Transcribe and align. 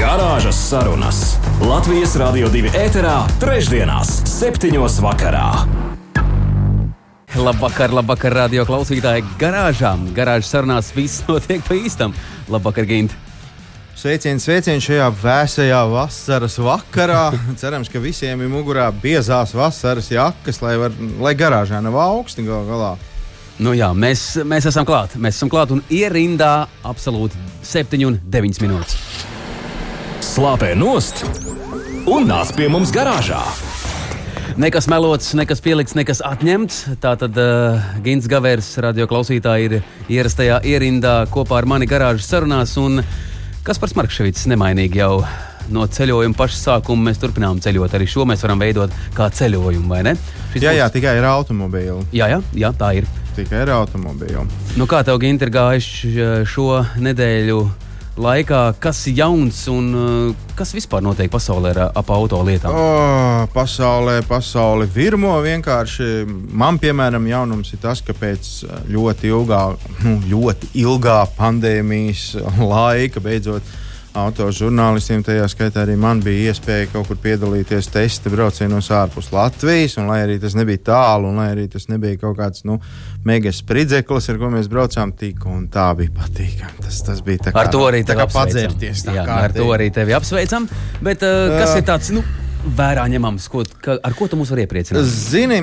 Garāžas 0.00 0.56
sarunas 0.56 1.16
Latvijas 1.60 2.14
Rādio 2.16 2.48
2 2.48 2.70
ēterā, 2.72 3.18
trešdienās, 3.36 4.08
septiņos 4.30 4.94
vakarā. 5.04 5.48
Labvakar, 7.36 7.92
labvakar, 7.92 8.32
radio 8.38 8.64
klausītāji. 8.64 9.26
Garāžā, 9.42 9.90
garāžas 10.16 10.54
sarunās 10.54 10.88
viss 10.96 11.20
notiek 11.28 11.60
pa 11.66 11.76
īstam. 11.76 12.16
Labvakar, 12.48 12.88
Gint. 12.88 13.12
Sveiciens, 13.92 14.48
sveiciens 14.48 14.88
šajā 14.88 15.10
vēsajā 15.20 15.82
vasaras 15.92 16.56
vakarā. 16.64 17.26
Cerams, 17.60 17.92
ka 17.92 18.00
visiem 18.00 18.40
ir 18.40 18.48
mugurā 18.48 18.88
biezās 19.04 19.52
vasaras 19.52 20.08
jakas, 20.14 20.64
lai, 20.64 20.78
var, 20.80 20.96
lai 21.20 21.36
garāžā 21.36 21.84
nav 21.84 22.00
augsti 22.06 22.48
gal 22.48 22.64
galā. 22.72 22.94
Nu 23.60 23.76
jā, 23.76 23.92
mēs, 23.92 24.30
mēs 24.48 24.72
esam 24.72 24.88
klāt. 24.88 25.20
Mēs 25.20 25.36
esam 25.36 25.52
klāt 25.52 25.76
un 25.76 25.84
ierindā 25.92 26.70
absolūti 26.88 27.36
7 27.68 28.06
un 28.08 28.22
9 28.32 28.64
minūtes. 28.64 29.09
Slāpē 30.30 30.76
nost 30.78 31.24
un 32.06 32.28
nāc 32.28 32.52
pie 32.54 32.68
mums 32.70 32.92
garāžā. 32.94 33.40
Nekas 34.62 34.86
melots, 34.86 35.32
nekas 35.34 35.58
pielikts, 35.64 35.96
nekas 35.98 36.20
atņemts. 36.22 36.76
Tātad 37.02 37.34
uh, 37.34 37.88
Gins 38.04 38.28
Gavērs, 38.30 38.68
radio 38.84 39.08
klausītāji, 39.10 39.66
ir 39.66 40.14
ierastajā 40.20 40.60
ierindā 40.70 41.16
kopā 41.34 41.58
ar 41.58 41.66
mani 41.72 41.90
garāžas 41.90 42.30
sarunās. 42.30 42.76
Un 42.78 43.02
Kaspars 43.66 43.96
Markevits 43.98 44.46
nemainīgi 44.52 45.02
jau 45.02 45.16
no 45.74 45.88
ceļojuma 45.98 46.38
paša 46.38 46.60
sākuma 46.60 47.08
mēs 47.10 47.18
turpinām 47.18 47.58
ceļot. 47.66 47.98
Arī 47.98 48.06
šo 48.14 48.22
mēs 48.30 48.46
varam 48.46 48.62
veidot 48.62 48.94
kā 49.18 49.32
ceļojumu, 49.34 49.90
vai 49.90 50.04
ne? 50.12 50.16
Šis 50.54 50.62
jā, 50.62 50.78
jā, 50.78 50.90
tikai 50.94 51.18
ir 51.18 51.26
automobīli. 51.26 52.06
Jā, 52.14 52.30
jā, 52.36 52.42
jā, 52.54 52.70
tā 52.78 52.94
ir. 53.02 53.10
Tikai 53.34 53.66
ir 53.66 53.74
automobīli. 53.80 54.46
Nu, 54.78 54.86
kā 54.86 55.02
tev, 55.02 55.18
Gint, 55.26 55.42
ir 55.42 55.56
gājuši 55.58 56.16
šo 56.54 56.84
nedēļu? 57.02 57.62
Laikā, 58.18 58.60
kas 58.82 59.02
ir 59.10 59.20
jauns 59.20 59.60
un 59.70 59.90
uh, 59.94 60.48
kas 60.58 60.72
vispār 60.74 61.02
notiek 61.04 61.30
pasaulē 61.32 61.74
ar 61.74 61.82
ap 61.88 62.10
auto 62.14 62.40
lietām? 62.46 62.74
Oh, 62.74 63.44
pasaulē, 63.54 64.20
pasaulē 64.28 64.88
virmo 64.94 65.36
vienkārši. 65.44 66.24
Man, 66.50 66.80
piemēram, 66.82 67.28
jaunums 67.30 67.74
ir 67.74 67.82
tas, 67.82 68.02
ka 68.04 68.16
pēc 68.16 68.50
ļoti 68.90 69.30
ilgā, 69.30 69.62
nu, 70.04 70.16
ļoti 70.32 70.72
ilgā 70.82 71.20
pandēmijas 71.38 72.34
laika 72.72 73.22
beidzot 73.24 73.78
autožurnālistiem, 74.16 75.22
tajā 75.22 75.44
skaitā 75.50 75.84
arī 75.84 75.94
man 76.00 76.22
bija 76.24 76.50
iespēja 76.50 76.88
kaut 76.90 77.06
kur 77.06 77.18
piedalīties 77.22 77.90
testa 77.94 78.32
braucienos 78.32 78.90
ārpus 78.94 79.30
Latvijas. 79.34 79.96
Lai 80.02 80.22
arī 80.24 80.40
tas 80.42 80.56
nebija 80.58 80.82
tālu, 80.90 81.30
un 81.30 81.38
lai 81.38 81.50
arī 81.54 81.68
tas 81.70 81.86
nebija 81.90 82.18
kaut 82.18 82.38
kāds 82.40 82.66
nu, 82.66 82.80
mega 83.26 83.52
spridzeklis, 83.52 84.28
ar 84.32 84.38
ko 84.40 84.50
mēs 84.52 84.68
braucām, 84.72 85.14
un 85.52 85.64
tā 85.72 85.88
bija 85.98 86.12
patīkami. 86.16 86.84
Tas, 86.84 87.00
tas 87.06 87.24
bija 87.24 87.48
tā 87.48 87.54
kā, 87.54 87.64
ar 87.64 87.72
to 87.72 87.82
arī 87.86 88.04
tā 88.06 88.16
kā 88.18 88.28
padzērties. 88.32 89.06
Tā 89.08 89.16
Jā, 89.16 89.26
kā 89.28 89.40
ar 89.48 89.56
to 89.56 89.66
arī 89.76 89.90
tevi 89.94 90.16
apsveicam. 90.16 90.68
Bet 91.04 91.26
uh, 91.26 91.58
kas 91.58 91.74
uh, 91.74 91.80
ir 91.82 91.88
tāds? 91.88 92.14
Nu, 92.16 92.24
vērā 92.76 93.04
ņemams, 93.10 93.46
ko, 93.50 93.62
ka, 93.82 93.96
ar 94.04 94.14
ko 94.16 94.28
tu 94.28 94.38
mūs 94.38 94.50
vari 94.52 94.64
iepriecināt? 94.66 95.06
Zini, 95.08 95.60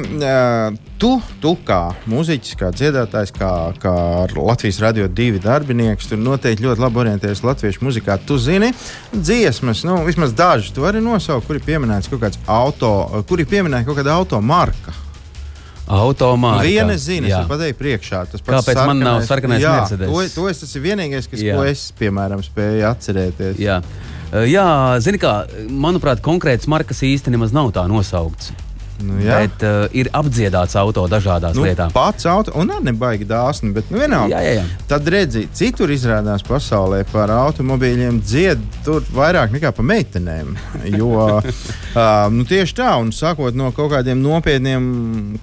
tu, 1.02 1.12
tu 1.44 1.54
kā 1.68 1.80
mūziķis, 2.10 2.58
kā 2.60 2.72
dziedātājs, 2.74 3.34
kā, 3.38 3.52
kā 3.82 3.94
Latvijas 4.36 4.82
radio 4.84 5.08
divi 5.08 5.42
darbinieks, 5.44 6.10
tur 6.10 6.22
noteikti 6.22 6.66
ļoti 6.66 6.84
labi 6.84 7.04
orientējies 7.06 7.44
latviešu 7.46 7.86
muzikā. 7.86 8.18
Tu 8.28 8.40
zini, 8.42 8.72
dziesmas, 9.14 9.86
nu, 9.88 10.00
vismaz 10.08 10.34
dažas, 10.38 10.74
tu 10.74 10.86
vari 10.86 11.04
nosaukt, 11.04 11.48
kur 11.48 11.60
ir 11.60 11.66
pieminēts 11.68 12.10
kaut 12.12 12.24
kāds 12.26 12.42
auto, 12.50 12.94
kur 13.30 13.44
ir 13.44 13.50
pieminēta 13.50 13.90
kaut 13.90 14.02
kāda 14.02 14.18
automarka. 14.18 15.07
Automātiski. 15.88 16.74
Viena 16.76 16.98
zina, 17.00 17.30
es 17.32 17.48
pateicu, 17.48 17.78
priekšā. 17.80 18.26
Kāpēc 18.34 18.66
sarkanais, 18.66 18.90
man 18.90 19.04
nav 19.06 19.22
sarkanais 19.28 19.64
jā, 19.64 19.74
Mercedes? 19.80 20.12
To, 20.12 20.28
to 20.36 20.48
es, 20.52 20.62
tas 20.64 20.76
ir 20.76 20.84
vienīgais, 20.84 21.30
kas, 21.32 21.44
jā. 21.46 21.56
ko 21.56 21.64
es, 21.68 21.88
piemēram, 22.00 22.44
spēju 22.44 22.88
atcerēties. 22.92 23.62
Jā. 23.64 23.80
Jā, 24.52 24.68
zini, 25.00 25.22
kā, 25.24 25.34
manuprāt, 25.72 26.20
konkrētas 26.26 26.68
markas 26.68 27.00
īstenībā 27.08 27.48
nav 27.56 27.72
tā 27.76 27.86
nosauktas. 27.88 28.52
Nu, 28.98 29.20
jā. 29.22 29.42
bet 29.44 29.64
uh, 29.66 29.84
ir 29.94 30.10
apdziedāts 30.16 30.74
auto 30.80 31.04
dažādās 31.10 31.54
nu, 31.58 31.68
lietās. 31.68 31.94
Pats 31.94 32.26
auto, 32.30 32.54
un 32.58 32.72
arī 32.74 32.90
nebaigi 32.90 33.28
dāsni, 33.30 33.70
bet 33.76 33.92
nu, 33.94 34.00
vienalga. 34.02 34.34
Jā, 34.34 34.42
jā, 34.42 34.54
jā. 34.58 34.86
Tad 34.90 35.10
redzi, 35.14 35.44
citur 35.54 35.94
izrādās 35.94 36.46
pasaulē 36.48 37.04
par 37.12 37.32
automobīļiem 37.36 38.18
dzied 38.26 38.64
tur 38.86 39.06
vairāk 39.14 39.54
nekā 39.54 39.72
par 39.78 39.86
meitenēm. 39.86 40.56
Jo 40.96 41.12
uh, 41.38 41.48
nu, 42.34 42.48
tieši 42.50 42.78
tā, 42.82 42.90
un 43.02 43.14
sākot 43.14 43.58
no 43.58 43.70
kaut 43.78 43.94
kādiem 43.94 44.22
nopietniem 44.24 44.90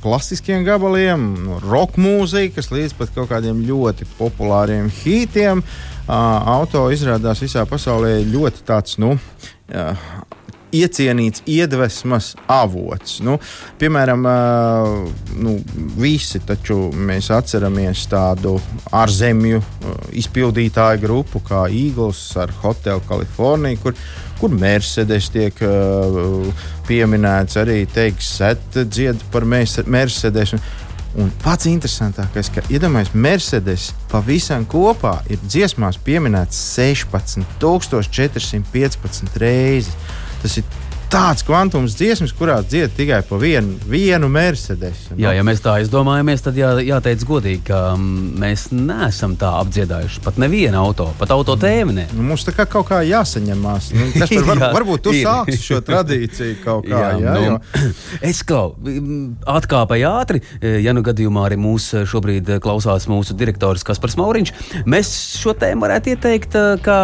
klasiskiem 0.02 0.66
gabaliem, 0.66 1.30
no 1.46 1.62
roka 1.62 2.02
mūzikas 2.02 2.72
līdz 2.74 2.98
pat 2.98 3.14
kaut 3.14 3.30
kādiem 3.30 3.62
ļoti 3.68 4.10
populāriem 4.18 4.90
hītiem. 5.02 5.62
Uh, 6.04 6.12
auto 6.58 6.88
izrādās 6.92 7.40
visā 7.40 7.62
pasaulē 7.68 8.18
ļoti 8.28 8.66
tāds, 8.66 8.98
nu, 9.00 9.14
uh, 9.14 10.08
iecienīts 10.74 11.42
iedvesmas 11.50 12.34
avots. 12.50 13.20
Nu, 13.24 13.38
piemēram, 13.80 14.26
nu, 15.40 15.56
visi 16.00 16.40
mēs 16.94 17.30
atceramies 17.34 18.06
tādu 18.10 18.60
ārzemju 18.92 19.62
izpildītāju 20.12 21.00
grupu 21.04 21.40
kā 21.46 21.66
Eagles 21.70 22.36
ar 22.40 22.50
Hotel 22.62 23.00
California, 23.08 23.76
kur, 23.82 23.94
kur 24.40 24.50
Mercedes 24.50 25.30
tiek 25.34 25.54
pieminēts, 26.88 27.56
arī 27.60 27.86
teiks, 27.86 28.36
set 28.38 28.60
dzied 28.74 29.16
par 29.32 29.44
Mercedes. 29.44 30.54
Un 31.14 31.30
pats 31.44 31.66
interesantākais, 31.70 32.48
ka 32.50 32.60
iedomājieties, 32.74 33.14
Mercedes 33.14 33.94
pavisam 34.10 34.66
kopā 34.66 35.22
ir 35.30 35.38
dziesmās 35.46 35.94
pieminēts 36.02 36.58
16,415 36.74 39.38
reizes. 39.38 39.94
Tas 40.44 40.58
ir 40.60 40.64
tāds 41.14 41.44
kvantums 41.46 41.94
dziesmas, 41.94 42.32
kurās 42.34 42.64
dzied 42.66 42.94
tikai 42.96 43.20
pa 43.28 43.36
vienu, 43.38 43.76
vienu 43.86 44.26
Mercedes. 44.32 45.04
Jā, 45.20 45.30
ja 45.36 45.44
mēs 45.46 45.60
tā 45.62 45.76
izdomājamies, 45.84 46.42
tad 46.42 46.56
jā, 46.58 46.72
jāteic 46.82 47.22
godīgi, 47.28 47.60
ka 47.68 47.82
mm, 47.94 48.32
mēs 48.42 48.64
neesam 48.74 49.36
tā 49.38 49.52
apdziedājuši 49.60 50.22
pat 50.24 50.40
nevienu 50.42 50.80
auto, 50.80 51.06
pat 51.20 51.30
auto 51.34 51.54
tēmu. 51.60 51.94
Nu, 52.16 52.24
mums 52.32 52.42
tā 52.46 52.54
kā 52.56 52.66
kaut 52.70 52.88
kā 52.88 52.98
jāsaņemās. 53.06 53.90
Nu, 53.94 54.08
par, 54.16 54.32
var, 54.50 54.62
varbūt 54.78 55.04
tu 55.06 55.12
sāksi 55.14 55.60
šo 55.62 55.78
tradīciju 55.86 56.56
kaut 56.64 56.88
kā. 56.88 56.98
jā, 57.04 57.12
jā, 57.22 57.36
nu, 57.36 57.44
jo... 57.46 57.92
Es 58.32 58.42
kaut 58.46 58.80
kā 58.82 58.96
atkāpēju 59.54 60.08
ātri, 60.10 60.42
ja 60.82 60.96
nu 60.96 61.04
gadījumā 61.06 61.46
arī 61.46 61.60
mūs 61.60 61.92
šobrīd 62.10 62.56
klausās 62.64 63.06
mūsu 63.10 63.36
direktors 63.38 63.86
Kaspars 63.86 64.18
Mauriņš. 64.18 64.54
Mēs 64.90 65.14
šo 65.38 65.54
tēmu 65.62 65.86
varētu 65.86 66.16
ieteikt, 66.16 66.58
ka 66.82 66.98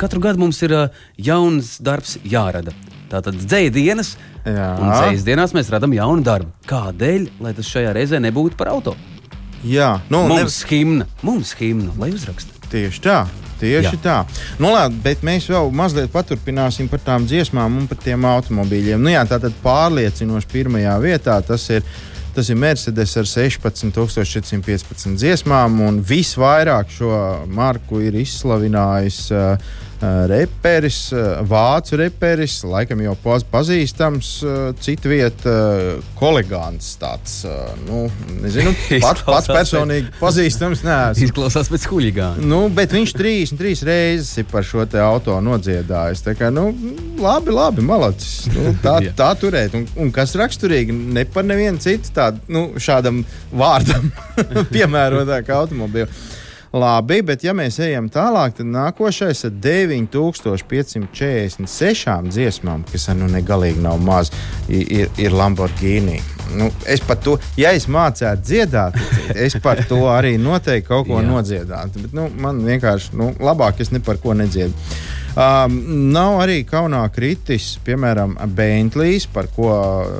katru 0.00 0.26
gadu 0.26 0.42
mums 0.42 0.62
ir 0.66 0.76
jauns 1.30 1.76
darbs 1.84 2.18
jārada. 2.26 2.74
Tātad 3.12 3.36
dzēja 3.38 3.72
dienas, 3.74 4.14
Jā. 4.44 4.70
un 4.80 4.90
dzējas 4.90 5.26
dienās 5.26 5.54
mēs 5.56 5.70
radām 5.72 5.94
jaunu 5.96 6.24
darbu. 6.24 6.52
Kādēļ? 6.70 7.28
Lai 7.44 7.54
tas 7.56 7.68
šajā 7.68 7.92
reizē 7.96 8.20
nebūtu 8.22 8.58
par 8.60 8.72
auto. 8.72 8.96
Jā, 9.64 9.94
nu, 10.12 10.26
mums 10.28 10.58
ne... 10.60 10.68
himna, 10.70 11.08
mums 11.24 11.54
himna, 11.56 11.94
lai 12.00 12.10
uzraksta. 12.12 12.52
Tieši 12.72 13.04
tā. 13.04 13.18
Tieši 13.60 13.94
Jā. 13.94 14.00
tā. 14.02 14.16
Nu, 14.60 14.72
labi, 14.74 14.98
bet 15.04 15.22
mēs 15.24 15.46
vēl 15.48 15.70
mazliet 15.72 16.10
paturpināsim 16.12 16.88
par 16.90 17.00
tām 17.04 17.24
dziesmām 17.28 17.78
un 17.80 17.86
par 17.88 18.00
tiem 18.02 18.26
automobīļiem. 18.28 19.00
Nu, 19.00 19.12
jā, 19.14 19.22
tā 19.30 19.38
tad 19.40 19.54
pārliecinoši 19.64 20.50
pirmajā 20.52 20.98
vietā 21.04 21.38
tas 21.46 21.68
ir. 21.72 21.86
Tas 22.34 22.48
ir 22.50 22.56
Mercedes 22.58 23.12
ar 23.14 23.28
16,415 23.30 25.12
dziesmām, 25.20 25.76
un 25.86 26.00
visvairāk 26.02 26.90
šo 26.90 27.12
marku 27.46 28.00
ir 28.02 28.16
izslavinājis 28.18 29.18
uh, 29.30 29.68
reperis, 30.30 30.98
vācu 31.48 31.98
reperis, 32.00 32.58
laikam 32.66 33.00
jau 33.04 33.14
pazīstams, 33.52 34.30
citu 34.84 35.12
vietu 35.12 35.54
kolegants. 36.18 36.94
Tāds, 37.00 37.40
nu, 37.86 38.04
nezinu, 38.42 38.74
pat, 39.04 39.24
pats 39.26 39.50
personīgi 39.50 40.12
pazīstams. 40.20 40.84
Neesmu. 40.84 41.28
Izklausās 41.28 41.70
pēc 41.72 41.88
huligāna. 41.90 42.44
Nu, 42.44 42.66
bet 42.74 42.94
viņš 42.94 43.14
33 43.18 43.88
reizes 43.88 44.32
ir 44.40 44.48
par 44.50 44.66
šo 44.66 44.84
auto 45.04 45.38
nodziedājis. 45.44 46.24
Tā 46.26 46.36
kā, 46.38 46.50
nu, 46.54 46.68
labi, 47.20 47.54
labi, 47.54 47.84
malacis. 47.86 48.44
Nu, 48.54 48.74
tā, 48.84 48.98
tā 49.20 49.32
turēt. 49.40 49.76
Un, 49.78 49.88
un 50.00 50.14
kas 50.14 50.34
raksturīgi, 50.38 50.94
ne 51.16 51.26
par 51.28 51.46
nevienu 51.48 51.82
citu 51.82 52.12
tādu, 52.14 52.42
nu, 52.52 52.66
šādam 52.82 53.22
vārdam 53.54 54.10
piemērotāku 54.74 55.54
automobīlu. 55.54 56.10
Labi, 56.74 57.20
bet 57.22 57.44
ja 57.46 57.52
mēs 57.54 57.76
ejam 57.84 58.08
tālāk, 58.10 58.56
tad 58.58 58.66
nākošais 58.66 59.44
ir 59.46 59.52
9546 59.62 62.34
dziesmām, 62.34 62.82
kas 62.90 63.06
nu 63.14 63.30
negalīgi 63.30 63.78
nav 63.84 64.02
maz, 64.02 64.32
ir, 64.66 65.06
ir 65.14 65.30
Lamborghini. 65.30 66.18
Nu, 66.58 66.74
es 66.90 66.98
par 67.06 67.22
to, 67.22 67.38
ja 67.58 67.70
es 67.78 67.86
mācētu 67.86 68.42
dziedāt, 68.42 68.98
es 69.46 69.54
par 69.62 69.86
to 69.86 70.10
arī 70.10 70.34
noteikti 70.38 70.88
kaut 70.88 71.06
ko 71.06 71.22
nodziedātu. 71.22 72.02
Bet 72.08 72.14
nu, 72.16 72.28
man 72.42 72.64
vienkārši 72.66 73.14
nu, 73.22 73.30
labāk 73.38 73.80
es 73.84 73.90
ne 73.94 74.00
par 74.02 74.16
ko 74.22 74.34
nedziedu. 74.34 74.74
Um, 75.34 75.80
nav 76.14 76.36
arī 76.44 76.60
kaunā 76.62 77.00
kritis, 77.10 77.72
piemēram, 77.82 78.36
Bentlijs, 78.54 79.26
par 79.26 79.48
ko 79.50 79.66
uh, 79.74 80.14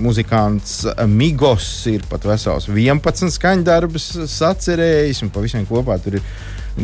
muzikants 0.00 0.88
Migos 1.04 1.84
ir 1.90 2.00
pat 2.08 2.24
vesels 2.24 2.64
11 2.72 3.28
skaņdarbus 3.34 4.24
sacerējis, 4.32 5.20
un 5.26 5.30
pavisam 5.34 5.66
kopā 5.68 5.98
tur 6.00 6.16
ir 6.16 6.24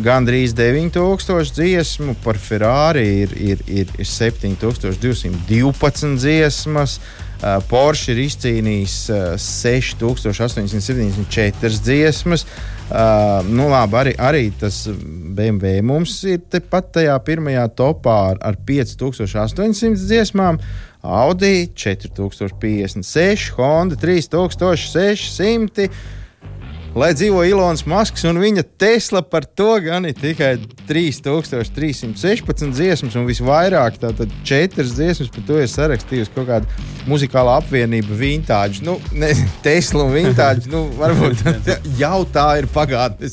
gandrīz 0.04 0.52
9000 0.58 1.54
dziesmu, 1.56 2.14
par 2.20 2.36
Ferrari 2.36 3.22
ir, 3.22 3.32
ir, 3.32 3.64
ir, 3.64 3.88
ir 3.96 4.06
7212 4.06 6.20
dziesmas. 6.20 7.00
Uh, 7.40 7.56
Porsche 7.70 8.12
ir 8.12 8.18
izcīnījis 8.26 8.94
uh, 9.14 9.38
6874 9.40 11.80
dziesmas. 11.80 12.44
Uh, 12.90 13.40
nu, 13.48 13.70
labi, 13.70 13.96
arī, 13.96 14.12
arī 14.20 14.52
tas 14.60 14.82
BMW 14.90 15.80
mums 15.86 16.18
ir 16.28 16.40
tepat 16.52 16.92
tajā 16.98 17.16
pirmajā 17.24 17.64
topā 17.78 18.16
ar, 18.34 18.38
ar 18.44 18.54
5800 18.68 20.04
dziesmām. 20.04 20.60
Audi 21.00 21.72
4056, 21.72 23.56
Honda 23.56 23.96
3600. 23.96 25.88
Lai 26.90 27.12
dzīvo 27.14 27.44
Ilons 27.46 27.84
Masks 27.86 28.24
un 28.26 28.40
viņa 28.42 28.64
Tesla 28.80 29.20
par 29.22 29.44
to 29.46 29.76
gan 29.84 30.08
ir 30.08 30.16
tikai 30.18 30.56
3316 30.88 32.16
dziesmas, 32.74 33.14
un 33.14 33.28
visvairāk 33.28 34.00
tātad 34.02 34.32
četras 34.42 34.96
dziesmas 34.96 35.30
par 35.30 35.44
to 35.46 35.60
ir 35.62 35.70
sarakstījusi 35.70 36.34
kaut 36.34 36.48
kāda 36.48 36.88
muzikāla 37.06 37.60
apvienība 37.60 38.18
Vintage. 38.18 38.82
Nu, 38.82 38.96
ne, 39.14 39.30
Tesla 39.66 40.08
un 40.08 40.16
Vintage, 40.16 40.66
nu, 40.72 40.88
varbūt 40.98 41.46
jau 42.02 42.24
tā 42.34 42.48
ir 42.64 42.66
pagātne. 42.74 43.30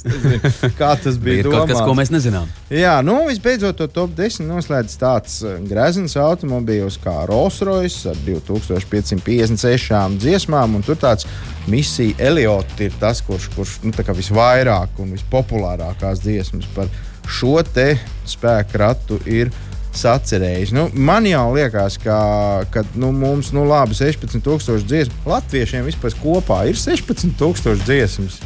Kā 0.78 0.94
tas 1.02 1.18
bija. 1.18 1.42
Ir 1.42 1.50
kaut 1.50 1.74
kas, 1.74 1.82
ko 1.82 1.98
mēs 1.98 2.14
nezinām. 2.14 2.46
Jā, 2.70 3.00
nu, 3.02 3.24
visbeidzot, 3.26 3.82
to 3.82 3.90
top 3.90 4.14
10 4.14 4.46
noslēdz 4.52 5.02
tāds 5.02 5.42
grezens 5.66 6.14
automobīls 6.22 7.02
kā 7.02 7.24
Rolls 7.26 7.58
Royce 7.66 8.14
ar 8.14 8.22
2556 8.28 10.22
dziesmām, 10.22 10.78
un 10.78 10.86
tur 10.86 11.02
tāds 11.02 11.26
misija 11.68 12.16
Eliot 12.30 12.80
ir 12.84 12.94
tas, 13.00 13.22
kurš, 13.26 13.47
kurš 13.56 13.78
nu, 13.86 13.94
visvairāk 14.18 15.00
un 15.04 15.14
vispopulārākās 15.16 16.24
dziesmas 16.24 16.68
par 16.76 16.92
šo 17.28 17.60
spēku 18.28 18.80
ratu 18.80 19.20
ir 19.26 19.52
sacerējis. 19.98 20.74
Nu, 20.76 20.88
man 20.94 21.26
jau 21.28 21.48
liekas, 21.56 21.98
ka, 22.02 22.18
ka 22.72 22.84
nu, 22.96 23.12
mums 23.16 23.52
nu, 23.56 23.66
labi 23.68 23.98
16,000 23.98 24.86
dziesmu. 24.88 25.24
Latviešiem 25.26 25.88
vispār 25.88 26.16
kopā 26.22 26.64
ir 26.70 26.78
16,000 26.78 27.84
dziesmas. 27.88 28.38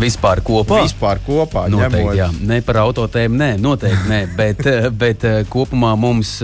Vispār 0.00 0.40
kopā? 0.44 0.84
Vispār 0.84 1.20
kopā. 1.26 1.66
Noteikti, 1.72 2.02
ņemot... 2.04 2.18
jā. 2.18 2.28
Ne 2.46 2.60
par 2.64 2.82
autotēmu, 2.84 3.40
nē, 3.40 3.50
noteikti 3.60 4.10
nē, 4.10 4.20
bet, 4.38 4.62
bet 5.02 5.26
kopumā 5.52 5.96
mums. 5.98 6.38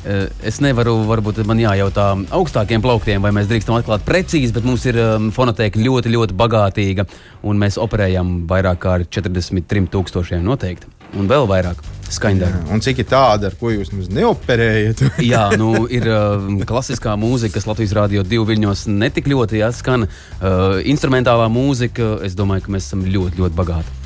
Es 0.00 0.60
nevaru, 0.64 0.94
varbūt 1.04 1.42
man 1.48 1.60
jājautā 1.60 2.06
augstākiem 2.32 2.80
plauktiem, 2.80 3.20
vai 3.20 3.34
mēs 3.36 3.50
drīkstam 3.50 3.76
atklāt 3.76 4.06
precīzi, 4.06 4.54
bet 4.56 4.64
mums 4.64 4.86
ir 4.88 4.96
um, 4.96 5.28
fonoteka 5.34 5.80
ļoti, 5.80 6.14
ļoti 6.14 6.36
bagātīga, 6.40 7.04
un 7.44 7.60
mēs 7.60 7.76
operējam 7.80 8.38
vairāk 8.48 8.80
kā 8.80 8.96
43,000 9.04 10.40
noteikti, 10.46 10.88
un 11.20 11.28
vēl 11.28 11.44
vairāk 11.50 11.84
skaņdarbu. 12.10 12.64
Un 12.72 12.82
cik 12.84 13.04
ir 13.04 13.10
tāda, 13.12 13.50
ar 13.50 13.58
ko 13.60 13.74
jūs 13.74 13.92
neoperējat? 13.92 15.04
Jā, 15.32 15.44
nu, 15.60 15.84
ir 15.92 16.08
uh, 16.08 16.48
klasiskā 16.66 17.14
mūzika, 17.20 17.58
kas 17.58 17.68
Latvijas 17.68 17.94
Rādio 18.00 18.24
divu 18.26 18.48
viļņos 18.48 18.88
netik 18.94 19.28
ļoti 19.30 19.60
jāskan. 19.60 20.08
Uh, 20.08 20.80
instrumentālā 20.88 21.52
mūzika, 21.52 22.16
es 22.26 22.38
domāju, 22.38 22.66
ka 22.66 22.78
mēs 22.78 22.88
esam 22.88 23.04
ļoti, 23.04 23.44
ļoti 23.44 23.60
bagāti. 23.60 23.99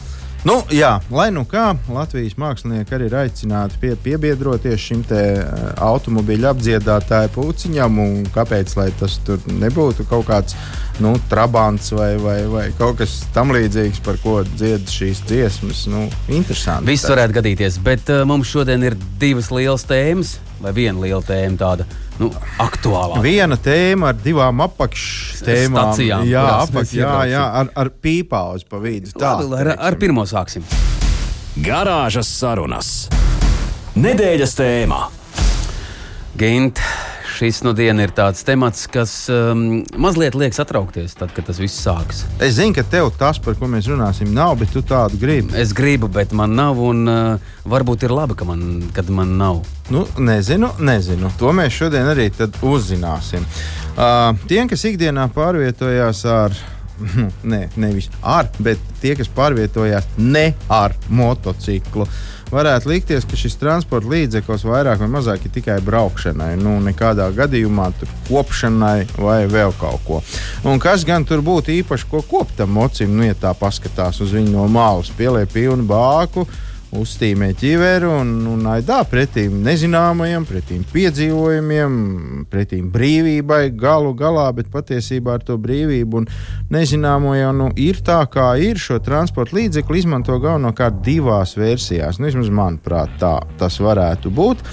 Nu, 0.45 0.59
jā, 0.69 0.99
lai 1.09 1.31
nu 1.33 1.47
kā 1.49 1.71
Latvijas 1.89 2.35
mākslinieki 2.37 2.93
arī 2.93 3.07
ir 3.09 3.15
aicināti 3.17 3.79
pie, 3.81 3.95
piebiedroties 4.05 4.83
šim 4.83 5.01
te, 5.09 5.23
uh, 5.41 5.71
automobīļa 5.87 6.51
apdziedātāju 6.53 7.31
puciņam, 7.33 7.97
un 8.03 8.27
kāpēc 8.35 8.75
tas 9.01 9.17
tur 9.25 9.41
nebūtu 9.49 10.05
kaut 10.11 10.29
kāds 10.29 10.59
nu, 11.01 11.15
trabants 11.33 11.89
vai, 11.97 12.11
vai, 12.21 12.37
vai 12.53 12.67
kaut 12.77 13.01
kas 13.01 13.23
tamlīdzīgs, 13.33 14.05
par 14.05 14.21
ko 14.21 14.43
dzied 14.45 14.85
šīs 14.93 15.25
dziesmas. 15.25 15.87
Nu, 15.89 16.11
interesanti. 16.29 16.93
Viss 16.93 17.09
varētu 17.09 17.41
gadīties, 17.41 17.81
bet 17.87 18.13
uh, 18.13 18.27
mums 18.29 18.53
šodien 18.53 18.85
ir 18.85 19.01
divas 19.17 19.49
lielas 19.49 19.89
tēmas, 19.89 20.37
vai 20.61 20.77
viena 20.77 21.07
liela 21.07 21.25
tēma 21.25 21.57
tāda 21.65 21.89
nu, 22.21 22.31
aktuālā. 22.63 23.21
Viena 23.25 23.59
tēma 23.61 24.13
ar 24.13 24.19
divām 24.21 24.63
apakštēmām. 24.67 25.93
Stacijām, 25.95 26.27
jā, 26.31 26.45
apakš, 26.65 26.95
jā, 26.99 27.15
jā, 27.33 27.45
ar, 27.63 27.73
ar 27.85 27.91
pīpauzi 28.05 28.69
pa 28.71 28.81
vidu. 28.83 29.13
Tā, 29.19 29.37
Labi, 29.43 29.61
ar, 29.65 29.75
ar 29.91 29.99
pirmo 30.01 30.27
sāksim. 30.29 30.67
Garāžas 31.65 32.31
sarunas. 32.35 32.95
Nedēļas 33.95 34.57
tēmā. 34.59 35.05
Gint, 36.39 36.81
šis 37.35 37.63
nu 37.67 37.73
diena 37.77 38.05
ir 38.07 38.13
tāds 38.15 38.45
temats, 38.47 38.87
kas 38.91 39.13
um, 39.33 39.83
mazliet 40.01 40.37
liekas 40.39 40.61
atraukties, 40.63 41.17
tad, 41.19 41.33
kad 41.35 41.49
tas 41.49 41.59
viss 41.63 41.83
sāks. 41.83 42.25
Es 42.43 42.57
zinu, 42.59 42.75
ka 42.77 42.85
tev 42.91 43.11
tas, 43.19 43.41
par 43.43 43.59
ko 43.59 43.69
mēs 43.71 43.89
runāsim, 43.91 44.31
nav, 44.35 44.57
bet 44.61 44.75
tu 44.75 44.83
tādu 44.87 45.19
gribi. 45.21 45.55
Es 45.59 45.75
gribu, 45.77 46.11
bet 46.13 46.35
man 46.37 46.55
nav, 46.59 46.79
un 46.81 47.09
uh, 47.11 47.55
varbūt 47.71 48.07
ir 48.07 48.15
labi, 48.15 48.39
ka 48.39 48.47
man, 48.49 48.85
man 49.15 49.35
nav. 49.41 49.65
Nu, 49.93 50.05
nezinu, 50.19 50.71
nezinu. 50.81 51.33
To 51.41 51.51
mēs 51.57 51.75
šodien 51.75 52.13
arī 52.13 52.31
uzzināsim. 52.65 53.45
Uh, 53.95 54.31
tiem, 54.51 54.71
kas 54.71 54.87
ikdienā 54.89 55.27
pārvietojās 55.35 56.25
ar 56.31 56.55
ne, 57.53 57.67
nevis 57.77 58.09
ar, 58.23 58.49
bet 58.63 58.81
tie, 59.03 59.15
kas 59.19 59.31
pārvietojās 59.35 60.07
ne 60.19 60.53
ar 60.73 60.95
motociklu. 61.09 62.07
Varētu 62.53 62.91
likties, 62.91 63.25
ka 63.29 63.39
šis 63.39 63.57
transporta 63.61 64.11
līdzeklis 64.11 64.67
vairāk 64.69 65.01
vai 65.03 65.09
mazāk 65.17 65.47
ir 65.47 65.55
tikai 65.55 65.79
braukšanai, 65.85 66.53
nu, 66.61 66.77
nekādā 66.85 67.31
gadījumā 67.35 67.89
kopšanai 68.29 69.07
vai 69.17 69.41
vēl 69.51 69.75
kaut 69.81 70.05
ko. 70.07 70.21
Un 70.69 70.83
kas 70.83 71.07
gan 71.09 71.25
tur 71.25 71.43
būtu 71.45 71.73
īpaši, 71.81 72.09
ko 72.11 72.23
koptam 72.29 72.75
mocim, 72.77 73.17
nu, 73.17 73.25
ja 73.27 73.35
tā 73.35 73.55
paskatās 73.59 74.21
uz 74.25 74.37
viņu 74.37 74.55
no 74.55 74.69
malas, 74.71 75.13
pieliek 75.17 75.51
pilnu 75.53 75.87
bāku 75.89 76.47
uztīmē 77.01 77.51
ķiveru 77.59 78.11
un, 78.21 78.33
un 78.51 78.67
aidā 78.71 79.01
pretīm 79.09 79.61
nezināmajam, 79.65 80.47
pretīm 80.49 80.83
piedzīvojumiem, 80.93 81.95
pretīm 82.51 82.91
brīvībai 82.95 83.63
galu 83.79 84.15
galā, 84.19 84.47
bet 84.57 84.71
patiesībā 84.73 85.39
ar 85.39 85.47
to 85.47 85.59
brīvību 85.61 86.23
un 86.23 86.29
nezināmo 86.75 87.35
jau 87.37 87.53
nu, 87.57 87.71
ir 87.81 88.03
tā, 88.05 88.21
kā 88.31 88.55
ir. 88.63 88.81
Šo 88.81 89.01
transporta 89.05 89.57
līdzekli 89.59 90.03
izmanto 90.03 90.37
galvenokārt 90.43 91.03
divās 91.05 91.57
versijās. 91.59 92.21
Nu, 92.21 92.29
vismaz 92.31 92.53
manuprāt, 92.55 93.19
tā 93.23 93.37
tas 93.61 93.81
varētu 93.83 94.33
būt. 94.35 94.65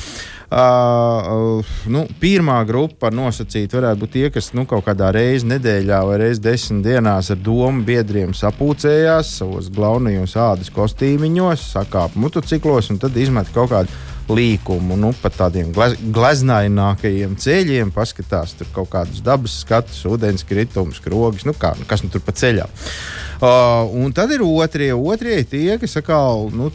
Uh, 0.51 1.63
nu, 1.88 2.01
pirmā 2.20 2.58
grupa 2.67 3.08
nosacīta 3.08 3.77
varētu 3.77 4.01
būt 4.01 4.12
tie, 4.12 4.24
kas 4.36 4.50
nu, 4.51 4.65
kaut 4.67 4.84
kādā 4.84 5.08
reizē 5.15 5.48
nedēļā 5.53 6.00
vai 6.10 6.17
reizē 6.20 6.43
desmit 6.50 6.84
dienās 6.89 7.29
ar 7.31 7.39
domu 7.39 7.86
biedriem 7.88 8.34
sapūcējās 8.36 9.29
savos 9.38 9.70
galvenajos 9.72 10.36
ādas 10.36 10.74
kostīmiņos, 10.75 11.70
sakāpa 11.77 12.20
motociklos 12.20 12.91
un 12.91 13.00
tad 13.00 13.15
izmet 13.15 13.48
kaut 13.55 13.72
kādu 13.72 13.96
līkumu, 14.27 15.00
nu, 15.00 15.13
pa 15.24 15.31
tādiem 15.31 15.72
gleznainākajiem 15.72 17.39
ceļiem, 17.39 17.96
paskatās 17.96 18.58
tur 18.60 18.67
kaut 18.75 18.91
kādus 18.91 19.24
dabas 19.24 19.55
skatus, 19.63 20.03
ūdens 20.03 20.43
kritumus, 20.48 21.00
krogus, 21.00 21.48
nu, 21.48 21.55
kā, 21.55 21.77
kas 21.88 22.03
nu 22.03 22.12
tur 22.12 22.27
pa 22.27 22.36
ceļam. 22.36 22.67
Uh, 22.67 23.31
un 23.93 24.12
tad 24.13 24.31
ir 24.31 24.43
otrie. 24.45 24.91
Otrie 24.93 25.41
tie, 25.43 25.77
kas 25.81 25.98
atkal 25.98 26.50
nu, 26.53 26.69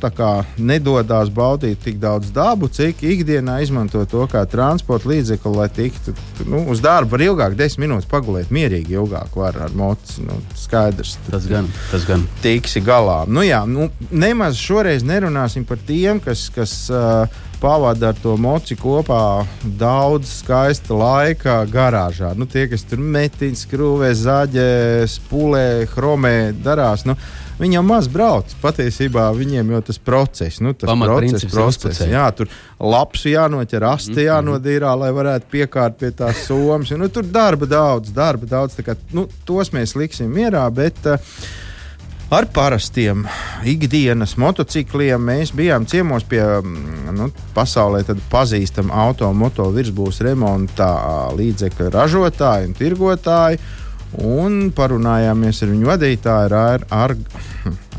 nedodas 0.58 1.30
baudīt 1.30 1.78
tik 1.85 2.00
daudz 2.02 2.32
dabu, 2.35 2.68
cik 2.68 3.04
ikdienā 3.06 3.61
izmanto 3.62 4.02
to 4.11 4.26
kā 4.30 4.42
transporta 4.50 5.08
līdzekli, 5.11 5.54
lai 5.54 5.68
tiktu 5.70 6.14
nu, 6.46 6.64
uz 6.73 6.82
darbu. 6.82 7.14
Var 7.16 7.26
ilgāk, 7.28 7.56
desmit 7.58 7.87
minūtes 7.87 8.11
pagulēt, 8.11 8.50
mierīgi 8.50 8.99
ilgāk 8.99 9.37
var 9.38 9.58
ar 9.68 9.75
mocu. 9.78 10.26
Nu, 10.26 10.40
skaidrs. 10.58 11.16
Tas 11.30 11.46
gan, 11.50 11.70
tas 11.92 12.06
gan. 12.08 12.26
Tiksi 12.42 12.82
galā. 12.82 13.23
Nu, 13.30 13.44
jā, 13.46 13.62
nu, 13.70 13.90
nemaz 14.11 14.58
šoreiz 14.58 15.06
nerunāsim 15.06 15.66
par 15.68 15.78
tiem, 15.87 16.23
kas. 16.23 16.49
kas 16.54 16.78
uh, 16.90 17.44
pavada 17.61 18.13
ar 18.13 18.21
to 18.23 18.37
moci 18.41 18.77
kopā 18.79 19.47
daudz 19.79 20.39
skaista 20.43 20.95
laika 20.97 21.63
garāžā. 21.71 22.35
Nu, 22.37 22.47
tie, 22.51 22.67
kas 22.71 22.85
tur 22.89 23.01
metiņš, 23.01 23.65
skrūvē, 23.67 24.13
zaļē, 24.17 24.71
spūlē, 25.11 25.67
chromē, 25.93 26.37
darās. 26.65 27.07
Nu, 27.09 27.17
Viņi 27.57 27.79
jau 27.79 27.83
maz 27.89 28.05
brauc. 28.13 28.51
Patiesībā 28.61 29.31
viņiem 29.33 29.71
jau 29.73 29.79
tas 29.89 29.97
process, 29.97 30.61
nu, 30.61 30.75
tas 30.77 30.91
process, 31.01 31.47
process 31.49 32.03
jā, 32.05 32.25
tur 32.37 32.51
lapas 32.77 33.23
jānoķer, 33.25 33.87
asti 33.89 34.11
mm 34.13 34.19
-hmm. 34.19 34.27
jānodīrā, 34.29 34.93
lai 35.01 35.09
varētu 35.17 35.49
piekārt 35.53 35.97
pie 35.97 36.11
tās 36.13 36.45
somas. 36.45 36.91
Nu, 36.91 37.09
tur 37.09 37.25
darba 37.25 37.67
daudz, 37.67 38.13
darba 38.13 38.47
daudz. 38.47 38.77
Kā, 38.77 38.97
nu, 39.13 39.25
tos 39.49 39.73
mēs 39.73 39.97
liksim 39.97 40.29
mierā, 40.29 40.69
bet 40.71 41.01
uh, 41.07 41.17
ar 42.30 42.47
parastiem 42.52 43.25
ikdienas 43.66 44.37
motocikliem. 44.40 45.23
Mēs 45.30 45.52
bijām 45.56 45.87
ciemos 45.87 46.26
pie 46.26 46.42
mm, 46.42 47.14
nu, 47.16 47.30
pasaulē 47.54 48.02
pazīstama 48.30 48.95
automoto 49.06 49.68
virsbūves 49.75 50.23
remonta 50.26 50.90
līdzekļu 51.38 51.90
ražotāju 51.95 52.71
un 52.71 52.78
tirgotāju 52.78 53.85
un 54.23 54.71
parunājāmies 54.73 55.59
ar 55.62 55.71
viņu 55.73 55.88
vadītāju, 55.90 56.56
ar, 56.56 56.85
ar, 57.02 57.14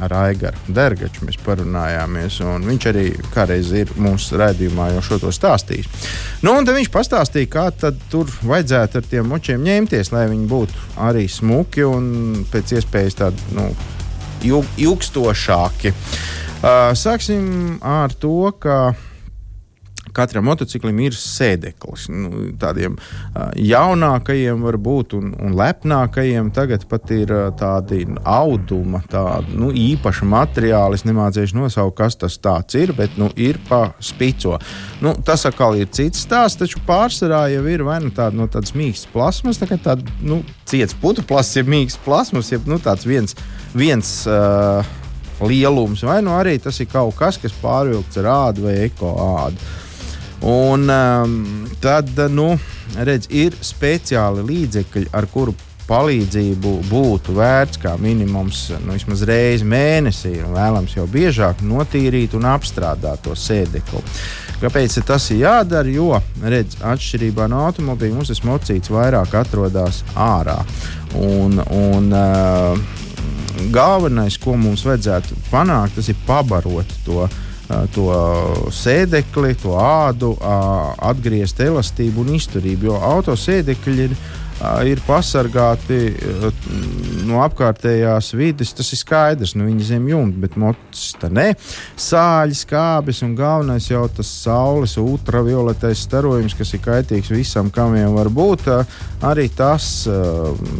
ar 0.03 0.15
Aigaru 0.21 0.75
Dergaču. 0.75 1.25
Mēs 1.27 1.39
parunājāmies, 1.45 2.39
un 2.45 2.65
viņš 2.67 2.87
arī 2.91 3.05
kādreiz 3.35 3.71
ir 3.75 3.91
mūsu 4.01 4.39
redzējumā 4.41 4.91
jau 4.95 5.03
šo 5.09 5.19
to 5.25 5.33
stāstījis. 5.35 6.07
Nu, 6.45 6.55
un 6.55 6.67
viņš 6.67 6.91
pastāstīja, 6.93 7.51
kā 7.51 7.67
tur 8.11 8.31
vajadzētu 8.41 9.01
ar 9.01 9.11
tiem 9.11 9.29
močiem 9.31 9.63
ņemties, 9.67 10.11
lai 10.15 10.27
viņi 10.31 10.49
būtu 10.51 10.87
arī 11.07 11.27
smuki 11.31 11.85
un 11.87 12.09
pēc 12.51 12.77
iespējas 12.79 13.21
tādi 13.21 13.55
nu, 13.57 13.69
ilgstošāki. 14.43 15.93
Uh, 16.57 16.91
sāksim 16.97 17.77
ar 17.85 18.13
to, 18.17 18.51
ka 18.59 18.95
katram 20.17 20.47
motociklim 20.47 20.99
ir 21.05 21.15
sēdeklis. 21.17 22.07
Nu, 22.11 22.47
tādiem 22.59 22.97
jaunākajiem, 23.61 24.63
varbūt, 24.65 25.15
un, 25.17 25.31
un 25.37 25.55
lepnākajiem 25.57 26.51
tagad 26.55 26.87
pat 26.89 27.13
ir 27.15 27.33
tādi 27.59 28.03
auduma, 28.23 29.01
tādi 29.11 29.57
nu, 29.59 29.71
īpaši 29.71 30.27
materiāli. 30.27 30.99
Es 30.99 31.05
nemācīšu 31.07 31.59
nosaukt, 31.59 31.97
kas 32.01 32.19
tas 32.19 32.39
ir, 32.77 32.93
bet 32.97 33.17
nu, 33.21 33.29
ir 33.35 33.61
pa 33.69 33.91
spico. 34.03 34.57
Nu, 35.03 35.15
tas 35.25 35.45
atkal 35.49 35.77
ir 35.79 35.91
cits 35.93 36.25
stāsts, 36.25 36.59
taču 36.61 36.81
pārsvarā 36.87 37.45
jau 37.53 37.65
ir 37.69 37.85
vai 37.87 37.99
nu 38.03 38.11
tāda 38.15 38.37
no 38.37 38.49
tādas 38.51 38.73
mīkstas 38.77 39.11
plasmas, 39.13 39.61
tā 39.61 39.69
kā 39.69 39.79
tāda 39.81 40.05
nu, 40.25 40.41
ciets 40.67 40.97
putu 40.97 41.25
plasts, 41.27 41.57
jeb 41.59 41.69
mīksts 41.71 42.01
plasmas, 42.05 42.51
jeb 42.53 42.67
nu, 42.69 42.81
tāds 42.83 43.07
viens. 43.07 43.37
viens 43.77 44.07
uh, 44.29 44.85
lielums, 45.45 46.01
vai 46.01 46.21
nu 46.25 46.33
arī 46.37 46.57
tas 46.61 46.79
ir 46.81 46.89
kaut 46.89 47.15
kas, 47.17 47.37
kas 47.41 47.53
pārvilkts 47.61 48.17
ar 48.21 48.31
ādu 48.33 48.67
vai 48.67 48.77
eko 48.87 49.13
ādu. 49.21 49.75
Un 50.45 50.89
um, 50.89 51.37
tad, 51.81 52.11
nu, 52.29 52.51
redz, 52.97 53.29
ir 53.33 53.55
speciāli 53.65 54.45
līdzekļi, 54.45 55.09
ar 55.17 55.25
kuru 55.31 55.55
palīdzību 55.87 56.73
būtu 56.89 57.33
vērts 57.37 57.79
kā 57.81 57.93
minimums 58.01 58.65
nu, 58.83 58.91
vismaz 58.97 59.23
reizi 59.27 59.65
mēnesī, 59.67 60.33
un 60.43 60.57
vēlams 60.57 60.97
jau 60.97 61.07
biežāk 61.09 61.63
notīrīt 61.63 62.35
un 62.37 62.49
apstrādāt 62.51 63.23
to 63.23 63.35
sēdekli. 63.37 64.03
Kāpēc 64.57 64.97
tas 65.07 65.29
ir 65.31 65.43
jādara? 65.45 65.89
Jo, 65.93 66.19
redz, 66.43 66.79
atšķirībā 66.81 67.47
no 67.49 67.63
automobīļa, 67.69 68.17
mums 68.17 68.31
tas 68.33 68.43
mocīts 68.45 68.91
vairāk 68.91 69.35
atrodas 69.37 70.01
ārā. 70.17 70.57
Un, 71.17 71.61
un, 71.61 72.09
uh, 72.11 72.97
galvenais, 73.73 74.37
ko 74.41 74.57
mums 74.59 74.85
vajadzētu 74.87 75.37
panākt, 75.51 75.97
tas 75.97 76.09
ir 76.11 76.17
pabarot 76.27 76.97
to 77.05 77.25
to 77.95 78.07
sēdekli, 78.73 79.55
to 79.61 79.75
ādu, 79.81 80.33
atgriezt 80.41 81.59
elastību 81.63 82.23
un 82.23 82.35
izturību. 82.37 82.91
Jo 82.91 82.99
autosēdekļi 83.11 84.05
ir, 84.07 84.15
ir 84.87 85.01
pasargāti 85.07 85.99
no 87.27 87.41
apkārtējās 87.45 88.31
vidas, 88.37 88.73
tas 88.77 88.89
ir 88.93 89.01
skaidrs. 89.01 89.55
Nu, 89.57 89.67
viņi 89.67 89.89
zem 89.91 90.07
jumta, 90.11 90.41
bet 90.45 90.57
mocis 90.59 91.13
tā 91.19 91.29
ne. 91.33 91.49
Sāļi, 91.99 92.57
skābes 92.57 93.21
un 93.25 93.35
galvenais 93.37 93.89
jau 93.89 94.05
tas 94.09 94.31
saules 94.43 94.97
ultravioletais 95.01 96.05
starojums, 96.07 96.55
kas 96.57 96.73
ir 96.73 96.83
kaitīgs 96.85 97.31
visam, 97.33 97.71
kam 97.73 97.95
vien 97.97 98.09
var 98.15 98.31
būt. 98.33 98.69
Arī 99.27 99.47
tas 99.53 100.07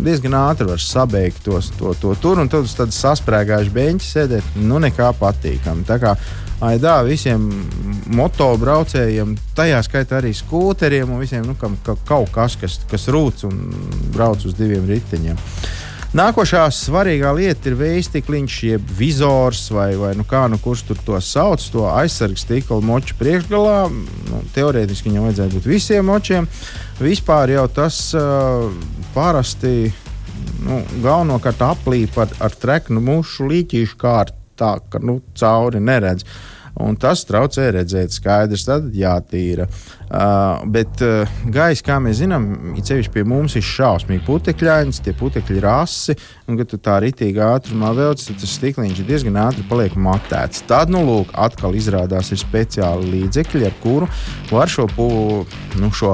diezgan 0.03 0.37
ātri 0.39 0.69
var 0.71 0.81
sabeigt 0.83 1.43
tos, 1.45 1.71
to, 1.77 1.93
to 2.01 2.15
tur 2.21 2.41
un 2.41 2.51
tad 2.51 2.67
uz 2.67 2.75
tādas 2.77 2.99
sasprāgājušas 3.03 3.73
beņķa 3.77 4.11
sēdēt. 4.11 4.51
Nu, 4.63 4.81
nekā 4.83 5.13
patīkami. 5.19 5.87
Aidā 6.57 6.95
visiem 7.05 7.43
motobraucējiem, 8.17 9.35
tajā 9.57 9.81
skaitā 9.85 10.17
arī 10.17 10.31
skūteriem 10.33 11.11
un 11.13 11.21
visiem, 11.21 11.43
nu, 11.45 11.53
kam, 11.59 11.75
ka, 11.85 11.93
kaut 12.07 12.31
kas, 12.33 12.55
kas, 12.57 12.79
kas 12.89 13.05
rūc 13.13 13.43
un 13.45 13.59
brauc 14.15 14.41
uz 14.41 14.55
diviem 14.57 14.87
riteņiem. 14.89 15.37
Nākošā 16.15 16.61
svarīgā 16.71 17.33
lieta 17.35 17.67
ir 17.67 17.75
veistikliņš, 17.75 18.57
jeb 18.63 18.91
vizors, 18.95 19.65
vai, 19.75 19.89
vai 19.99 20.13
nu 20.15 20.23
kā, 20.27 20.45
nu, 20.47 20.55
kurš 20.63 20.85
tur 20.87 21.01
to 21.03 21.19
sauc, 21.19 21.63
to 21.73 21.83
aizsargs 21.91 22.45
stikla 22.45 22.79
moču 22.79 23.17
priekšgalā. 23.19 23.89
Nu, 24.29 24.39
teorētiski 24.55 25.11
viņam 25.11 25.27
vajadzētu 25.27 25.59
būt 25.59 25.67
visiem 25.67 26.07
močiem. 26.07 26.47
Vispār 27.03 27.51
jau 27.57 27.65
tas 27.67 27.99
uh, 28.15 28.69
parasti 29.11 29.91
nu, 30.63 30.79
galvenokārt 31.03 31.65
aplīp 31.67 32.15
ar, 32.23 32.31
ar 32.39 32.55
treknu 32.55 33.03
mušu 33.03 33.49
līķīšu 33.51 33.99
kārtu 33.99 34.37
tā, 34.57 34.77
ka 34.89 35.03
nu, 35.03 35.19
cauri 35.37 35.83
neredz. 35.83 36.23
Un 36.83 36.97
tas 36.99 37.23
traucē 37.25 37.71
redzēt, 37.73 38.13
skaidrs, 38.13 38.67
tad 38.67 38.91
jātīra. 38.93 39.65
Uh, 40.07 40.61
bet 40.71 41.01
uh, 41.03 41.39
gaisa, 41.51 41.83
kā 41.83 41.97
mēs 42.03 42.21
zinām, 42.21 42.45
ir 42.77 42.85
sevišķi 42.85 43.13
pie 43.15 43.23
mums 43.27 43.57
ir 43.57 43.65
šausmīgi 43.65 44.23
putekļains, 44.27 45.01
tie 45.03 45.15
putekļi 45.17 45.57
ir 45.57 45.67
asi, 45.71 46.15
un, 46.47 46.59
kad 46.59 46.69
tu 46.71 46.79
tā 46.79 46.99
ritīgi 47.03 47.41
ātrumā 47.43 47.91
velc, 47.97 48.21
tad 48.23 48.39
tas 48.43 48.55
stikliņš 48.59 49.03
diezgan 49.09 49.41
ātri 49.47 49.65
paliek 49.67 49.97
matēts. 49.99 50.63
Tad, 50.69 50.93
nu, 50.93 51.01
lūk, 51.07 51.33
atkal 51.47 51.75
izrādās 51.75 52.31
ir 52.31 52.41
speciāli 52.43 53.09
līdzekļi, 53.15 53.67
ar 53.67 53.77
kuru 53.83 54.09
var 54.53 54.71
šo, 54.71 54.87
pu, 54.93 55.09
nu, 55.81 55.91
šo 55.91 56.13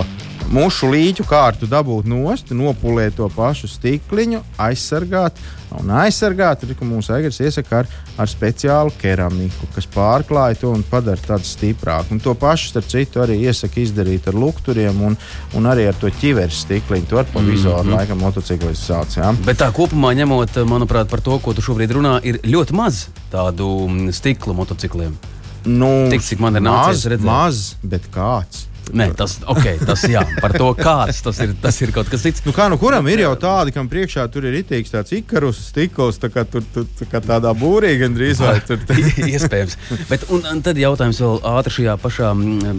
mušu 0.51 0.89
līķu 0.91 1.25
kārtu 1.27 1.67
dabūt 1.69 2.07
nost, 2.09 2.51
nopulēt 2.55 3.17
to 3.17 3.27
pašu 3.33 3.69
stikliņu, 3.71 4.41
aizsargāt. 4.62 5.38
Un 5.73 5.89
aizsargāt, 5.89 6.62
ka 6.77 6.85
mūsu 6.85 7.15
agresors 7.15 7.47
iesaka 7.47 7.79
ar, 7.79 7.88
ar 8.21 8.29
speciālu 8.29 8.93
keramiku, 9.01 9.65
kas 9.73 9.88
pārklāj 9.89 10.59
to 10.62 10.69
un 10.69 10.83
padara 10.85 11.17
tādu 11.17 11.50
stiprāku. 11.50 12.13
Un 12.13 12.21
to 12.21 12.35
pašu, 12.38 12.69
starp 12.69 12.89
citu, 12.91 13.23
arī 13.23 13.39
iesaka 13.47 13.81
izdarīt 13.81 14.29
ar 14.29 14.38
lukturiem 14.38 15.01
un, 15.07 15.17
un 15.57 15.69
arī 15.69 15.88
ar 15.89 15.97
to 15.97 16.12
ķiveres 16.21 16.62
stikliņu. 16.67 17.09
To 17.09 17.21
ar 17.23 17.29
pa 17.33 17.41
vizoru 17.41 17.83
mm 17.83 17.89
-hmm. 17.89 17.97
laikam 17.97 18.21
motociklists 18.21 18.85
sauc. 18.85 19.17
Ja? 19.17 19.33
Bet 19.45 19.62
tā 19.62 19.71
kopumā 19.73 20.13
ņemot, 20.13 20.62
manuprāt, 20.65 21.09
par 21.09 21.21
to, 21.21 21.39
ko 21.39 21.53
tu 21.53 21.62
šobrīd 21.62 21.91
runā, 21.91 22.19
ir 22.23 22.39
ļoti 22.43 22.73
maz 22.73 23.07
tādu 23.31 23.89
stikla 24.12 24.53
motocikliem. 24.53 25.17
Nu, 25.65 26.09
Tik, 26.09 26.21
cik 26.21 26.39
man 26.39 26.55
ir 26.55 26.62
nācies 26.62 27.05
redzēt. 27.07 27.25
Maz, 27.25 27.75
bet 27.83 28.01
kāds. 28.12 28.67
Nē, 28.91 29.07
tas, 29.17 29.37
okay, 29.47 29.77
tas 29.79 30.03
jā, 30.09 30.21
par 30.43 30.53
to 30.57 30.67
kāds 30.75 31.21
tas 31.23 31.39
ir. 31.43 31.53
Tas 31.63 31.79
ir 31.81 31.93
kaut 31.95 32.09
kas 32.11 32.25
cits. 32.25 32.43
Nu, 32.45 32.51
kā, 32.55 32.67
nu, 32.71 32.77
kuram 32.81 33.07
ir 33.09 33.23
jau 33.23 33.31
tādi, 33.39 33.73
kam 33.75 33.87
priekšā 33.91 34.25
tur 34.33 34.49
ir 34.49 34.59
itīgs 34.59 34.91
tāds 34.91 35.15
ikarus, 35.15 35.61
stikls, 35.71 36.19
tā 36.21 36.29
kā, 36.33 36.43
tur, 36.49 36.65
tur, 36.75 36.87
tā 36.99 37.07
kā 37.09 37.23
tādā 37.23 37.53
būrī 37.57 37.95
gandrīz 38.01 38.43
vai 38.43 38.57
tur. 38.67 38.83
Iespējams. 39.33 39.79
Bet, 40.11 40.27
un, 40.33 40.43
un 40.51 40.61
tad 40.65 40.81
jautājums 40.81 41.21
vēl 41.23 41.41
ātri 41.55 41.77
šajā 41.79 41.97
pašā, 42.03 42.33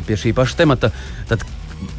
pie 0.07 0.21
šī 0.21 0.35
paša 0.37 0.61
temata. 0.61 0.93
Tad, 1.31 1.47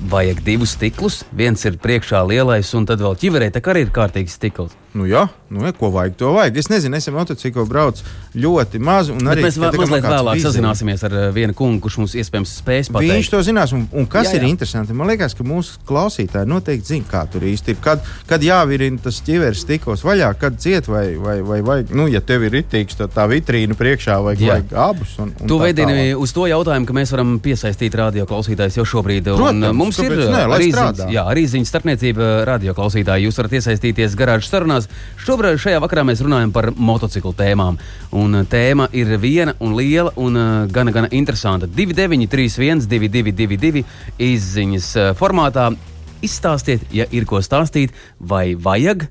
vajag 0.10 0.42
divus 0.46 0.76
stiklus. 0.78 1.24
Viens 1.36 1.66
ir 1.66 1.80
priekšā 1.82 2.24
lielais, 2.28 2.74
un 2.78 2.88
tad 2.90 3.04
vēl 3.04 3.18
ķiverē 3.20 3.52
tā 3.54 3.64
arī 3.72 3.86
ir 3.88 3.94
kārtīgs 3.96 4.38
stikls. 4.40 4.76
Nu, 4.96 5.04
jā, 5.04 5.26
nu, 5.52 5.60
ja, 5.66 5.74
ko 5.76 5.90
vajag, 5.92 6.14
to 6.16 6.30
vajag. 6.32 6.56
Es 6.62 6.70
nezinu, 6.72 6.96
es 6.96 7.10
ar 7.10 7.16
motociklu 7.18 7.66
braucu 7.68 8.06
ļoti 8.40 8.80
maz. 8.80 9.10
Bet 9.12 9.42
mēs 9.44 9.58
vēl 9.60 9.76
mazliet 9.76 10.06
vēlāk 10.08 10.38
vizija. 10.38 10.52
sazināsimies 10.54 11.02
ar 11.04 11.16
uh, 11.18 11.26
vienu 11.36 11.56
kungu, 11.58 11.82
kurš 11.84 11.98
mums 12.00 12.14
iespējams 12.16 12.54
spēs 12.62 12.90
pateikt. 12.96 13.12
Viņš 13.18 13.32
to 13.34 13.42
zinās, 13.44 13.74
un, 13.76 13.84
un 13.92 14.08
kas 14.08 14.30
jā, 14.30 14.38
jā. 14.38 14.40
ir 14.40 14.48
interesanti, 14.48 14.96
man 14.96 15.12
liekas, 15.12 15.36
ka 15.36 15.44
mūsu 15.44 15.82
klausītāji 15.90 16.48
noteikti 16.48 16.94
zina, 16.94 17.08
kā 17.12 17.26
tur 17.28 17.44
īsti 17.44 17.76
ir. 17.76 17.82
Kad, 17.84 18.08
kad 18.30 18.46
jāvirina 18.48 19.04
tas 19.04 19.20
ķiveres 19.28 19.66
stikls 19.66 20.06
vaļā, 20.08 20.32
kad 20.40 20.62
ciet 20.64 20.88
vai, 20.88 21.04
vai, 21.20 21.42
vai, 21.44 21.60
vai 21.68 21.78
nu, 21.92 22.08
ja 22.08 22.24
tev 22.24 22.48
ir 22.48 22.56
ritīgs, 22.56 22.96
tad 23.02 23.12
tā 23.18 23.28
vitrīna 23.28 23.76
priekšā 23.76 24.16
vajag, 24.30 24.46
jā. 24.48 24.56
vajag 24.56 24.74
abus. 24.86 25.18
Un, 25.20 25.36
un 25.36 25.52
tu 25.52 25.60
veidini 25.60 26.16
uz 26.16 26.32
to 26.32 26.48
jautājumu, 26.48 26.88
ka 26.88 26.96
mēs 26.96 27.12
varam 27.12 27.36
piesaistīt 27.44 28.00
radio 28.00 28.24
klausītājus 28.32 28.80
jau 28.80 28.88
šobrīd. 28.96 29.28
Protams, 29.28 29.60
un, 29.60 29.65
mums 29.74 29.98
ir 30.04 30.14
ne, 30.20 30.44
arī 30.46 30.70
ziņas, 30.74 31.02
jā, 31.14 31.24
arī 31.32 31.46
ziņas 31.50 31.72
starpniecība 31.72 32.30
radio 32.50 32.76
klausītāji. 32.78 33.26
Jūs 33.26 33.40
varat 33.42 33.56
iesaistīties 33.60 34.18
garāžas 34.20 34.52
sarunās. 34.52 34.90
Šobrīd 35.26 35.58
šajā 35.62 35.82
vakarā 35.84 36.06
mēs 36.06 36.22
runājam 36.26 36.54
par 36.56 36.70
motociklu 36.76 37.34
tēmām. 37.38 37.80
Un 38.16 38.42
uh, 38.42 38.46
tēma 38.50 38.90
ir 38.96 39.16
viena 39.22 39.56
un 39.64 39.76
liela 39.80 40.14
un 40.22 40.38
uh, 40.38 40.54
gana, 40.72 40.94
gana 40.96 41.12
interesanta. 41.16 41.70
2931, 41.72 42.86
222, 42.92 43.86
izziņas 44.30 44.94
formātā. 45.20 45.72
Izstāstiet, 46.26 46.86
ja 46.96 47.06
ir 47.14 47.26
ko 47.30 47.42
stāstīt, 47.44 47.94
vai 48.20 48.56
vajag 48.58 49.08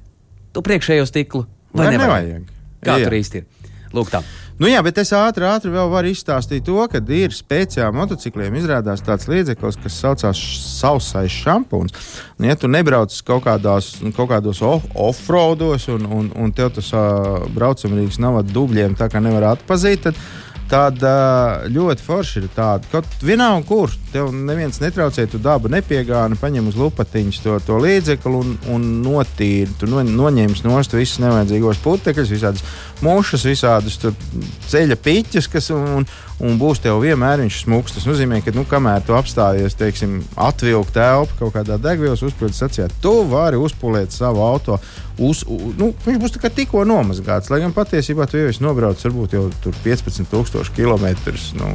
to 0.55 0.63
priekšējo 0.65 1.05
stiklu, 1.07 1.45
vai, 1.73 1.87
vai 1.87 1.93
nevajag. 1.95 2.31
nevajag. 2.31 2.51
Kā 2.85 2.99
jā. 3.01 3.09
tur 3.09 3.17
īsti 3.19 3.41
ir? 3.41 3.71
Lūk, 3.95 4.11
tā. 4.11 4.21
Nu 4.55 4.69
jā, 4.71 4.79
bet 4.87 5.01
es 5.03 5.11
ātri, 5.11 5.43
ātri 5.51 5.73
vēl 5.75 5.89
varu 5.91 6.13
izstāstīt 6.15 6.63
to, 6.69 6.77
ka 6.87 7.01
ir 7.11 7.33
speciāli 7.35 7.97
motocikliem 7.99 8.55
izrādās 8.55 9.03
tāds 9.03 9.27
līdzeklis, 9.27 9.81
kas 9.83 9.97
saucās 9.99 10.43
sausais 10.79 11.35
šampūns. 11.43 11.97
Un, 12.39 12.47
ja 12.47 12.55
tu 12.55 12.71
nebrauc 12.71 13.11
kaut, 13.27 13.43
kādās, 13.49 13.97
kaut 14.15 14.31
kādos 14.31 14.63
off-roados 14.63 15.89
un, 15.97 16.07
un, 16.07 16.31
un 16.39 16.55
tev 16.55 16.71
tas 16.77 16.93
uh, 16.95 17.43
braucamrīks 17.57 18.21
nav 18.23 18.39
ar 18.45 18.47
dubļiem, 18.53 18.95
tā 19.01 19.11
kā 19.11 19.23
nevar 19.25 19.51
atpazīt, 19.57 20.07
tad 20.07 20.23
tad 20.75 21.03
ļoti 21.71 22.03
forši 22.03 22.41
ir 22.43 22.49
tāda, 22.55 22.89
ka 22.91 23.03
vienalga, 23.23 23.63
kur 23.69 23.93
tev 24.11 24.33
neviens 24.35 24.81
netraucē, 24.83 25.27
tu 25.31 25.39
dabu 25.43 25.71
nepiegāni, 25.71 26.39
paņem 26.41 26.71
uz 26.71 26.79
lupatiņas 26.81 27.41
to, 27.45 27.59
to 27.67 27.79
līdzekli 27.83 28.41
un, 28.41 28.57
un 28.75 28.89
notīri. 29.05 29.71
Tu 29.79 29.89
no, 29.91 30.03
noņemsi 30.03 30.67
nost 30.67 30.97
visas 30.97 31.23
nevajadzīgos 31.23 31.83
putekļus, 31.85 32.35
visādas 32.35 32.65
mušas, 33.05 33.47
visādas 33.47 34.01
ceļa 34.71 34.99
piķis, 35.05 35.51
kas 35.53 35.71
un, 35.75 35.87
un 36.03 36.07
būs 36.41 36.83
tev 36.83 36.99
vienmēr 37.05 37.45
viņš 37.45 37.61
smūgs. 37.65 37.95
Tas 37.97 38.07
nozīmē, 38.09 38.41
ka, 38.45 38.55
nu, 38.57 38.65
kamēr 38.69 39.05
tu 39.07 39.15
apstājies, 39.15 39.77
teiksim, 39.79 40.19
atvilkt 40.35 40.95
telpu 40.97 41.39
kaut 41.39 41.55
kādā 41.55 41.79
degvielas 41.79 42.25
uzpildes 42.27 42.59
stacijā, 42.59 42.89
tu 43.03 43.21
vari 43.31 43.61
uzpūlēt 43.61 44.15
savu 44.15 44.43
auto. 44.45 44.81
Uz, 45.15 45.45
nu, 45.79 45.93
viņš 46.03 46.17
būs 46.19 46.33
tikko 46.43 46.83
nomazgāts, 46.91 47.47
lai 47.53 47.61
gan 47.63 47.71
patiesībā 47.75 48.27
tu 48.27 48.41
jau 48.41 48.49
esi 48.51 48.65
nobraucis 48.65 49.07
varbūt 49.07 49.37
jau 49.37 49.45
15,000 49.85 50.75
km. 50.75 51.07
Nu. 51.55 51.71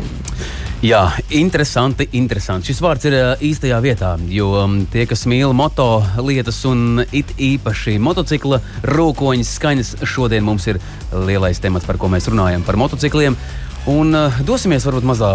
Jā, 0.83 1.05
interesanti, 1.39 2.09
interesanti. 2.19 2.67
Šis 2.73 2.83
vārds 2.83 3.07
ir 3.07 3.15
īstajā 3.47 3.79
vietā, 3.83 4.11
jo 4.27 4.51
tie, 4.91 5.05
kas 5.07 5.23
mīl 5.31 5.55
moto 5.55 6.01
lietas 6.19 6.59
un 6.67 7.05
it 7.15 7.31
īpaši 7.39 7.95
motocikla 8.03 8.59
rūkoņas 8.91 9.55
skaņas, 9.55 9.95
šodien 10.03 10.43
mums 10.43 10.67
ir 10.67 10.83
lielais 11.15 11.63
temats, 11.63 11.87
par 11.87 11.99
ko 11.99 12.11
mēs 12.11 12.27
runājam, 12.27 12.67
par 12.67 12.79
motocikliem. 12.79 13.39
Un 13.88 14.12
uh, 14.12 14.41
dosimies 14.43 14.83
varbūt 14.83 15.07
mazā 15.07 15.29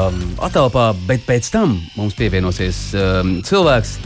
attēlpā, 0.45 0.91
bet 1.09 1.25
pēc 1.25 1.49
tam 1.55 1.79
mums 1.97 2.17
pievienosies 2.19 2.81
um, 2.99 3.39
cilvēks 3.47 3.97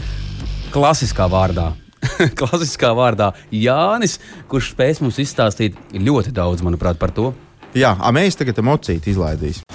klasiskā 0.71 1.27
vārdā. 1.31 1.73
klasiskā 2.39 2.93
vārdā 2.95 3.33
Jānis, 3.51 4.17
kurš 4.47 4.71
spēs 4.71 5.01
mums 5.03 5.19
izstāstīt 5.19 5.75
ļoti 5.91 6.31
daudz, 6.31 6.63
manuprāt, 6.63 6.99
par 7.01 7.11
to. 7.11 7.33
Jā, 7.75 7.91
mēs 8.15 8.39
tagad 8.39 8.61
emociju 8.63 9.03
izlaidīsim. 9.11 9.67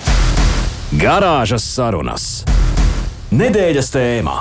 Garāžas 0.99 1.67
sarunas. 1.69 2.27
Nedēļas 3.35 3.93
tēmā. 3.95 4.39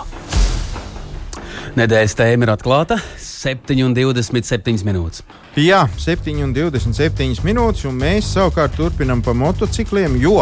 Nedēļas 1.78 2.18
tēma 2.18 2.48
ir 2.48 2.54
atklāta 2.54 3.00
7,27 3.44 4.86
minūtes. 4.88 5.24
Jā, 5.60 5.84
7,27 6.00 7.44
minūtes, 7.46 7.86
un 7.90 8.00
mēs 8.00 8.32
savukārt 8.38 8.78
turpinām 8.80 9.22
pa 9.26 9.36
motocikliem, 9.38 10.16
jo 10.22 10.40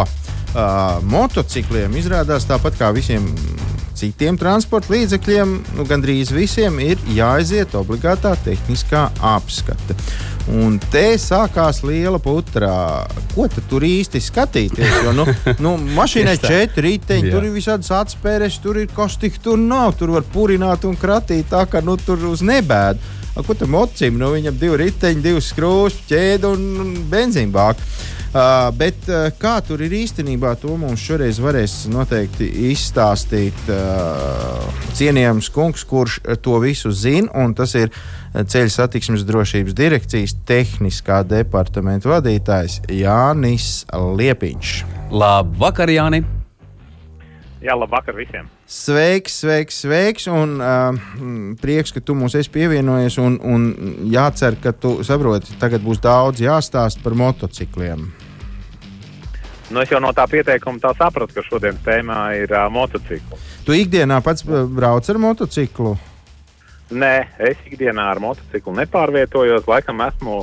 uh, 0.54 1.00
motocikliem 1.08 1.96
izrādās 2.00 2.48
tāpat 2.50 2.80
kā 2.80 2.92
visiem 2.96 3.28
citiem 4.02 4.38
transporta 4.40 4.94
līdzekļiem, 4.96 5.54
nu, 5.78 5.86
gandrīz 5.86 6.32
visiem 6.34 6.80
ir 6.82 7.02
jāaiziet 7.14 7.76
obligātā 7.78 8.34
tehniskā 8.46 9.08
apskate. 9.34 9.98
Un 10.58 10.80
te 10.92 11.04
sākās 11.22 11.84
liela 11.86 12.18
putra. 12.22 12.72
Ko 13.36 13.46
tur 13.70 13.86
īsti 13.86 14.22
skatīties? 14.26 14.96
Jo, 15.06 15.14
nu, 15.14 15.28
nu, 15.62 15.76
mašīnai 16.00 16.38
četri 16.42 16.96
riteņi, 16.96 17.30
tur 17.30 17.46
ir 17.46 17.54
visādas 17.54 17.92
atspēres, 18.00 18.58
tur 18.64 18.82
ir 18.82 18.90
kas 18.96 19.20
tik 19.22 19.38
tur 19.44 19.60
nav. 19.62 19.94
Tur 20.00 20.16
var 20.18 20.26
purināt 20.34 20.88
un 20.90 20.98
kratīt 20.98 21.52
tā, 21.54 21.68
ka 21.70 21.84
nu, 21.86 21.98
tur 22.02 22.32
uz 22.32 22.42
nebēdu. 22.46 23.20
Ko 23.46 23.56
tam 23.56 23.72
mocim? 23.78 24.18
Nu, 24.20 24.34
viņam 24.34 24.58
divi 24.60 24.82
riteņi, 24.82 25.22
divas 25.24 25.54
skrūves, 25.54 26.02
ķēde 26.10 26.50
un, 26.52 26.66
un 26.84 26.90
benzīnbāka. 27.12 27.86
Uh, 28.32 28.70
bet 28.80 28.96
uh, 29.12 29.26
kā 29.36 29.58
tur 29.60 29.82
ir 29.84 29.92
īstenībā, 29.92 30.54
to 30.62 30.78
mums 30.80 31.02
šoreiz 31.04 31.42
varēs 31.44 31.74
noteikti 31.92 32.46
izstāstīt 32.70 33.58
uh, 33.68 34.62
cienījams 34.96 35.50
kungs, 35.52 35.84
kurš 35.84 36.22
to 36.40 36.56
visu 36.64 36.94
zina. 36.96 37.50
Tas 37.58 37.76
ir 37.76 37.92
ceļu 38.32 38.72
satiksmes 38.72 39.28
drošības 39.28 39.76
direkcijas 39.76 40.38
tehniskā 40.48 41.26
departamenta 41.28 42.14
vadītājs 42.14 42.80
Jānis 42.96 43.82
Liepiņš. 43.92 44.78
Labvakar, 45.12 45.92
Jāni! 45.92 46.24
Jā, 47.62 47.76
labvakar 47.76 48.16
visiem! 48.16 48.48
Sveiks, 48.72 49.42
sveiks, 49.44 49.84
sveiks. 49.84 50.32
Un, 50.32 50.56
uh, 50.64 50.96
prieks, 51.60 51.92
ka 51.92 52.00
tu 52.00 52.16
mums 52.16 52.40
esi 52.40 52.50
pievienojies. 52.56 53.20
Un, 53.20 53.36
un 53.44 53.70
jācer, 54.08 54.56
ka 54.64 54.72
tu 54.72 55.02
saproti, 55.04 55.60
tagad 55.60 55.84
būs 55.84 56.00
daudz 56.00 56.40
jāstāsta 56.40 57.04
par 57.04 57.20
motocikliem. 57.20 58.08
Nu, 59.72 59.82
es 59.82 59.92
jau 59.92 60.02
no 60.04 60.12
tā 60.16 60.26
pieteikuma 60.28 60.82
tā 60.84 60.92
sapratu, 61.00 61.36
ka 61.38 61.44
šodienas 61.48 61.84
tēmā 61.86 62.22
ir 62.42 62.52
uh, 62.52 62.68
motocikli. 62.74 63.40
Tu 63.66 63.78
ikdienā 63.86 64.20
pats 64.26 64.44
brauc 64.46 65.08
ar 65.08 65.20
motociklu? 65.22 65.94
Nē, 66.92 67.14
es 67.40 67.60
ikdienā 67.70 68.10
ar 68.12 68.20
motociklu 68.20 68.74
nepārvietojos. 68.82 69.70
Laikam 69.72 70.04
esmu 70.04 70.42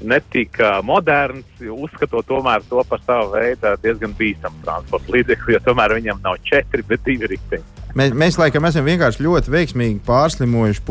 netik 0.00 0.56
moderns, 0.86 1.44
uzskatot 1.60 2.24
tomēr 2.24 2.64
to 2.70 2.80
par 2.88 3.02
savu 3.04 3.34
veidu 3.34 3.74
diezgan 3.82 4.14
bīstamu 4.16 4.64
transporta 4.64 5.12
līdzekli, 5.12 5.58
jo 5.58 5.60
tomēr 5.66 5.98
viņam 5.98 6.22
nav 6.24 6.38
četri, 6.48 6.84
bet 6.88 7.04
divi 7.04 7.28
riteņi. 7.34 7.80
Mēs, 7.98 8.12
mēs 8.14 8.38
laikam 8.38 8.64
esam 8.68 8.86
vienkārši 8.86 9.24
ļoti 9.26 9.52
veiksmīgi 9.52 10.02
pārslimojuši 10.06 10.84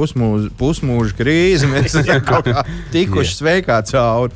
pusmūža, 0.60 1.16
krīzi. 1.18 1.70
Mēs 1.72 1.96
esam 2.02 2.22
kaut 2.28 2.50
kā 2.52 2.66
tikuši 2.94 3.38
sveikā 3.40 3.80
cauri. 3.90 4.36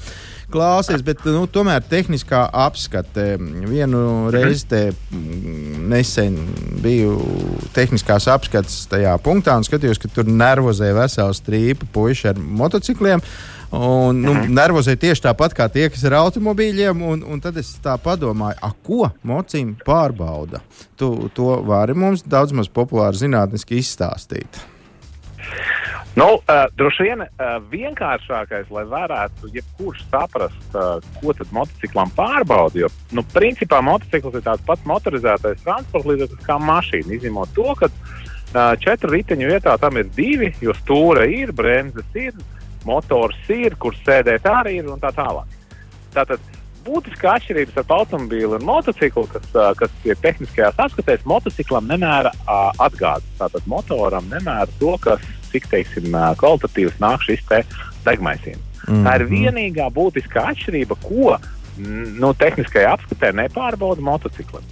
Klausies, 0.54 1.02
bet 1.02 1.24
nu, 1.26 1.48
tomēr 1.50 1.82
tehniskā 1.90 2.44
apskate. 2.66 3.24
Vienu 3.66 4.30
reizi 4.34 4.68
te 4.70 4.82
nesen 5.90 6.36
biju 6.84 7.16
tehniskās 7.74 8.28
apskates 8.30 8.84
tajā 8.92 9.16
punktā 9.24 9.56
un 9.58 9.66
skatījos, 9.66 9.98
ka 10.02 10.12
tur 10.14 10.30
nervozē 10.30 10.92
vesela 10.94 11.34
strīpa 11.34 11.90
puiši 11.96 12.30
ar 12.34 12.42
motocikliem. 12.62 13.24
Un, 13.74 14.20
nu, 14.22 14.36
mhm. 14.36 14.52
nervozē 14.54 14.94
tieši 15.02 15.24
tāpat 15.26 15.56
kā 15.58 15.66
tie, 15.74 15.88
kas 15.90 16.04
ir 16.06 16.14
automobīļiem. 16.20 17.02
Un, 17.02 17.24
un 17.26 17.42
tad 17.42 17.58
es 17.58 17.72
tā 17.82 17.96
padomāju, 17.98 18.60
a, 18.62 18.70
ko 18.86 19.10
mocīm 19.26 19.74
pārbauda. 19.82 20.62
Tu, 21.00 21.10
to 21.34 21.58
vari 21.66 21.98
mums 21.98 22.22
daudz 22.30 22.54
maz 22.54 22.70
populāri 22.70 23.24
zinātniski 23.26 23.82
izstāstīt. 23.82 24.62
Nu, 26.16 26.28
uh, 26.38 26.68
droši 26.78 27.08
vien 27.08 27.24
uh, 27.26 27.56
vienkāršākais, 27.72 28.68
lai 28.70 28.84
varētu 28.86 29.50
jebkurš 29.56 30.04
saprast, 30.12 30.76
uh, 30.78 31.02
ko 31.18 31.34
tad 31.34 31.50
motociklam 31.56 32.14
pārbauda. 32.14 32.84
Jo, 32.84 32.90
nu, 33.18 33.24
principā 33.34 33.80
motocikls 33.82 34.38
ir 34.38 34.46
tāds 34.46 34.62
pats 34.68 34.86
motorizētais 34.86 35.66
transporta 35.66 36.12
līdzeklis 36.12 36.46
kā 36.46 36.60
mašīna. 36.62 37.18
Izņemot 37.18 37.58
to, 37.58 37.66
ka 37.82 37.90
uh, 37.90 38.76
četru 38.84 39.16
riteņu 39.16 39.50
vietā 39.56 39.74
tam 39.82 39.98
ir 39.98 40.14
divi, 40.14 40.54
jo 40.62 40.78
stūra 40.84 41.26
ir, 41.26 41.50
bremzes 41.58 42.22
ir, 42.22 42.38
motors 42.86 43.50
ir, 43.50 43.74
kur 43.82 43.98
sēdēt 44.06 44.46
arī 44.46 44.84
ir 44.84 44.94
un 44.94 45.02
tā 45.02 45.10
tālāk. 45.18 45.50
Tātad 46.14 46.54
būtiska 46.86 47.38
atšķirība 47.40 47.74
starp 47.74 47.94
automobīlu 47.96 48.60
un 48.60 48.66
motociklu, 48.68 49.26
kas, 49.32 49.54
kas 49.80 49.94
ir 50.06 50.20
tehniskajās 50.22 50.78
apskatēs, 50.84 51.26
motociklam 51.26 51.88
nemēra 51.90 52.34
atgādes. 52.84 53.30
Tātad 53.40 53.66
motoram 53.72 54.28
nemēra 54.30 54.68
to, 54.82 54.98
kas 55.02 55.24
cik 55.54 55.70
teiksim, 55.72 56.14
kvalitatīvs 56.42 57.00
nāk 57.04 57.26
šis 57.26 57.44
degmaisījums. 58.06 58.70
Mm 58.84 58.94
-hmm. 58.94 59.04
Tā 59.08 59.16
ir 59.16 59.26
mhm. 59.26 59.34
vienīgā 59.34 59.90
būtiskā 59.96 60.50
atšķirība, 60.52 61.00
ko 61.04 61.38
nu, 62.20 62.34
tehniskajā 62.34 62.94
apskatē 62.94 63.32
nepārbauda 63.34 64.02
motociklam. 64.02 64.64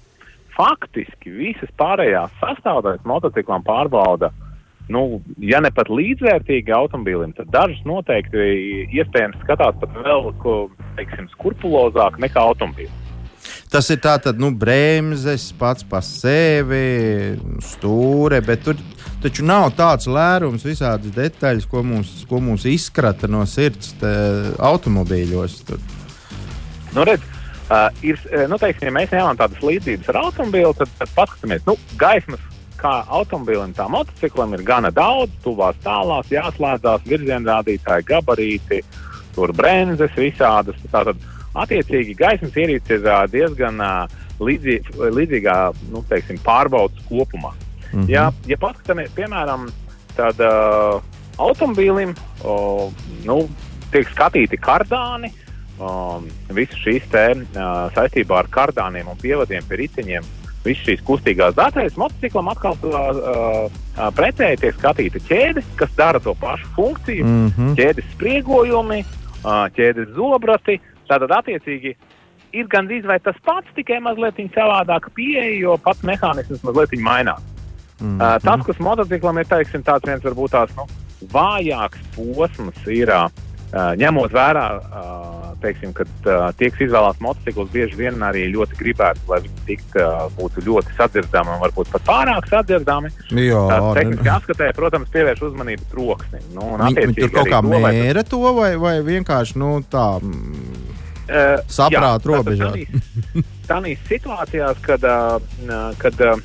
Faktiski 0.51 1.31
visas 1.31 1.69
pārējās 1.79 2.31
sastāvdaļas 2.41 3.05
motociklam 3.07 3.63
pārbauda 3.63 4.31
nu, 4.91 5.21
ja 5.39 5.61
ne 5.63 5.71
pat 5.71 5.89
līdzvērtīgi 5.89 6.73
automobīlim, 6.75 7.33
tad 7.37 7.51
dažus 7.53 7.81
noteikti 7.87 8.37
iespējams 8.91 9.39
skatās 9.45 9.77
pat 9.79 9.93
vēl 10.05 10.31
ko, 10.43 10.55
teiksim, 10.97 11.29
skrupulozāk 11.35 12.19
nekā 12.19 12.43
automobīls. 12.51 13.00
Tas 13.71 13.87
ir 13.93 14.01
tāds 14.03 14.35
nu, 14.35 14.49
bremzes 14.51 15.47
pats 15.55 15.85
par 15.87 16.03
sevi, 16.03 17.37
stūre, 17.63 18.41
bet 18.43 18.65
tur 18.65 18.79
taču 19.23 19.45
nav 19.47 19.69
tāds 19.77 20.09
lērums, 20.11 20.65
visādas 20.67 21.13
detaļas, 21.15 21.67
ko 21.71 21.83
mums, 21.85 22.11
ko 22.27 22.41
mums 22.43 22.65
izkrata 22.67 23.29
no 23.31 23.45
sirds 23.47 23.93
automobīļos. 24.59 25.57
Tur. 25.69 25.79
Nu, 26.91 27.05
redz, 27.07 27.23
uh, 27.69 27.87
ir, 28.03 28.19
nu, 28.51 28.59
teiksim, 28.59 28.89
ja 28.89 28.95
mēs 28.97 29.15
ņemam 29.15 29.39
tādas 29.39 29.63
līdzības 29.63 30.11
ar 30.11 30.23
automobīlu, 30.25 30.73
tad, 30.81 30.91
tad 30.99 31.15
paskatāmies, 31.15 31.63
nu, 31.69 31.77
gaismas 32.01 32.43
kā 32.81 32.93
automobilim, 33.13 33.75
tā 33.77 33.85
motociklam 33.91 34.55
ir 34.57 34.65
gana 34.67 34.91
daudz, 34.91 35.33
tuvās 35.45 35.77
tālās, 35.85 36.31
jāslēdzās 36.33 37.05
virzienrādītāji, 37.07 38.07
gabarīti, 38.09 38.81
tur 39.35 39.53
bremzes 39.55 40.15
visādas. 40.17 40.79
Tātad, 40.91 41.21
attiecīgi, 41.53 42.15
gaismas 42.19 42.55
ierīce 42.55 42.97
ir 42.99 43.07
diezgan 43.31 43.81
līdzī, 44.41 44.79
līdzīgā 44.97 45.57
nu, 45.91 46.03
teiksim, 46.09 46.39
pārbaudas 46.45 47.03
kopumā. 47.09 47.53
Mm 47.91 48.01
-hmm. 48.01 48.09
ja, 48.09 48.31
ja 48.47 48.57
paskatāmies, 48.57 49.11
piemēram, 49.15 49.69
tad 50.15 50.39
uh, 50.39 51.01
automobīlim 51.37 52.15
uh, 52.43 52.91
nu, 53.25 53.49
tiek 53.91 54.07
skatīti 54.09 54.57
kardāni. 54.57 55.31
Um, 55.81 56.27
Visu 56.53 56.77
šīs 56.77 57.07
te, 57.09 57.25
uh, 57.33 57.89
saistībā 57.95 58.37
ar 58.37 58.47
kardāniem 58.47 59.07
un 59.07 59.17
pievadiem 59.17 59.65
pie 59.67 59.77
riteņiem 59.77 60.23
visas 60.65 60.83
šīs 60.85 61.01
kustīgās 61.05 61.55
detaļas, 61.57 61.97
motociklam 61.97 62.51
atkal 62.51 62.77
uh, 62.85 62.91
uh, 62.93 64.09
pretēji 64.17 64.61
tiek 64.61 64.77
skatīta 64.77 65.21
ķēde, 65.25 65.63
kas 65.79 65.95
dara 65.97 66.21
to 66.21 66.35
pašu 66.41 66.69
funkciju, 66.75 67.25
mm 67.25 67.51
-hmm. 67.55 67.75
ķēdes 67.79 68.11
spriegojumi, 68.15 69.01
uh, 69.01 69.65
ķēdes 69.77 70.13
zobrati. 70.15 70.79
Tātad, 71.11 71.33
attiecīgi, 71.35 71.95
ir 72.55 72.67
gandrīz 72.71 73.07
vai 73.07 73.19
tas 73.23 73.37
pats, 73.45 73.69
tikai 73.75 73.99
mazliet 74.03 74.39
savādāk 74.55 75.11
pieeja, 75.17 75.53
jo 75.59 75.77
pats 75.83 76.03
mehānisms 76.07 76.63
mazliet 76.67 76.97
mainās. 76.99 77.43
Mm 78.01 78.17
-hmm. 78.17 78.35
uh, 78.35 78.41
tas, 78.41 78.65
kas 78.65 78.79
motociklam 78.79 79.37
ir 79.37 79.45
teiksim, 79.45 79.83
tāds 79.83 80.07
viens 80.07 80.23
varbūt 80.25 80.51
tās 80.57 80.71
nu, 80.75 80.87
vājāks 81.33 82.01
posms, 82.15 82.87
ir 82.87 83.09
uh, 83.13 83.29
ņemot 83.71 84.33
vērā, 84.33 84.65
uh, 84.77 85.41
teiksim, 85.61 85.93
kad 85.93 86.09
uh, 86.25 86.49
tiek 86.57 86.75
izvēlēts 86.81 87.21
motociklus, 87.21 87.69
bieži 87.71 87.95
vien 87.95 88.23
arī 88.25 88.47
ļoti 88.51 88.77
gribētu, 88.79 89.19
lai 89.29 89.39
viņi 89.45 89.61
tikt, 89.67 89.95
uh, 89.95 90.25
būtu 90.37 90.65
ļoti 90.65 90.95
sadzirdami 90.97 91.53
un 91.53 91.61
varbūt 91.61 91.91
pat 91.93 92.07
pārāk 92.07 92.49
sadzirdami. 92.49 93.13
Jā, 93.37 93.61
uh, 93.61 93.93
tehniski 93.97 94.29
apskatē, 94.33 94.71
protams, 94.75 95.09
pievērš 95.13 95.45
uzmanību 95.51 95.87
troksnim. 95.93 96.47
Nu, 96.55 96.73
un 96.73 96.85
viņi 96.89 97.17
tur 97.19 97.33
kaut 97.37 97.53
kā 97.53 97.61
mēra 97.61 98.25
to, 98.27 98.41
vai, 98.57 98.73
vai 98.81 98.95
vienkārši 99.05 99.61
nu, 99.61 99.75
tā 99.91 100.07
Uh, 101.31 101.61
Saprāt 101.71 102.25
robežās. 102.27 102.75
Tādās 103.69 104.01
situācijās, 104.09 104.79
kad, 104.83 105.05
uh, 105.07 105.93
kad 106.01 106.17
uh, 106.27 106.41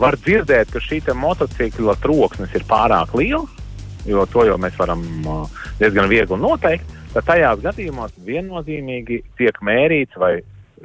var 0.00 0.16
dzirdēt, 0.20 0.72
ka 0.74 0.82
šī 0.84 0.98
te 1.06 1.14
motocikla 1.16 1.94
troksnis 2.02 2.52
ir 2.56 2.66
pārāk 2.68 3.14
liels, 3.16 3.48
jo 4.08 4.24
to 4.32 4.44
jau 4.48 4.58
mēs 4.60 4.76
varam 4.80 5.00
uh, 5.24 5.62
diezgan 5.80 6.10
viegli 6.12 6.36
noteikt, 6.40 6.84
tad 7.14 7.24
tajās 7.28 7.62
gadījumos 7.64 8.12
viennozīmīgi 8.26 9.22
tiek 9.40 9.62
mērīts, 9.64 10.18
vai 10.20 10.38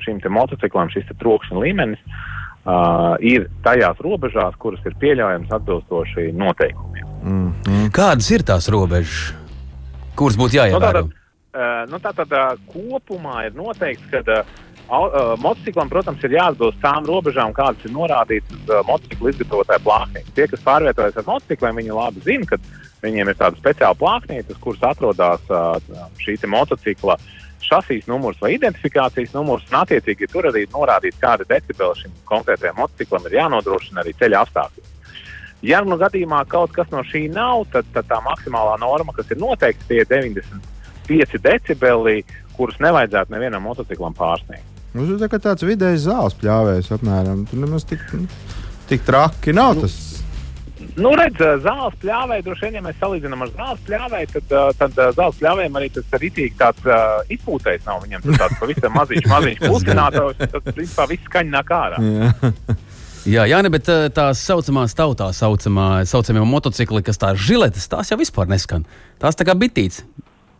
šim 0.04 0.22
te 0.24 0.32
motociklam 0.32 0.90
šis 0.92 1.06
te 1.10 1.18
trokšņa 1.20 1.60
līmenis 1.66 2.02
uh, 2.08 3.16
ir 3.24 3.50
tajās 3.68 4.00
robežās, 4.04 4.56
kuras 4.60 4.84
ir 4.88 4.96
pieļaujams 5.04 5.52
atbilstoši 5.60 6.32
noteikumiem. 6.36 7.12
mm, 7.24 7.52
mm. 7.68 7.92
Kādas 7.96 8.32
ir 8.36 8.44
tās 8.48 8.68
robežas, 8.72 9.34
kuras 10.16 10.40
būtu 10.40 10.56
Nu, 10.56 10.62
jāievēro? 10.64 11.06
uh, 11.08 11.22
Eh, 11.56 11.84
nu, 11.88 12.02
tā 12.04 12.12
tad 12.12 12.34
eh, 12.36 12.58
kopumā 12.68 13.46
ir 13.48 13.54
noteikts, 13.56 14.10
ka 14.12 14.20
eh, 14.28 14.50
motociklam, 15.40 15.88
protams, 15.88 16.24
ir 16.28 16.36
jāatbilst 16.36 16.82
tām 16.84 17.08
robežām, 17.08 17.54
kādas 17.56 17.86
ir 17.88 17.94
norādītas 17.96 18.58
uz 18.58 18.74
motocikla 18.90 19.32
izgatavotāja 19.32 19.84
plāksnītes. 19.86 20.34
Tie, 20.36 20.50
kas 20.52 20.66
pārvietojas 20.66 21.16
ar 21.22 21.28
motocikliem, 21.30 21.80
viņi 21.80 21.96
labi 21.96 22.26
zina, 22.28 22.50
ka 22.50 22.60
viņiem 23.06 23.32
ir 23.32 23.40
tāda 23.40 23.62
speciāla 23.62 24.00
plāksnītes, 24.02 24.60
kuras 24.60 24.84
atrodas 24.92 25.48
šīs 26.26 26.44
motocikla 26.52 27.16
šasīs 27.66 28.06
numurs 28.12 28.38
vai 28.44 28.52
identifikācijas 28.58 29.32
numurs, 29.34 29.64
un 29.72 29.80
attiecīgi 29.80 30.28
tur 30.30 30.52
arī 30.52 30.68
norādīts, 30.76 31.24
kāda 31.24 31.48
decibela 31.50 31.96
šim 31.98 32.12
konkrētajam 32.28 32.78
motociklam 32.84 33.26
ir 33.26 33.40
jānodrošina 33.40 34.04
arī 34.04 34.14
ceļa 34.20 34.44
apstākļi. 34.44 34.86
Ja 35.66 35.80
nu 35.88 35.96
gadījumā 35.98 36.44
kaut 36.52 36.76
kas 36.76 36.92
no 36.92 37.02
šī 37.08 37.26
nav, 37.34 37.64
tad, 37.74 37.88
tad 37.96 38.12
tā 38.12 38.20
maksimālā 38.28 38.76
norma, 38.84 39.16
kas 39.16 39.32
ir 39.34 39.42
noteikta, 39.42 39.96
ir 39.96 40.12
90 40.12 40.75
5 41.08 41.38
decibeli, 41.44 42.22
kurus 42.56 42.80
nevajadzētu 42.84 43.36
nevienam 43.36 43.66
motociklam 43.68 44.16
pārsniegt. 44.18 44.76
Nu, 44.96 45.04
tas 45.04 45.26
ir 45.26 45.32
tā 45.32 45.40
tāds 45.44 45.66
vidējs 45.68 46.06
zāles 46.08 46.38
pļāvējs 46.40 46.94
apmēram. 46.96 47.42
Tur 47.50 47.66
nemaz 47.66 47.84
tik, 47.88 48.04
tik 48.88 49.04
traki 49.08 49.56
nav 49.56 49.76
nu, 49.76 49.84
tas. 49.84 49.98
Nu, 50.96 51.12
redz, 51.18 51.42
zāles 51.64 51.96
pļāvēja, 52.00 52.44
droši 52.46 52.68
vien, 52.68 52.78
ja 52.78 52.84
mēs 52.86 52.98
salīdzinām 53.02 53.44
ar 53.44 53.52
zāles 53.58 53.82
pļāvēju, 53.88 54.30
tad, 54.36 54.56
tad 54.80 55.02
zāles 55.18 55.40
pļāvējiem 55.42 55.80
arī 55.80 55.90
tas 55.98 56.18
rītīgi 56.22 56.56
tāds 56.60 56.88
uh, 56.88 57.20
izpūtais 57.36 57.84
nav. 57.88 58.04
Viņam 58.06 58.24
tas 58.24 58.42
tāds 58.44 58.60
pavisam 58.62 58.96
maziņš, 58.96 59.30
maziņš 59.34 59.62
plūstinātājs, 59.66 60.52
tad 60.54 60.70
principā 60.72 61.08
viss 61.12 61.28
skaņa 61.32 61.56
nāk 61.58 61.74
ārā. 61.76 62.04
Jā. 62.06 62.52
Jā, 63.26 63.48
jā 63.50 63.60
ne, 63.66 63.72
bet 63.74 63.88
tās 64.14 64.44
saucamās 64.46 64.94
tautā 64.94 65.32
saucamā, 65.34 65.90
saucamie 66.06 66.44
motocikli, 66.46 67.02
kas 67.04 67.18
tā 67.18 67.32
žiletes, 67.34 67.88
tās 67.90 68.12
jau 68.14 68.20
vispār 68.22 68.52
neskan. 68.52 68.86
Tās 69.20 69.40
tā 69.40 69.48
kā 69.48 69.56
bitītes. 69.58 70.04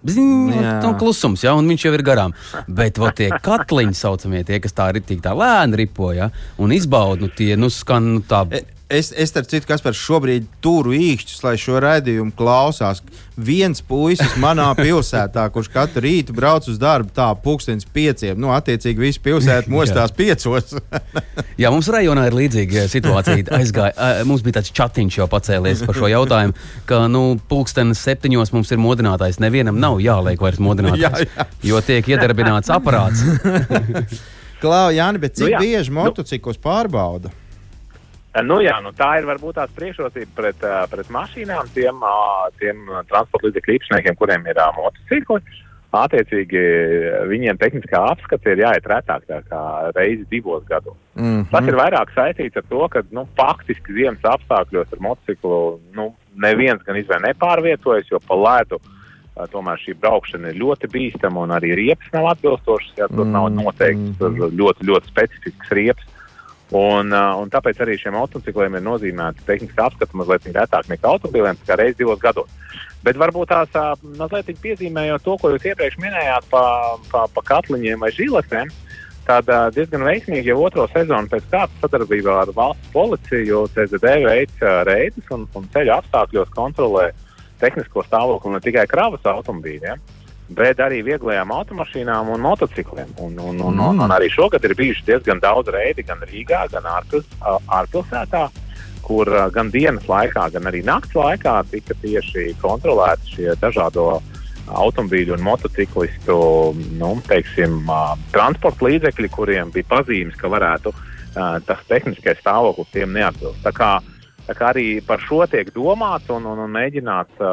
Bziņ, 0.06 0.32
Jā. 0.54 0.74
un 0.86 0.96
klusums, 1.02 1.44
ja, 1.46 1.56
un 1.58 1.66
viņš 1.72 1.88
jau 1.88 1.94
ir 1.98 2.04
garām. 2.06 2.36
Bet 2.68 3.00
vo, 3.02 3.10
tie 3.16 3.32
katliņi, 3.34 3.98
saucamie, 3.98 4.44
tie, 4.46 4.60
kas 4.62 4.76
tā 4.78 4.92
ritīgi 4.94 5.24
tā 5.26 5.34
lēni 5.38 5.82
ripoja, 5.82 6.30
un 6.62 6.74
izbauda, 6.76 7.26
nu, 7.26 7.32
tie 7.34 7.56
nu, 7.58 7.72
skan 7.74 8.16
nu, 8.18 8.24
tā. 8.30 8.44
Es, 8.86 9.08
es 9.18 9.32
starp 9.32 9.48
citu, 9.50 9.66
kas 9.66 9.82
par 9.82 9.96
šobrīd 9.98 10.44
turu 10.62 10.92
īkšķus, 10.94 11.40
lai 11.42 11.56
šo 11.58 11.80
raidījumu 11.82 12.36
klausās. 12.38 13.00
Viens 13.34 13.80
puisis 13.82 14.36
manā 14.38 14.68
pilsētā, 14.78 15.48
kurš 15.50 15.72
katru 15.74 16.04
rītu 16.06 16.36
brauc 16.38 16.68
uz 16.70 16.78
darbu, 16.78 17.10
tā 17.16 17.32
pūkstens 17.42 17.88
pieciem. 17.90 18.38
Nu, 18.38 18.52
attiecīgi, 18.54 19.02
visi 19.02 19.22
pilsēta 19.26 19.72
mostās 19.74 20.14
piecos. 20.14 20.76
Jā, 21.62 21.72
mums 21.74 21.90
rajonā 21.90 22.28
ir 22.30 22.38
līdzīga 22.38 22.84
situācija. 22.92 23.48
Aizgāja, 23.58 24.12
mums 24.30 24.44
bija 24.46 24.60
tāds 24.60 24.70
chatiņš 24.78 25.18
jau 25.18 25.28
pacēlies 25.34 25.82
par 25.88 25.98
šo 25.98 26.12
jautājumu, 26.14 26.54
ka 26.86 27.00
nu, 27.10 27.24
pulkstenis 27.50 28.04
septiņos 28.06 28.54
mums 28.54 28.70
ir 28.76 28.84
modinātājs. 28.86 29.42
Nevienam 29.42 29.82
nav 29.82 29.98
jāliek 30.04 30.46
vairs 30.46 30.62
modinātājs, 30.62 31.26
Jā, 31.26 31.26
jā. 31.26 31.48
jo 31.72 31.82
tiek 31.90 32.12
iedarbināts 32.14 32.70
aparāts. 32.76 33.26
Klau, 34.62 34.92
Jāni, 34.94 35.20
bet 35.26 35.36
cik 35.42 35.50
Nu 35.50 35.52
jā. 35.56 35.64
bieži 35.66 35.94
motociklus 35.94 36.62
pārbauda? 36.62 37.34
Uh, 37.34 37.45
Nu, 38.44 38.58
jā, 38.60 38.80
nu, 38.84 38.92
tā 38.96 39.14
ir 39.22 39.28
varbūt 39.30 39.56
tās 39.56 39.72
priekšrocība 39.78 40.34
pret, 40.36 40.66
uh, 40.68 40.82
pret 40.92 41.12
mašīnām, 41.14 41.70
tiem, 41.76 42.02
tiem 42.60 42.90
transporta 43.08 43.48
līdzekļu 43.48 43.78
īpašniekiem, 43.78 44.18
kuriem 44.20 44.50
ir 44.52 44.60
motocikli. 44.76 45.40
Attiecīgi, 45.96 46.62
viņiem 47.30 47.60
tehniskā 47.62 48.02
apskate 48.12 48.52
ir 48.52 48.66
jāiet 48.66 48.88
retāk, 48.92 49.24
tā 49.30 49.38
kā 49.48 49.62
reizi 49.96 50.26
divos 50.32 50.66
gados. 50.68 50.98
Mm 51.16 51.46
Tas 51.54 51.70
ir 51.70 51.78
vairāk 51.80 52.12
saistīts 52.12 52.60
ar 52.60 52.66
to, 52.68 52.82
ka 52.92 53.04
nu, 53.16 53.24
faktiski 53.38 53.96
ziemas 53.96 54.28
apstākļos 54.28 54.92
ar 54.92 55.00
motociklu 55.00 55.80
nu, 55.96 56.10
neviens 56.36 56.84
gan 56.84 57.00
izvēle 57.00 57.30
nepārvietojas, 57.30 58.12
jo 58.12 58.20
pa 58.28 58.36
uh, 58.36 59.48
tomēr 59.52 59.80
šī 59.84 59.96
braukšana 60.00 60.52
ir 60.52 60.60
ļoti 60.60 60.90
bīstama 60.92 61.44
un 61.44 61.52
arī 61.56 61.76
riepas 61.76 62.12
nav 62.14 62.30
atbilstošas. 62.34 62.94
Ja, 62.98 63.08
tur 63.08 63.26
Mm, 63.26 63.32
nav 63.32 63.50
noteikts 63.52 64.20
tur 64.20 64.32
ļoti, 64.32 64.88
ļoti 64.90 65.12
specifisks 65.12 65.72
riepas. 65.72 66.15
Un, 66.74 67.12
uh, 67.14 67.36
un 67.38 67.52
tāpēc 67.54 67.78
arī 67.84 67.98
šiem 68.02 68.16
motocikliem 68.18 68.80
ir 68.80 68.82
nozīmēta 68.86 69.44
tehniskā 69.46 69.86
apskata 69.86 70.18
mazliet 70.18 70.48
retāk 70.50 70.88
nekā 70.90 71.12
automobiliem, 71.12 71.60
tā 71.62 71.70
kā 71.70 71.78
reizes 71.78 72.00
divos 72.00 72.18
gados. 72.24 72.50
Bet 73.06 73.20
varbūt 73.22 73.52
tās 73.52 73.76
uh, 73.78 73.94
mazliet 74.18 74.50
piezīmējot 74.64 75.22
to, 75.22 75.36
ko 75.38 75.54
jūs 75.54 75.68
iepriekš 75.70 76.00
minējāt 76.02 76.50
par 76.50 76.98
pa, 77.12 77.28
pa 77.36 77.46
katliņiem 77.52 78.02
vai 78.02 78.10
žiletēm, 78.18 78.74
tad 79.30 79.52
uh, 79.54 79.68
diezgan 79.76 80.08
veiksmīgi 80.08 80.50
jau 80.50 80.58
otro 80.66 80.88
sezonu 80.90 81.30
pēc 81.30 81.46
kārtas 81.54 81.86
sadarbībā 81.86 82.42
ar 82.42 82.54
valsts 82.58 82.90
policiju 82.94 83.68
CZD 83.76 84.18
veids 84.26 84.66
uh, 84.66 84.82
reidus 84.90 85.30
un, 85.38 85.46
un 85.54 85.70
ceļu 85.74 85.94
apstākļos 86.00 86.54
kontrolē 86.58 87.12
tehnisko 87.62 88.04
stāvokli 88.10 88.56
ne 88.56 88.62
tikai 88.66 88.88
kravas 88.90 89.26
automobīļiem, 89.30 90.02
bet 90.54 90.80
arī 90.84 91.02
vieglajām 91.06 91.52
automašīnām 91.56 92.30
un 92.36 92.44
motocikliem. 92.46 93.16
Un, 93.18 93.40
un, 93.40 93.62
un, 93.62 93.80
un, 93.80 94.04
un 94.06 94.14
arī 94.14 94.30
šogad 94.34 94.64
ir 94.66 94.76
bijuši 94.78 95.08
diezgan 95.08 95.42
daudz 95.42 95.74
reidi 95.74 96.06
gan 96.06 96.22
Rīgā, 96.22 96.66
gan 96.74 96.86
ārpus, 96.86 97.26
ārpilsētā, 97.42 98.46
kur 99.06 99.30
gan 99.54 99.72
dienas 99.74 100.06
laikā, 100.10 100.48
gan 100.54 100.70
arī 100.70 100.84
nakts 100.86 101.18
laikā 101.18 101.60
tika 101.72 101.98
tieši 102.02 102.54
kontrolēti 102.62 103.36
šie 103.36 103.58
dažādo 103.62 104.20
automobīļu 104.66 105.36
un 105.36 105.44
motociklistu 105.46 106.38
nu, 106.98 107.12
teiksim, 107.30 107.86
transporta 108.34 108.88
līdzekļi, 108.88 109.30
kuriem 109.34 109.74
bija 109.74 109.90
pazīmes, 109.92 110.38
ka 110.40 110.50
varētu 110.50 110.94
tas 111.68 111.82
tehniskais 111.90 112.40
stāvoklis 112.42 112.94
tiem 112.94 113.14
neatbilst. 113.14 113.62
Tā 113.66 113.74
kā, 113.76 113.92
tā 114.48 114.56
kā 114.58 114.72
arī 114.74 114.88
par 115.06 115.22
šo 115.22 115.44
tiek 115.52 115.70
domāts 115.76 116.32
un, 116.34 116.48
un, 116.50 116.64
un 116.66 116.74
mēģināts 116.74 117.44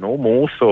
nu, 0.00 0.14
mūsu, 0.18 0.70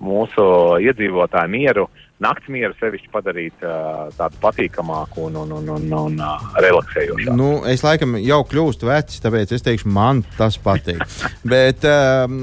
mūsu 0.00 0.46
iedzīvotāju 0.84 1.52
mieru, 1.52 1.86
nakts 1.88 2.05
mieru 2.48 2.72
sevišķi 2.80 3.10
padarīt 3.12 3.64
ā, 3.66 4.08
tādu 4.16 4.38
patīkamāku 4.40 5.26
un, 5.26 5.36
un, 5.42 5.50
un, 5.58 5.68
un, 5.74 5.86
un 5.98 6.14
ā, 6.24 6.30
relaksējošāku. 6.64 7.34
Nu, 7.36 7.50
es 7.68 7.84
laikam 7.84 8.16
jau 8.22 8.38
kļūstu 8.48 8.88
vecs, 8.88 9.20
tāpēc 9.20 9.52
es 9.52 9.64
teikšu, 9.66 9.90
man 9.92 10.22
tas 10.38 10.56
patīk. 10.56 11.02
Bet 11.52 11.84
um, 11.84 12.38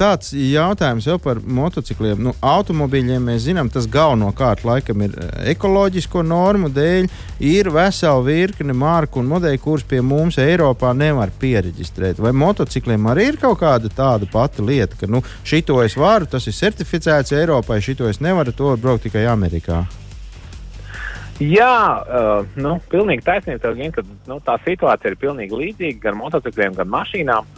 tāds 0.00 0.32
jautājums 0.32 1.08
jau 1.10 1.18
par 1.20 1.42
motocikliem. 1.44 2.22
Nu, 2.24 2.32
automobīļiem 2.40 3.28
mēs 3.28 3.44
zinām, 3.48 3.68
tas 3.72 3.88
galvenokārt 3.90 4.64
laikam 4.64 5.04
ir 5.04 5.18
ekoloģisko 5.52 6.24
normu 6.24 6.72
dēļ. 6.72 7.10
Ir 7.44 7.70
vesela 7.72 8.24
virkne 8.24 8.74
marku 8.76 9.20
un 9.20 9.28
modeļu, 9.34 9.60
kurus 9.60 9.84
pie 9.88 10.00
mums 10.04 10.40
Eiropā 10.40 10.94
nevar 10.96 11.32
pieregistrēt. 11.40 12.20
Vai 12.20 12.32
motocikliem 12.36 13.08
arī 13.12 13.30
ir 13.34 13.40
kaut 13.40 13.60
kāda 13.60 13.92
tāda 13.92 14.28
pati 14.30 14.64
lieta, 14.64 14.96
ka 15.00 15.08
nu, 15.10 15.22
šito 15.44 15.78
es 15.84 15.96
varu, 16.00 16.28
tas 16.30 16.48
ir 16.48 16.56
certificēts 16.56 17.36
Eiropai, 17.36 17.80
šito 17.84 18.08
es 18.08 18.20
nevaru, 18.24 18.56
to 18.56 18.74
braukt 18.80 19.09
tikai 19.10 19.26
Amerikā. 19.26 19.82
Jā, 21.40 21.74
uh, 22.04 22.44
nu, 22.60 22.76
pilnīgi 22.92 23.24
taisnība. 23.24 23.72
ka, 23.96 24.04
nu, 24.28 24.38
tā 24.44 24.58
situācija 24.62 25.10
ir 25.10 25.16
pilnīgi 25.16 25.56
līdzīga 25.56 26.00
gan 26.00 26.18
motocikliem, 26.20 26.76
gan 26.76 26.88
mašīnām. 26.88 27.48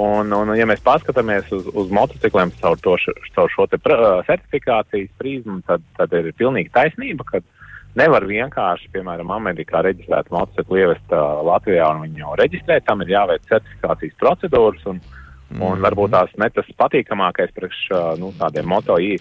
Un, 0.00 0.32
un, 0.32 0.52
ja 0.56 0.66
mēs 0.68 0.82
paskatāmies 0.84 1.48
uz, 1.52 1.68
uz 1.72 1.92
motocikliem 1.92 2.50
caur, 2.60 2.76
to, 2.84 2.96
caur 3.36 3.52
šo 3.52 3.66
te, 3.68 3.78
uh, 3.92 4.24
certifikācijas 4.26 5.12
prizmu, 5.20 5.60
tad, 5.68 5.84
tad 5.96 6.12
ir 6.16 6.32
pilnīgi 6.36 6.72
taisnība, 6.72 7.24
ka 7.28 7.40
nevar 7.96 8.24
vienkārši, 8.28 8.90
piemēram, 8.92 9.32
Amerikā 9.32 9.84
reģistrēt 9.84 10.32
motociklu 10.32 10.82
ievest 10.82 11.12
uh, 11.12 11.40
Latvijā 11.44 11.88
un 11.92 12.04
viņu 12.08 12.36
reģistrēt. 12.40 12.88
Tam 12.88 13.04
ir 13.04 13.14
jāveic 13.14 13.44
certifikācijas 13.52 14.16
procedūras. 14.20 14.84
Un, 14.92 15.00
mm. 15.52 15.60
un 15.60 15.84
varbūt 15.84 16.16
tās 16.16 16.32
ne 16.40 16.48
tas 16.56 16.72
patīkamākais 16.80 17.52
priekš 17.56 17.82
uh, 17.92 18.14
nu, 18.20 18.32
tādiem 18.40 18.68
moto 18.68 18.96
i- 18.96 19.20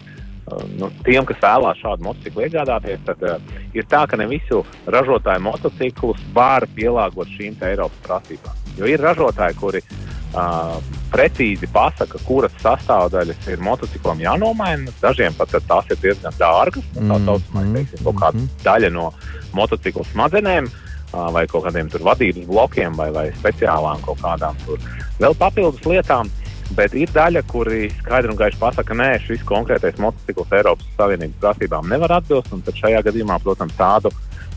nu, 0.78 0.90
tiem, 1.06 1.26
kas 1.26 1.40
vēlās 1.42 1.80
šādu 1.82 2.06
motociklu 2.06 2.46
iegādāties, 2.46 3.02
tad 3.08 3.24
uh, 3.26 3.56
ir 3.74 3.88
tā, 3.90 4.04
ka 4.10 4.20
ne 4.20 4.28
visu 4.30 4.62
ražotāju 4.94 5.42
motociklus 5.48 6.22
var 6.36 6.68
pielāgot 6.78 7.32
šīm 7.34 7.58
Eiropas 7.66 8.04
prasībām. 8.06 8.62
Jo 8.78 8.90
ir 8.92 9.02
ražotāji, 9.02 9.58
kuri 9.58 9.82
uh, 9.82 10.78
precīzi 11.14 11.70
pasaka, 11.74 12.22
kuras 12.28 12.54
sastāvdaļas 12.62 13.50
ir 13.50 13.64
motociklam 13.66 14.22
jānomaina. 14.22 14.94
Dažiem 15.02 15.34
pat 15.38 15.56
tās 15.56 15.90
ir 15.90 16.02
diezgan 16.04 16.38
dārgas. 16.38 16.86
Tā 16.94 17.02
Mm, 17.02 17.26
saucamais, 17.26 17.66
mm, 17.66 17.76
teiksim, 17.80 18.04
kaut 18.06 18.22
kāda 18.22 18.38
mhm. 18.38 18.50
daļa 18.66 18.92
no 18.94 19.12
motocikla 19.58 20.06
smadzenēm. 20.14 20.70
uh, 20.70 21.30
Vai 21.32 21.48
kaut 21.48 21.64
kādiem 21.66 21.90
tur 21.90 22.04
vadības 22.04 22.46
blokiem, 22.50 22.96
vai, 23.00 23.10
vai 23.16 23.30
speciālām 23.40 24.02
kaut 24.04 24.20
kādām 24.22 24.58
tur 24.66 24.82
vēl 25.20 25.34
papildus 25.40 25.86
lietām. 25.88 26.30
Bet 26.74 26.96
ir 26.98 27.12
daļa, 27.14 27.44
kuri 27.46 27.92
skaidri 28.00 28.32
un 28.34 28.40
gaiši 28.40 28.58
pasaka, 28.58 28.88
ka 28.90 28.98
nē, 28.98 29.12
šis 29.22 29.44
konkrētais 29.46 30.00
motocikls 30.02 30.54
Eiropas 30.58 30.88
Savienības 30.98 31.38
prasībām 31.44 31.92
nevar 31.92 32.18
atbilst. 32.18 32.50
tad 32.66 32.80
Šajā 32.80 33.04
gadījumā, 33.06 33.38
protams, 33.44 33.76
tādu 33.78 34.10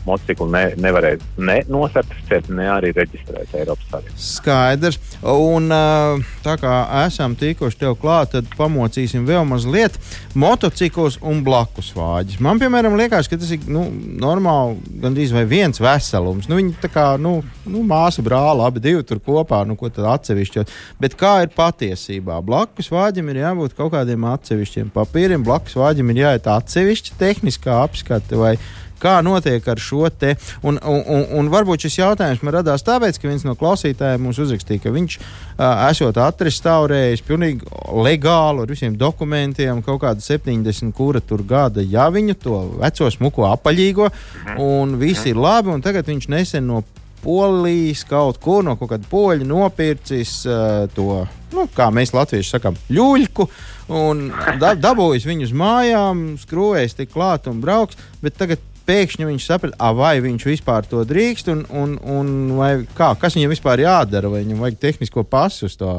motociklu 0.07 0.47
ne, 0.51 0.63
nevarēs 0.79 1.23
ne 1.37 1.59
nosertificēt, 1.69 2.49
ne 2.53 2.67
arī 2.71 2.91
reģistrēt 2.95 3.53
Eiropas 3.59 3.89
Savienībā. 3.91 4.23
Skaidrs. 4.29 4.99
Un 5.29 5.69
tā 6.45 6.55
kā 6.61 6.75
esam 7.05 7.35
tikuši 7.39 7.81
tev 7.81 7.97
klāt, 7.99 8.33
tad 8.35 8.49
pamocīsim 8.57 9.25
vēl 9.27 9.45
mazliet 9.49 9.97
motociklus 10.39 11.19
un 11.25 11.43
blakus 11.45 11.91
vāģis. 11.97 12.39
Man, 12.43 12.61
piemēram, 12.61 12.97
liekas, 12.99 13.29
ka 13.29 13.39
tas 13.39 13.51
ir 13.55 13.67
nu, 13.71 13.85
normāli, 14.21 14.77
gandrīz 15.03 15.33
vai 15.35 15.45
viens 15.49 15.81
veselums. 15.81 16.49
Nu, 16.49 16.59
viņi 16.59 16.77
tā 16.83 16.91
kā 16.93 17.05
nu, 17.21 17.39
nu, 17.67 17.83
māsa 17.87 18.23
brāli, 18.25 18.63
abi 18.65 18.83
divi 18.83 19.05
tur 19.07 19.21
kopā, 19.23 19.61
nu, 19.67 19.77
ko 19.79 19.91
tad 19.93 20.07
atsevišķi. 20.15 20.65
Bet 21.01 21.17
kā 21.19 21.39
ir 21.45 21.53
patiesībā? 21.55 22.39
Blakus 22.45 22.91
vāģim 22.93 23.31
ir 23.31 23.43
jābūt 23.43 23.77
kaut 23.77 23.93
kādiem 23.95 24.27
atsevišķiem 24.31 24.93
papīriem, 24.95 25.45
blakus 25.47 25.77
vāģim 25.79 26.13
ir 26.13 26.23
jāiet 26.23 26.49
atsevišķi 26.49 27.17
tehniskā 27.19 27.81
apskate 27.83 28.39
vai 28.39 28.55
Kā 28.99 29.19
notiek 29.23 29.63
ar 29.71 29.79
šo 29.79 30.09
te? 30.11 30.33
Un, 30.63 30.79
un, 30.83 30.99
un, 30.99 31.25
un 31.39 31.51
varbūt 31.51 31.85
šis 31.85 31.99
jautājums 32.01 32.43
man 32.43 32.57
radās 32.59 32.83
tāpēc, 32.87 33.19
ka 33.19 33.29
viens 33.29 33.45
no 33.47 33.55
klausītājiem 33.59 34.25
mums 34.25 34.41
uzrakstīja, 34.43 34.83
ka 34.83 34.93
viņš 34.95 35.17
uh, 35.19 35.87
esot 35.89 36.19
atrestaurējis 36.19 37.23
pilnīgi 37.27 37.67
legāli 38.03 38.65
ar 38.65 38.71
visiem 38.71 38.97
dokumentiem 38.99 39.83
kaut 39.85 40.01
kādu 40.03 40.23
70 40.25 40.93
kura 40.95 41.23
tur 41.23 41.45
gada 41.47 41.83
javiņu, 41.83 42.37
to 42.43 42.61
veco 42.81 43.11
smuko 43.15 43.47
apaļīgo, 43.53 44.09
un 44.63 44.97
viss 44.99 45.27
ir 45.29 45.39
labi, 45.39 45.71
un 45.73 45.85
tagad 45.85 46.09
viņš 46.09 46.31
nesen 46.35 46.67
no 46.67 46.83
Polijas 47.19 48.05
kaut 48.07 48.37
kur 48.39 48.63
no 48.63 48.77
kaut 48.79 48.93
kāda 48.93 49.07
poļa 49.11 49.47
nopircis 49.47 50.37
uh, 50.47 50.85
to, 50.95 51.25
nu, 51.51 51.65
kā 51.75 51.89
mēs 51.91 52.13
latvieši 52.15 52.55
sakām, 52.55 52.79
ļuļku. 52.93 53.47
Un 53.89 54.27
da, 54.61 54.75
dabūjis 54.77 55.25
viņu 55.25 55.47
uz 55.47 55.53
mājām, 55.57 56.23
skrūvējis 56.39 56.99
tik 56.99 57.11
klāt 57.11 57.49
un 57.49 57.59
brauks. 57.63 57.97
Bet 58.21 58.37
tagad 58.39 58.61
pēkšņi 58.89 59.27
viņš 59.29 59.45
saprata, 59.45 59.77
a, 59.77 59.93
vai 59.95 60.17
viņš 60.23 60.45
vispār 60.49 60.87
to 60.89 61.03
drīkst, 61.07 61.51
un, 61.53 61.63
un, 61.69 61.95
un 62.01 62.31
kā, 62.97 63.11
kas 63.21 63.37
viņam 63.37 63.53
vispār 63.53 63.83
jādara, 63.85 64.31
vai 64.31 64.43
viņam 64.43 64.63
vajag 64.65 64.79
tehnisko 64.81 65.25
pasu 65.29 65.69
uz 65.69 65.77
to, 65.79 65.91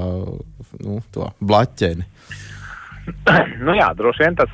nu, 0.83 0.98
to 1.14 1.31
blaķeni. 1.40 2.07
nu, 3.64 3.74
jā, 3.79 3.90
droši 3.98 4.26
vien 4.26 4.38
tas, 4.38 4.53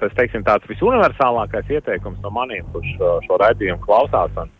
tas 0.00 0.16
teiksim, 0.18 0.44
tāds 0.46 0.68
visuniversālākais 0.70 1.74
ieteikums 1.76 2.20
no 2.24 2.32
maniem, 2.34 2.66
kurš 2.74 2.94
ā, 3.00 3.12
šo 3.26 3.40
raidījumu 3.42 3.82
klausās 3.84 4.40
un, 4.40 4.52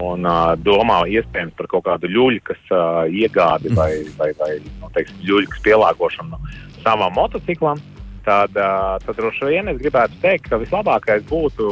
un 0.00 0.28
domā 0.64 1.02
iespējams 1.12 1.56
par 1.58 1.70
kaut 1.72 1.86
kādu 1.88 2.10
ļuļu 2.10 2.42
uh, 2.44 3.04
iegādi 3.08 3.72
vai, 3.78 3.90
vai, 4.18 4.32
vai 4.40 4.52
nu, 4.80 4.92
teiksim, 4.96 5.20
ļuļu 5.28 5.64
pielāgošanu 5.64 6.40
savam 6.84 7.14
motociklam, 7.16 7.80
tad, 8.24 8.56
tad 9.06 9.16
droši 9.16 9.50
vien 9.52 9.68
es 9.68 9.80
gribētu 9.80 10.18
teikt, 10.22 10.50
ka 10.50 10.60
vislabākais 10.62 11.24
būtu 11.28 11.70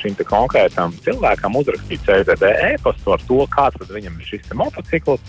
šim 0.00 0.16
konkrētam 0.24 0.94
cilvēkam 1.04 1.56
uzrakstīt 1.60 2.02
CZD 2.06 2.50
e-pastu 2.72 3.14
ar 3.14 3.24
to, 3.28 3.40
kāds 3.52 3.90
viņam 3.92 4.18
ir 4.18 4.28
šis 4.32 4.52
motocikls. 4.56 5.22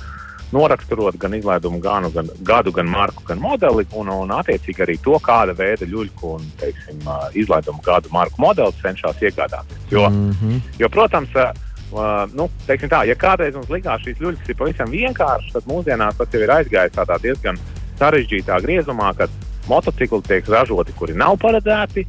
Noraksturot 0.51 1.15
gan 1.15 1.31
izlaidumu 1.37 1.77
ganu, 1.79 2.09
gan 2.11 2.27
gadu, 2.43 2.73
gan 2.75 2.89
marku, 2.91 3.23
gan 3.23 3.39
modeli, 3.39 3.85
un, 3.95 4.09
un 4.11 4.33
attiecīgi 4.35 4.83
arī 4.83 4.97
to, 4.99 5.15
kāda 5.23 5.55
veida 5.55 5.87
ļuļu 5.87 6.25
un 6.27 6.49
teiksim, 6.59 7.05
izlaidumu 7.39 7.79
gadu, 7.85 8.11
marku 8.11 8.43
modeli 8.43 8.75
cenšas 8.81 9.23
iegādāties. 9.23 9.85
Jo, 9.91 10.09
Mm 10.09 10.31
-hmm. 10.31 10.59
Jo, 10.79 10.89
protams, 10.89 11.29
uh, 11.35 12.27
nu, 12.33 12.49
tā, 12.67 13.05
ja 13.07 13.15
kādreiz 13.15 13.55
mums 13.55 13.69
likās 13.69 14.01
šīs 14.01 14.19
ir 14.49 14.57
pavisam 14.57 14.91
vienkāršas, 14.91 15.53
tad 15.53 15.63
mūsdienās 15.71 16.17
tas 16.17 16.33
jau 16.33 16.41
ir 16.41 16.49
aizgājis 16.49 16.97
tādā 16.99 17.17
diezgan 17.21 17.57
sarežģītā 17.99 18.61
griezumā, 18.61 19.13
kad 19.17 19.29
motocikli 19.69 20.21
tiek 20.27 20.49
ražoti, 20.49 20.95
kuri 20.97 21.15
nav 21.17 21.37
paredzēti 21.41 22.05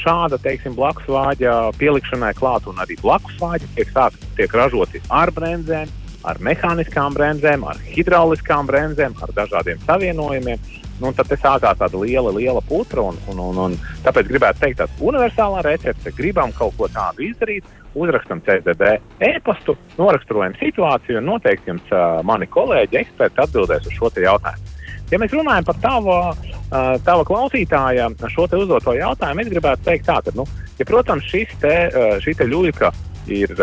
šāda 0.00 0.38
teiksim, 0.42 0.76
blakus 0.78 1.08
vāģa 1.10 1.54
pielikšanai 1.80 2.32
klāt, 2.38 2.68
un 2.70 2.78
arī 2.82 2.96
blakus 3.02 3.36
vāģi 3.40 3.70
tiek, 3.74 3.90
sāk, 3.90 4.18
tiek 4.38 4.52
ražoti 4.54 5.02
ar 5.10 5.32
bremzēm, 5.34 5.90
ar 6.26 6.40
mehāniskām 6.42 7.14
bremzēm, 7.14 7.64
ar 7.66 7.80
hidrauliskām 7.90 8.66
bremzēm, 8.70 9.16
ar 9.22 9.32
dažādiem 9.36 9.82
savienojumiem. 9.86 10.74
Nu, 10.96 11.10
tad 11.12 11.28
sākās 11.28 11.76
tāda 11.76 11.98
liela, 12.00 12.30
liela 12.32 12.62
putra. 12.64 13.02
Un, 13.10 13.18
un, 13.28 13.40
un, 13.50 13.58
un 13.66 13.74
tāpēc 14.04 14.30
gribētu 14.30 14.62
teikt, 14.62 14.78
tāda 14.80 15.04
universālā 15.04 15.60
recepte. 15.66 16.12
Gribam 16.16 16.54
kaut 16.56 16.72
ko 16.78 16.88
tādu 16.88 17.26
izdarīt, 17.26 17.66
uzrakstam 17.96 18.40
CZD 18.46 18.94
e-pastu, 19.28 19.76
noraksturojam 20.00 20.56
situāciju, 20.60 21.20
un 21.20 21.28
noteikti 21.34 21.72
jums 21.72 21.92
mani 22.28 22.48
kolēģi, 22.48 23.02
eksperti 23.02 23.44
atbildēs 23.44 23.90
uz 23.90 23.98
šo 23.98 24.12
jautājumu. 24.24 24.65
Ja 25.10 25.20
mēs 25.22 25.34
runājam 25.34 25.66
par 25.68 25.76
tavu, 25.82 26.14
uh, 26.32 26.96
tava 27.06 27.24
klausītāja 27.26 28.08
šo 28.32 28.48
te 28.50 28.58
uzdoto 28.58 28.94
jautājumu, 28.96 29.44
es 29.44 29.52
gribētu 29.52 29.86
teikt, 29.86 30.08
tā, 30.08 30.18
ka, 30.24 30.34
nu, 30.34 30.46
ja, 30.78 30.86
protams, 30.88 31.28
šis 31.30 31.54
te, 31.62 31.76
šī 32.24 32.34
te 32.38 32.48
ļuļka 32.50 32.92
ir 33.36 33.54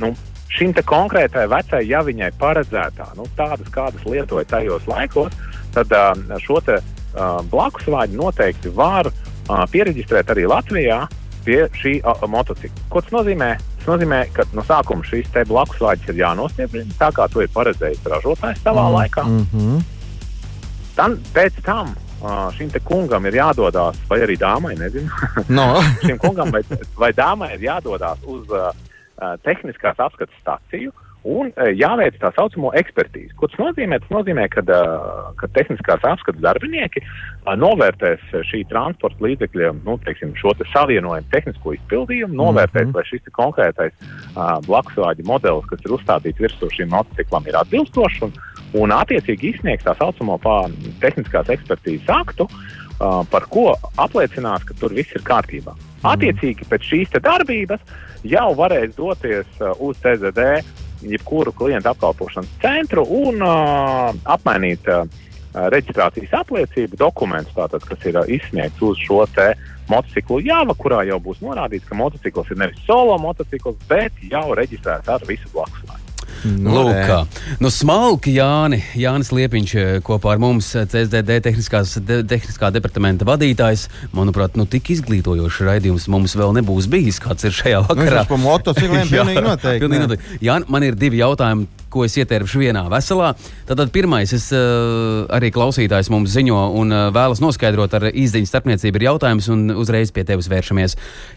nu, 0.00 0.12
šim 0.52 0.74
konkrētai 0.74 1.46
vecai 1.50 1.82
javiņai 1.88 2.32
paredzētā, 2.40 3.12
nu, 3.16 3.26
tādas, 3.38 3.68
kādas 3.72 4.04
lietoja 4.04 4.44
tajos 4.50 4.86
laikos, 4.90 5.32
tad 5.72 5.94
šo 6.42 6.60
te, 6.64 6.78
blakus 7.52 7.88
vāģi 7.88 8.18
noteikti 8.18 8.72
var 8.76 9.10
pieregistrēt 9.72 10.30
arī 10.32 10.46
Latvijā 10.48 11.02
pie 11.44 11.64
šī 11.74 11.96
motocikla. 12.30 12.86
Ko 12.90 13.02
tas 13.02 13.14
nozīmē? 13.14 13.54
Tas 13.80 13.88
nozīmē, 13.90 14.20
ka 14.36 14.46
no 14.54 14.62
sākuma 14.66 15.02
šīs 15.08 15.32
blakus 15.48 15.80
vāģis 15.82 16.12
ir 16.12 16.20
jānostiprina 16.22 17.00
tā, 17.00 17.10
kā 17.16 17.26
to 17.32 17.42
ir 17.42 17.50
paredzējis 17.54 18.06
ražotājs 18.12 18.62
savā 18.62 18.84
mm, 18.86 18.94
laikā. 18.98 19.24
Mm 19.26 19.46
-hmm. 19.52 19.82
Tam, 20.96 21.16
pēc 21.34 21.60
tam 21.64 21.94
šim 22.56 22.70
kungam 22.84 23.26
ir 23.26 23.38
jādodas, 23.40 23.98
vai 24.08 24.22
arī 24.22 24.36
dāmai, 24.38 24.76
nezinu, 24.78 25.10
no. 25.58 25.74
šim 26.06 26.18
kungam 26.22 26.52
vai, 26.54 26.62
vai 26.96 27.12
dāmai 27.12 27.54
ir 27.56 27.68
jādodas 27.68 28.20
uz 28.26 28.46
uh, 28.52 28.72
tehniskās 29.46 29.98
apskates 29.98 30.36
staciju. 30.40 30.92
Un 31.22 31.52
uh, 31.54 31.68
jāveic 31.78 32.16
tā 32.18 32.32
saucamo 32.34 32.72
ekspertīzi. 32.74 33.30
Ko 33.38 33.46
tas 33.46 33.60
nozīmē? 33.60 34.00
Tas 34.02 34.10
nozīmē, 34.10 34.48
ka, 34.50 34.64
uh, 34.66 35.44
tehniskās 35.54 36.02
apskates 36.02 36.42
darbinieki 36.42 37.02
uh, 37.02 37.52
novērtēs 37.58 38.24
šī 38.50 38.64
transporta 38.70 39.22
līdzekļa 39.22 39.70
nu, 39.84 39.98
teiksim, 40.02 40.34
šo 40.38 40.54
te 40.58 40.66
savienojumu 40.72 41.30
tehnisko 41.30 41.76
izpildījumu, 41.78 42.34
novērtēs, 42.38 42.88
mm 42.88 42.90
-hmm. 42.90 42.96
vai 42.98 43.06
šis 43.06 43.36
konkrētais 43.38 43.94
blakusvāģa 44.66 45.26
modelis, 45.26 45.68
kas 45.70 45.86
ir 45.86 45.94
uzstādīts 45.98 46.42
virsū 46.42 46.70
šim 46.74 46.90
motociklam, 46.90 47.46
ir 47.46 47.60
atbilstošs. 47.62 48.26
Un, 48.78 48.92
attiecīgi 48.94 49.52
izsniegs 49.52 49.84
tā 49.84 49.92
saucamo 49.98 50.38
tehniskās 51.02 51.50
ekspertīzes 51.52 52.08
aktu, 52.12 52.46
uh, 52.48 53.20
par 53.32 53.48
ko 53.52 53.72
apliecinās, 54.00 54.64
ka 54.64 54.76
tur 54.80 54.94
viss 54.96 55.12
ir 55.16 55.24
kārtībā. 55.26 55.74
Mm. 55.76 56.06
Attiecīgi 56.14 56.68
pēc 56.70 56.86
šīs 56.88 57.18
darbības 57.20 57.82
jau 58.24 58.48
varēs 58.56 58.94
doties 58.96 59.60
uh, 59.60 59.74
uz 59.78 60.00
CZD 60.00 60.62
jebkuru 61.02 61.52
klientu 61.52 61.90
apkalpošanas 61.90 62.48
centru 62.62 63.04
un 63.04 63.42
uh, 63.44 64.14
apmainīt 64.24 64.88
uh, 64.88 65.04
reģistrācijas 65.52 66.32
apliecību 66.40 66.96
dokumentus, 66.96 67.54
tātad, 67.56 67.84
kas 67.84 68.06
ir 68.08 68.16
uh, 68.16 68.28
izsniegts 68.30 68.80
uz 68.82 69.00
šo 69.04 69.26
motociklu 69.90 70.40
jāva, 70.40 70.76
kurā 70.78 71.02
jau 71.04 71.18
būs 71.20 71.42
norādīts, 71.44 71.88
ka 71.88 71.98
motocikls 71.98 72.54
ir 72.54 72.62
nevis 72.62 72.80
solo 72.86 73.18
motocikls, 73.20 73.76
bet 73.90 74.24
jau 74.30 74.46
reģistrēts 74.56 75.10
ar 75.12 75.28
visu 75.28 75.50
blakus. 75.52 76.01
Nu, 76.42 76.72
Lūk, 76.74 76.96
kā. 77.06 77.18
nu, 77.62 77.70
smalki 77.70 78.34
Jāni, 78.34 78.80
Jānis 78.98 79.30
Liepiņš 79.34 79.74
kopā 80.06 80.34
ar 80.34 80.40
mums, 80.42 80.72
CSDD 80.74 81.38
tehniskās, 81.44 81.94
de, 82.02 82.22
tehniskā 82.28 82.72
departamenta 82.74 83.26
vadītājs. 83.28 83.86
Manuprāt, 84.16 84.58
nu, 84.58 84.66
tik 84.70 84.90
izglītojošs 84.96 85.62
raidījums 85.68 86.08
mums 86.12 86.34
vēl 86.38 86.56
nebūs 86.58 86.90
bijis, 86.92 87.20
kāds 87.22 87.46
ir 87.46 87.54
šajā 87.56 87.84
vakarā. 87.86 88.24
Nu, 88.24 88.30
par 88.32 88.42
motocikliem 88.42 89.12
pilnīgi 89.12 89.46
noteikti. 89.46 89.84
pilnīgi 89.84 90.08
noteikti. 90.08 90.42
Jā, 90.48 90.58
man 90.72 90.88
ir 90.88 90.98
divi 90.98 91.22
jautājumi 91.22 91.81
ko 91.92 92.06
es 92.06 92.16
ietērpšu 92.20 92.62
vienā 92.62 92.84
veselā. 92.92 93.32
Tātad 93.68 93.92
pirmais, 93.94 94.32
es, 94.34 94.48
uh, 94.56 95.24
arī 95.32 95.52
klausītājs 95.54 96.10
mums 96.12 96.32
ziņo 96.34 96.62
un 96.80 96.94
uh, 96.94 97.04
vēlas 97.14 97.42
noskaidrot 97.44 97.96
ar 97.98 98.08
izziņu 98.10 98.48
starpniecību 98.48 99.00
ir 99.00 99.08
jautājums, 99.10 99.50
un 99.52 99.74
uzreiz 99.76 100.12
pie 100.14 100.24
tevis 100.28 100.50
vēršamies. 100.52 100.96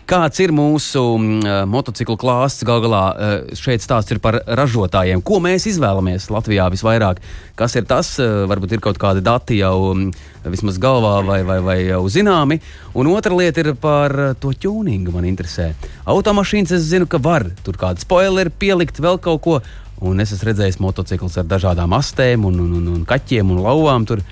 Kāds 0.09 0.41
ir 0.43 0.55
mūsu 0.55 1.03
uh, 1.15 1.63
motociklu 1.69 2.17
klāsts? 2.21 2.65
Gal 2.67 2.83
galā 2.85 3.03
uh, 3.11 3.35
šeit 3.57 3.83
stāsts 3.85 4.15
ir 4.15 4.21
par 4.23 4.39
ražotājiem. 4.45 5.23
Ko 5.25 5.41
mēs 5.43 5.67
izvēlamies 5.71 6.31
Latvijā 6.33 6.69
visvairāk? 6.73 7.21
Kas 7.59 7.75
ir 7.79 7.87
tas? 7.89 8.15
Uh, 8.21 8.45
varbūt 8.49 8.77
ir 8.77 8.83
kaut 8.83 8.99
kādi 9.01 9.23
dati 9.25 9.59
jau 9.59 9.91
um, 9.91 10.09
vismaz 10.51 10.77
galvā 10.81 11.19
vai, 11.25 11.39
vai, 11.47 11.59
vai 11.63 11.77
jau 11.85 12.03
zināmi. 12.11 12.59
Un 12.95 13.09
otra 13.11 13.35
lieta 13.35 13.63
ir 13.63 13.73
par 13.79 14.13
to 14.41 14.53
tuningu. 14.53 15.13
Man 15.15 15.27
interesē. 15.29 15.71
Automašīnas 16.09 16.75
es 16.77 16.89
zinu, 16.91 17.09
ka 17.09 17.19
var 17.21 17.47
tur 17.65 17.79
kādu 17.79 18.03
spoileri 18.03 18.53
pielikt, 18.53 19.01
vēl 19.03 19.19
kaut 19.23 19.43
ko. 19.45 19.59
Un 20.03 20.19
es 20.19 20.33
esmu 20.35 20.49
redzējis 20.49 20.81
motociklus 20.83 21.37
ar 21.39 21.47
dažādām 21.47 21.93
astēm, 21.95 22.45
un, 22.49 22.59
un, 22.59 22.73
un, 22.81 22.87
un 22.97 23.03
kaķiem 23.07 23.51
un 23.51 23.61
lauvām. 23.63 24.07
Tur. 24.09 24.23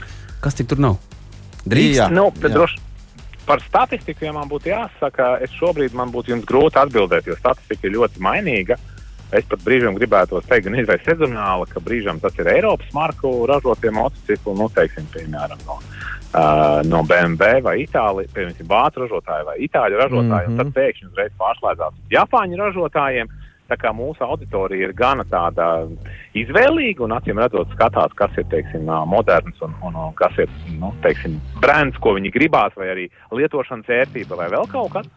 Kas 0.43 0.57
tik 0.59 0.67
tur 0.67 0.81
nav? 0.83 0.97
Drīkst. 1.63 2.01
Jā. 2.01 2.09
Nu, 2.11 2.27
droši, 2.35 2.81
par 3.47 3.63
statistiku, 3.63 4.25
ja 4.27 4.33
man 4.35 4.49
būtu 4.51 4.71
jāsaka, 4.71 5.37
es 5.43 5.53
šobrīd 5.59 5.95
man 5.95 6.11
būtu 6.11 6.33
jums 6.33 6.47
grūti 6.47 6.79
atbildēt, 6.81 7.27
jo 7.27 7.37
statistika 7.39 7.87
ir 7.87 7.97
ļoti 7.97 8.23
mainīga. 8.23 8.79
Es 9.33 9.47
pat 9.49 9.63
brīžiem 9.65 9.95
gribētu 9.97 10.43
teikt, 10.45 10.67
gan 10.67 10.75
izvēlēt 10.77 11.07
sezonāli, 11.07 11.65
ka 11.71 11.81
brīžiem 11.81 12.19
tas 12.21 12.35
ir 12.37 12.51
Eiropas 12.51 12.91
marku 12.93 13.31
ražotie 13.49 13.89
motocikli, 13.95 14.53
nu, 14.59 14.67
teiksim, 14.75 15.07
piemēram, 15.15 15.63
no, 15.65 15.79
uh, 15.79 16.83
no 16.85 17.01
BMW 17.09 17.63
vai 17.65 17.79
Itālijas, 17.81 18.29
piemēram, 18.35 18.67
Vācu 18.69 19.01
ražotāji 19.01 19.47
vai 19.47 19.55
Itāļu 19.65 20.01
ražotāji, 20.03 20.29
mm 20.29 20.53
-hmm. 20.53 20.59
un 20.59 20.61
tad 20.61 20.75
pēkšņi 20.77 21.09
uzreiz 21.09 21.33
pārslēdzās 21.41 21.97
uz 21.97 22.13
Japāņu 22.13 22.61
ražotājiem. 22.61 23.33
Tā 23.71 23.77
kā 23.79 23.93
mūsu 23.95 24.25
auditorija 24.25 24.89
ir 24.89 24.93
gana 24.97 25.23
tāda 25.29 25.87
izvēlīga 26.35 27.05
un 27.05 27.15
acīm 27.15 27.39
redzot, 27.39 27.71
skatās, 27.77 28.11
kas 28.19 28.35
ir 28.37 28.47
teiksim, 28.51 28.89
moderns 29.07 29.61
un, 29.63 29.71
un, 29.87 29.95
un 30.09 30.17
kas 30.19 30.35
ir 30.43 30.51
nu, 30.81 30.91
teiksim, 31.05 31.39
brands, 31.63 31.97
ko 32.03 32.17
viņi 32.17 32.33
gribās, 32.35 32.75
vai 32.75 32.91
arī 32.91 33.07
lietošanas 33.31 33.87
vērtība 33.87 34.39
vai 34.41 34.51
vēl 34.51 34.67
kaut 34.73 34.91
kas. 34.97 35.09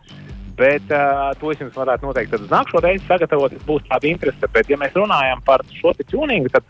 Bet 0.56 0.88
uh, 0.88 1.34
to 1.36 1.52
es 1.52 1.60
jums 1.60 1.76
varētu 1.76 2.08
noteikti 2.08 2.38
uz 2.38 2.48
nākamo 2.48 2.80
reizi 2.80 3.04
sagatavot. 3.04 3.52
Būs 3.68 3.84
tāda 3.90 4.08
interese. 4.08 4.48
Bet, 4.54 4.70
ja 4.72 4.78
mēs 4.80 4.94
runājam 4.96 5.42
par 5.44 5.60
šo 5.76 5.92
tuningu, 5.98 6.48
tad, 6.54 6.64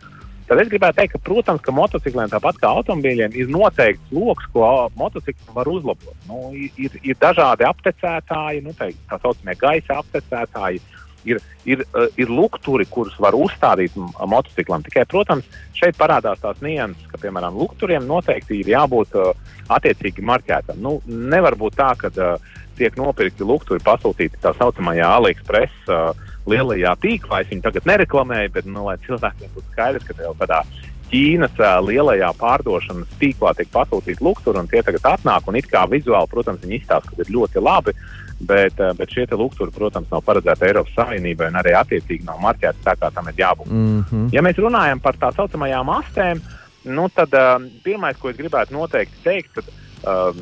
tad 0.49 0.63
es 0.63 0.73
gribētu 0.73 0.99
teikt, 0.99 1.15
ka, 1.15 1.21
protams, 1.29 1.63
ka 1.63 1.75
motocikliem 1.77 2.33
tāpat 2.33 2.59
kā 2.59 2.73
automobīļiem 2.81 3.37
ir 3.39 3.53
noteikts 3.53 4.11
lokus, 4.11 4.49
ko 4.51 4.67
motocikli 4.99 5.55
var 5.55 5.71
uzlabot. 5.71 6.19
Nu, 6.27 6.51
ir, 6.57 6.99
ir 6.99 7.21
dažādi 7.23 7.69
aptecētāji, 7.69 8.65
nu, 8.67 8.75
tā, 8.75 8.91
tā 9.07 9.21
saucamie 9.23 9.55
gaisa 9.61 10.01
aptecētāji. 10.03 10.83
Ir, 11.27 11.41
ir, 11.67 11.83
uh, 11.91 12.07
ir 12.21 12.31
lukturi, 12.31 12.87
kurus 12.91 13.17
var 13.23 13.35
uzstādīt 13.35 13.97
motociklam. 13.99 14.85
Tikai, 14.87 15.03
protams, 15.11 15.49
šeit 15.75 15.99
parādās 15.99 16.39
tās 16.43 16.61
nianses, 16.63 17.09
ka, 17.11 17.19
piemēram, 17.23 17.57
lukturiem 17.59 18.07
noteikti 18.07 18.61
ir 18.61 18.71
jābūt 18.77 19.17
uh, 19.19 19.33
attiecīgi 19.75 20.25
marķētam. 20.27 20.79
Nu, 20.83 21.01
nevar 21.07 21.59
būt 21.59 21.79
tā, 21.81 21.91
ka 21.99 22.13
uh, 22.15 22.53
tiek 22.79 22.97
nopirkti 23.01 23.47
lukturi, 23.47 23.83
pasūtīti 23.85 24.43
tā 24.43 24.53
saucamajā 24.59 25.09
AliExpress 25.19 25.91
uh, 25.91 26.13
lielajā 26.47 26.95
tīklā. 27.03 27.43
Es 27.43 27.51
viņu 27.51 27.65
tagad 27.65 27.89
nereklamēju, 27.91 28.53
bet 28.55 28.69
nu, 28.71 28.87
lai 28.87 28.99
cilvēkiem 29.07 29.57
būtu 29.57 29.73
skaidrs, 29.73 30.07
ka 30.07 30.21
jau 30.23 30.37
tādā 30.39 30.63
Ķīnas 31.07 31.55
uh, 31.63 31.77
lielajā 31.87 32.33
pārdošanas 32.35 33.19
tīklā 33.21 33.53
tiek 33.55 33.69
pasūtīti 33.71 34.25
lukturi, 34.27 34.59
un 34.59 34.67
tie 34.67 34.81
tagad 34.83 35.05
atnāk, 35.13 35.47
un 35.47 35.59
it 35.59 35.69
kā 35.71 35.85
vizuāli, 35.87 36.31
protams, 36.33 36.65
viņi 36.65 36.81
izstāsta, 36.81 37.13
ka 37.13 37.23
ir 37.23 37.31
ļoti 37.31 37.63
labi, 37.63 37.95
uh, 37.95 38.26
bet 38.39 38.81
šie 39.09 39.27
lukturi, 39.33 39.73
protams, 39.73 40.11
nav 40.11 40.23
paredzēti 40.27 40.69
Eiropas 40.69 40.95
Savienībai, 40.97 41.49
un 41.49 41.61
arī 41.61 41.73
attiecīgi 41.79 42.27
nav 42.27 42.41
marķēti 42.43 42.85
tā, 42.85 42.97
kā 43.01 43.11
tam 43.15 43.29
ir 43.29 43.35
jābūt. 43.39 43.71
Mm 43.71 44.05
-hmm. 44.11 44.29
Ja 44.33 44.43
mēs 44.43 44.61
runājam 44.61 45.01
par 45.01 45.17
tā 45.17 45.33
saucamajām 45.35 45.89
astēm, 45.89 46.41
nu, 46.85 47.09
tad 47.09 47.33
uh, 47.35 47.63
pirmais, 47.85 48.17
ko 48.17 48.31
es 48.31 48.37
gribētu 48.37 48.73
noteikti 48.73 49.23
teikt, 49.25 49.55
tad, 49.55 49.65
uh, 50.05 50.37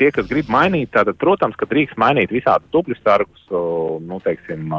tie, 0.00 0.10
kas 0.14 0.28
grib 0.30 0.48
mainīt, 0.52 0.90
tad, 0.94 1.10
protams, 1.20 1.56
ka 1.60 1.68
drīkst 1.68 1.98
mainīt 2.00 2.32
visādus 2.32 2.70
dubļu 2.74 2.96
sargus, 3.00 3.42
nu, 4.06 4.20
teiksim, 4.24 4.72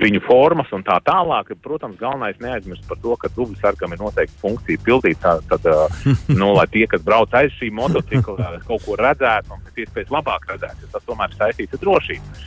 viņu 0.00 0.22
formas 0.24 0.70
un 0.76 0.84
tā 0.86 0.96
tālāk. 1.06 1.52
Protams, 1.64 1.98
galvenais 2.00 2.40
neaizmirst 2.42 2.86
par 2.88 3.00
to, 3.02 3.16
ka 3.20 3.30
dubļu 3.36 3.58
sargam 3.60 3.94
ir 3.94 4.00
noteikti 4.02 4.40
funkcija 4.40 4.84
pildīt, 4.86 5.20
tā, 5.22 5.36
tad, 5.50 5.66
nu, 6.40 6.52
lai 6.56 6.66
tie, 6.72 6.86
kas 6.90 7.04
brauc 7.06 7.34
aiz 7.36 7.52
šī 7.58 7.72
motocikla, 7.76 8.54
kaut 8.68 8.86
ko 8.86 8.96
redzētu 9.00 9.54
un 9.54 9.64
pēc 9.66 9.84
iespējas 9.84 10.14
labāk 10.14 10.48
redzētu, 10.54 10.86
jo 10.86 10.92
tas 10.94 11.06
tomēr 11.08 11.32
ir 11.32 11.40
saistīts 11.40 11.76
ar 11.76 11.84
drošību. 11.84 12.38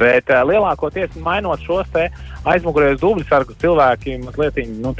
Bet 0.00 0.30
uh, 0.32 0.40
lielākoties 0.48 1.18
mainot 1.20 1.60
šos 1.66 1.90
aizmugurējos 2.48 3.02
dubļu 3.02 3.26
sargus, 3.28 3.58
cilvēki 3.60 4.16
mazliet 4.22 4.62
nu, 4.80 4.94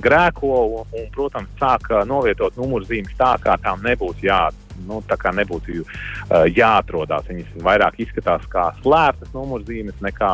grēko 0.00 0.54
un, 0.80 0.96
un, 0.96 1.06
protams, 1.14 1.50
sāk 1.60 1.90
novietot 2.08 2.56
numurzīmes 2.58 3.14
tā, 3.18 3.34
kā 3.42 3.58
tām 3.62 3.84
nebūtu 3.84 4.30
jādara 4.30 4.69
nu, 4.88 5.02
nebūtu 5.40 5.82
uh, 5.82 6.44
jāatrodas. 6.48 7.28
Viņas 7.28 7.62
vairāk 7.64 8.00
izskatās 8.00 8.46
kā 8.50 8.70
slēptas 8.82 9.32
numurzīmes 9.36 10.00
nekā, 10.00 10.32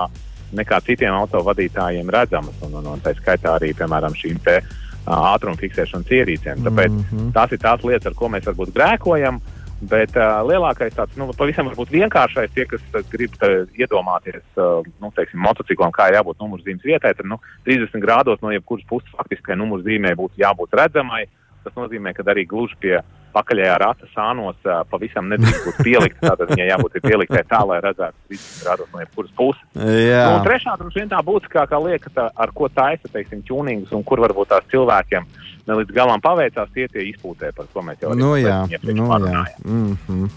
nekā 0.56 0.80
citiem 0.86 1.14
autovadītājiem 1.14 2.10
redzamas. 2.10 2.56
Un, 2.62 2.78
un, 2.80 2.92
un 2.94 3.04
tā 3.04 3.14
skaitā 3.18 3.56
arī, 3.58 3.72
piemēram, 3.76 4.14
šīm 4.16 4.42
te, 4.44 4.60
uh, 4.62 4.82
ātruma 5.06 5.58
fiksēšanas 5.60 6.10
ierīcēm. 6.10 6.64
Tāpēc 6.66 6.90
mm 6.90 7.04
-hmm. 7.10 7.30
tās 7.34 7.52
ir 7.52 7.58
tās 7.62 7.84
lietas, 7.84 8.06
ar 8.06 8.14
ko 8.14 8.28
mēs 8.28 8.46
varbūt 8.46 8.74
grēkojam. 8.74 9.40
Bet 9.76 10.16
uh, 10.16 10.40
lielākais 10.48 10.94
tāds, 10.96 11.12
nu, 11.20 11.28
pavisam 11.36 11.68
vienkāršais, 11.68 12.50
tie, 12.54 12.64
kas 12.64 12.80
uh, 12.94 13.02
grib 13.12 13.34
uh, 13.44 13.68
iedomāties, 13.76 14.40
uh, 14.56 14.80
nu, 15.00 15.10
teiksim, 15.12 15.38
motociklam, 15.40 15.92
kā 15.92 16.08
ir 16.08 16.16
jābūt 16.16 16.40
numurzīmes 16.40 16.84
vietai, 16.84 17.12
tad 17.14 17.26
nu, 17.26 17.36
30 17.66 18.00
grādos 18.00 18.40
no 18.40 18.50
jebkuras 18.50 18.86
puses 18.88 19.12
faktiski 19.12 19.52
numurzīmē 19.52 20.14
būtu 20.16 20.40
jābūt 20.40 20.72
redzamai. 20.72 21.26
Tas 21.62 21.76
nozīmē, 21.76 22.14
ka 22.14 22.24
arī 22.24 22.46
gluži 22.48 22.74
pie 22.80 23.02
pakaļējā 23.36 23.76
rata 23.82 24.08
sānos 24.14 24.70
pavisam 24.90 25.28
nedrīkst 25.32 25.66
būt 25.68 25.80
pielikta. 25.86 26.32
Tātad 26.32 26.52
viņai 26.54 26.68
jābūt 26.70 27.00
pieliktai 27.04 27.42
tā, 27.48 27.62
lai 27.68 27.80
redzētu 27.84 28.32
visus 28.32 28.62
grādus 28.64 28.92
no 28.92 29.02
jebkuras 29.02 29.34
puses. 29.36 29.66
Jā. 29.76 30.22
Nu, 30.32 30.44
trešā, 30.46 30.76
droši 30.80 31.02
vien 31.02 31.12
tā 31.12 31.20
būtiskākā 31.26 31.80
lieta, 31.86 32.12
tā, 32.16 32.30
ar 32.32 32.54
ko 32.56 32.70
taisa, 32.72 33.10
teiksim, 33.12 33.44
tuningus 33.46 33.92
un 33.96 34.06
kur 34.06 34.24
varbūt 34.24 34.54
tās 34.54 34.72
cilvēkiem 34.72 35.28
ne 35.66 35.76
līdz 35.80 35.94
galam 35.94 36.22
paveicās, 36.22 36.70
tie 36.74 36.86
tie 36.92 37.08
izpūtē, 37.10 37.50
par 37.56 37.66
ko 37.72 37.82
mēs 37.86 38.02
jau 38.02 38.14
nu, 38.14 38.36
jā, 38.38 38.60
nu, 38.86 39.08
jā. 39.26 39.44
Mm 39.64 39.96
-hmm. 40.06 40.28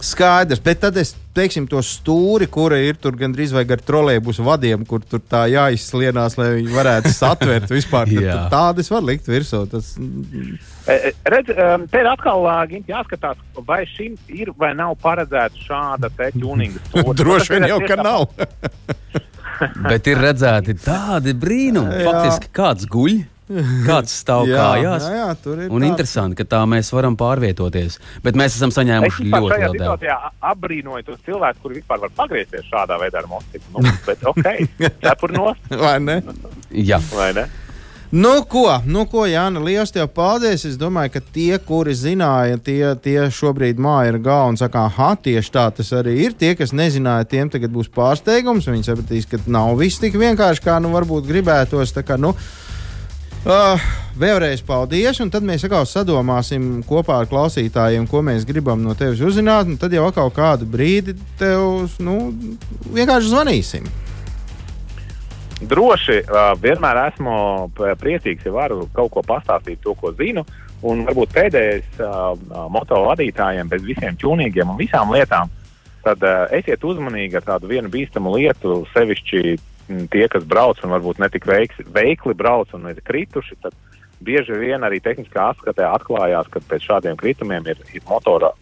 Skaidrs, 0.00 0.60
bet 0.60 0.80
tad 0.80 0.96
es 1.00 1.14
teiksim 1.34 1.66
to 1.70 1.80
stūri, 1.84 2.46
kura 2.50 2.78
ir 2.82 2.98
tur 3.00 3.16
gandrīz 3.18 3.54
vai 3.54 3.64
gar 3.68 3.82
trolēļus 3.82 4.40
vadiem, 4.44 4.84
kur 4.88 5.02
tur 5.02 5.22
tā 5.22 5.44
jāizslienās, 5.50 6.38
lai 6.38 6.50
viņi 6.60 6.74
varētu 6.74 7.12
satvert 7.14 7.70
vispār. 7.72 8.12
Tādas 8.54 8.90
var 8.92 9.04
likt 9.06 9.28
virsū. 9.30 9.64
Tas... 9.70 9.94
E, 10.86 10.94
e, 10.94 11.12
redz, 11.34 11.52
te 11.90 12.02
ir 12.02 12.10
atkal 12.10 12.46
jāskatās, 12.88 13.40
vai 13.66 13.82
šim 13.94 14.16
ir 14.28 14.52
vai 14.58 14.74
nav 14.78 14.96
paredzēta 15.02 15.66
šāda 15.66 16.12
tuninga 16.38 16.82
stūra. 16.88 17.18
Droši 17.18 17.56
vien 17.56 17.68
jau, 17.72 17.80
ka 17.88 18.00
nav. 18.00 18.28
Bet 19.88 20.08
ir 20.10 20.18
redzēti 20.18 20.74
tādi 20.82 21.34
brīnumi. 21.38 22.02
Faktiski 22.02 22.50
kāds 22.54 22.88
guļ. 22.90 23.22
Kāds 23.88 24.14
stāv 24.22 24.46
jā, 24.48 24.60
kājās? 24.60 25.08
Jā, 25.08 25.16
jā, 25.18 25.26
tur 25.44 25.58
ir. 25.58 25.68
Un 25.68 25.82
tāds. 25.82 25.90
interesanti, 25.90 26.38
ka 26.38 26.46
tā 26.54 26.62
mēs 26.70 26.90
varam 26.96 27.16
pārvietoties. 27.20 27.98
Bet 28.24 28.38
mēs 28.40 28.56
esam 28.56 28.72
saņēmuši 28.74 29.26
es 29.26 29.34
ļoti 29.34 29.58
lielu 29.64 29.80
devu. 29.82 29.98
Jā, 30.08 30.20
apbrīnoju 30.52 31.08
tos 31.10 31.20
cilvēkus, 31.26 31.60
kuri 31.64 31.80
vispār 31.82 32.06
var 32.06 32.14
pagriezties 32.22 32.70
šādā 32.70 32.98
veidā 33.02 33.20
ar 33.20 33.28
motociklu. 33.28 33.84
Nu, 33.84 33.98
bet 34.06 34.24
ok, 34.32 34.48
cepur 35.04 35.36
nost. 35.36 35.76
Vai 35.84 35.98
ne? 36.04 36.22
jā. 36.72 37.02
Vai 37.12 37.34
ne? 37.36 37.48
Nu, 38.14 38.44
ko, 38.48 38.68
nu, 38.86 39.08
ko 39.10 39.24
Jāna, 39.26 39.58
liels 39.58 39.90
tev 39.90 40.06
paldies. 40.14 40.62
Es 40.68 40.76
domāju, 40.78 41.16
ka 41.16 41.22
tie, 41.34 41.56
kuri 41.58 41.96
zināja, 41.98 42.60
tie, 42.62 42.92
tie 43.02 43.24
šobrīd 43.34 43.80
māja 43.82 44.12
ir 44.12 44.20
galva 44.22 44.52
un 44.52 44.58
saka, 44.60 44.84
ah, 44.86 45.16
tieši 45.18 45.50
tā 45.50 45.64
tas 45.74 45.90
arī 45.98 46.14
ir. 46.28 46.36
Tie, 46.38 46.52
kas 46.54 46.70
nezināja, 46.70 47.26
tiem 47.32 47.50
tagad 47.50 47.74
būs 47.74 47.90
pārsteigums. 47.90 48.68
Viņi 48.70 48.86
sapratīs, 48.86 49.26
ka 49.26 49.40
nav 49.50 49.74
viss 49.82 49.98
tik 49.98 50.14
vienkārši, 50.20 50.62
kā 50.62 50.76
nu 50.84 50.94
varbūt 50.94 51.26
gribētos. 51.26 51.90
Tā 51.96 52.04
kā, 52.06 52.14
nu, 52.20 52.36
Uh, 53.44 53.76
vēlreiz 54.16 54.62
paldies, 54.64 55.18
un 55.20 55.28
tad 55.28 55.44
mēs 55.44 55.66
atkal 55.66 55.84
sadomāsim 55.84 56.78
kopā 56.88 57.18
ar 57.20 57.26
klausītājiem, 57.28 58.06
ko 58.08 58.22
mēs 58.24 58.46
gribam 58.48 58.80
no 58.80 58.94
tevis 58.96 59.20
uzzināt. 59.20 59.68
Tad 59.82 59.92
jau 59.92 60.06
atkal 60.08 60.32
kādu 60.32 60.64
brīdi 60.64 61.12
tev 61.36 61.90
nu, 62.00 62.14
vienkārši 62.96 63.28
zvanīsim. 63.28 63.90
Droši 65.68 66.16
uh, 66.22 66.54
vienmēr 66.56 67.02
esmu 67.02 67.34
priecīgs, 68.00 68.48
ja 68.48 68.54
varu 68.54 68.86
kaut 68.96 69.12
ko 69.12 69.24
pastāstīt, 69.28 69.82
to, 69.84 69.92
ko 70.00 70.14
zinu. 70.16 70.46
Un 70.80 71.04
varbūt 71.04 71.36
pēdējais 71.36 72.00
uh, 72.00 72.32
moto 72.72 73.02
vadītājiem, 73.10 73.68
bez 73.68 73.84
visiem 73.84 74.16
ķūnīgiem 74.24 74.72
un 74.72 74.80
visām 74.80 75.12
lietām, 75.12 75.52
tad 76.00 76.24
uh, 76.24 76.46
esiet 76.56 76.80
uzmanīgi 76.80 77.36
ar 77.36 77.44
tādu 77.52 77.68
vienu 77.76 77.92
bīstamu 77.92 78.38
lietu, 78.38 78.86
sevišķi 78.96 79.58
tie, 80.12 80.24
kas 80.32 80.46
brauc 80.48 80.80
un 80.84 80.94
varbūt 80.94 81.20
netik 81.22 81.46
veiks, 81.48 81.82
veikli 81.94 82.34
brauc 82.36 82.72
un 82.76 82.88
ir 82.90 83.02
krituši, 83.04 83.58
tad 83.64 83.76
bieži 84.24 84.56
vien 84.56 84.84
arī 84.86 85.00
tehniskā 85.04 85.50
apskatē 85.52 85.86
atklājās, 85.90 86.48
ka 86.52 86.62
pēc 86.68 86.88
šādiem 86.88 87.18
kritumiem 87.20 87.66
ir, 87.68 87.80
ir 87.92 88.04
motora 88.08 88.54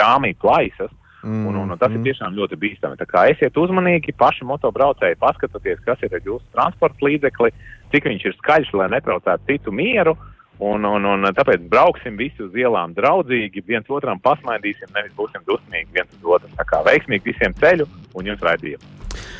rāmī 0.00 0.34
plaisas. 0.38 0.92
Mm, 1.22 1.46
un, 1.46 1.54
un, 1.54 1.70
un 1.70 1.78
tas 1.78 1.92
mm. 1.92 2.00
ir 2.00 2.08
tiešām 2.10 2.34
ļoti 2.34 2.56
bīstami. 2.58 2.98
Tā 2.98 3.06
kā 3.06 3.28
esiet 3.30 3.54
uzmanīgi, 3.58 4.14
paši 4.18 4.46
motobraucēji, 4.48 5.20
paskatieties, 5.22 5.84
kas 5.86 6.00
ir 6.02 6.16
jūsu 6.18 6.42
transporta 6.50 7.06
līdzekli, 7.06 7.52
cik 7.94 8.08
viņš 8.10 8.24
ir 8.26 8.34
skaļš, 8.40 8.72
lai 8.80 8.88
netraucētu 8.96 9.46
citu 9.46 9.74
mieru. 9.74 10.16
Un, 10.62 10.84
un, 10.86 11.06
un 11.08 11.26
tāpēc 11.34 11.64
brauksim 11.70 12.14
visi 12.20 12.44
uz 12.44 12.54
ielām 12.54 12.92
draudzīgi, 12.94 13.64
viens 13.66 13.88
otram 13.90 14.20
pasmaidīsim, 14.22 14.92
nevis 14.94 15.14
būsim 15.18 15.42
dusmīgi 15.48 15.90
viens 15.96 16.10
uz 16.20 16.28
otru. 16.36 16.50
Tā 16.58 16.66
kā 16.68 16.82
veiksmīgi 16.86 17.32
visiem 17.32 17.56
ceļu 17.58 17.88
un 18.14 18.30
jums 18.30 18.44
raidījumu. 18.46 18.90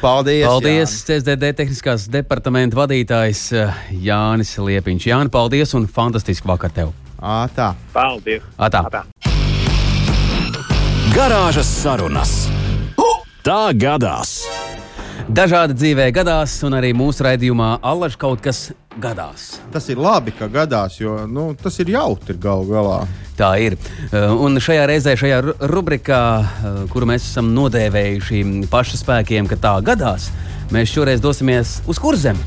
Paldies! 0.02 0.46
Paldies, 0.48 0.96
CSDD 1.06 1.52
tehniskās 1.60 2.08
departamenta 2.10 2.80
vadītājs 2.80 3.44
eh, 3.54 3.84
Jānis 4.02 4.56
Liepiņš. 4.58 5.06
Jāni, 5.12 5.30
paldies 5.30 5.76
un 5.78 5.86
fantastiski 5.86 6.50
vakar 6.50 6.74
tev! 6.74 6.90
Ā, 7.22 7.46
tā. 7.54 7.70
Paldies! 7.94 8.42
Atā. 8.58 8.82
Atā. 8.90 9.04
Garāžas 11.14 11.70
sarunas. 11.70 12.34
Tā 13.46 13.70
gadās! 13.78 14.40
Dažādi 15.30 15.76
dzīvē 15.78 16.08
gadās, 16.14 16.54
un 16.66 16.74
arī 16.74 16.90
mūsu 16.96 17.22
raidījumā 17.26 17.76
Allaž 17.86 18.16
kaut 18.20 18.40
kas 18.42 18.72
gadās. 19.00 19.60
Tas 19.72 19.86
ir 19.92 20.00
labi, 20.02 20.32
ka 20.34 20.48
gadās, 20.50 20.98
jo 21.00 21.22
nu, 21.30 21.52
tas 21.58 21.78
ir 21.80 21.92
jautri 21.94 22.34
galu 22.40 22.66
galā. 22.68 22.98
Tā 23.38 23.52
ir. 23.62 23.76
Uh, 24.10 24.34
Un 24.44 24.58
šajā 24.60 24.86
reizē, 24.90 25.14
šajā 25.18 25.38
ru- 25.46 25.54
rubrikā, 25.72 26.22
uh, 26.42 26.80
kuru 26.92 27.08
mēs 27.12 27.28
esam 27.30 27.52
nodēvējuši 27.56 28.42
pašu 28.72 28.98
spēkiem, 29.00 29.48
ka 29.48 29.56
tā 29.62 29.76
gadās, 29.86 30.28
mēs 30.74 30.92
šoreiz 30.92 31.22
dosimies 31.22 31.78
uz 31.88 32.02
kurzem. 32.02 32.38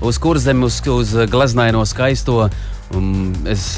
Uz 0.00 0.18
kurzem, 0.22 0.62
uz, 0.66 0.80
uz 0.88 1.14
glaznaino 1.30 1.84
skaisto. 1.86 2.48
Um, 2.94 3.34
es 3.46 3.76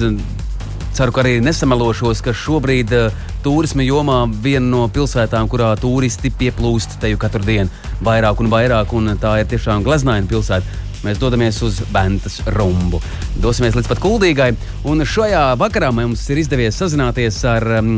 ceru, 0.97 1.15
ka 1.15 1.23
arī 1.25 1.39
nesamelošos, 1.45 2.23
ka 2.25 2.35
šobrīd 2.37 2.95
uh, 2.97 3.25
turisma 3.45 3.85
jomā 3.87 4.23
viena 4.43 4.67
no 4.67 4.85
pilsētām, 4.93 5.49
kurā 5.51 5.73
turisti 5.81 6.33
pieplūst 6.35 6.99
teju 7.03 7.21
katru 7.21 7.45
dienu 7.47 7.71
vairāk 8.05 8.41
un 8.43 8.51
vairāk, 8.53 8.95
un 8.97 9.15
tā 9.21 9.39
ir 9.41 9.51
tiešām 9.51 9.85
glaznaina 9.87 10.29
pilsēta. 10.31 10.89
Mēs 11.01 11.17
dodamies 11.17 11.63
uz 11.65 11.79
Bantas 11.93 12.43
rumbu. 12.53 13.01
Dosimies 13.41 13.73
līdz 13.79 13.89
pat 13.89 14.03
kuldīgai. 14.03 14.51
Un 14.85 15.01
šajā 15.09 15.47
vakarā 15.61 15.89
mums 15.97 16.27
ir 16.29 16.43
izdevies 16.43 16.77
sazināties 16.77 17.39
ar 17.49 17.65
um, 17.79 17.95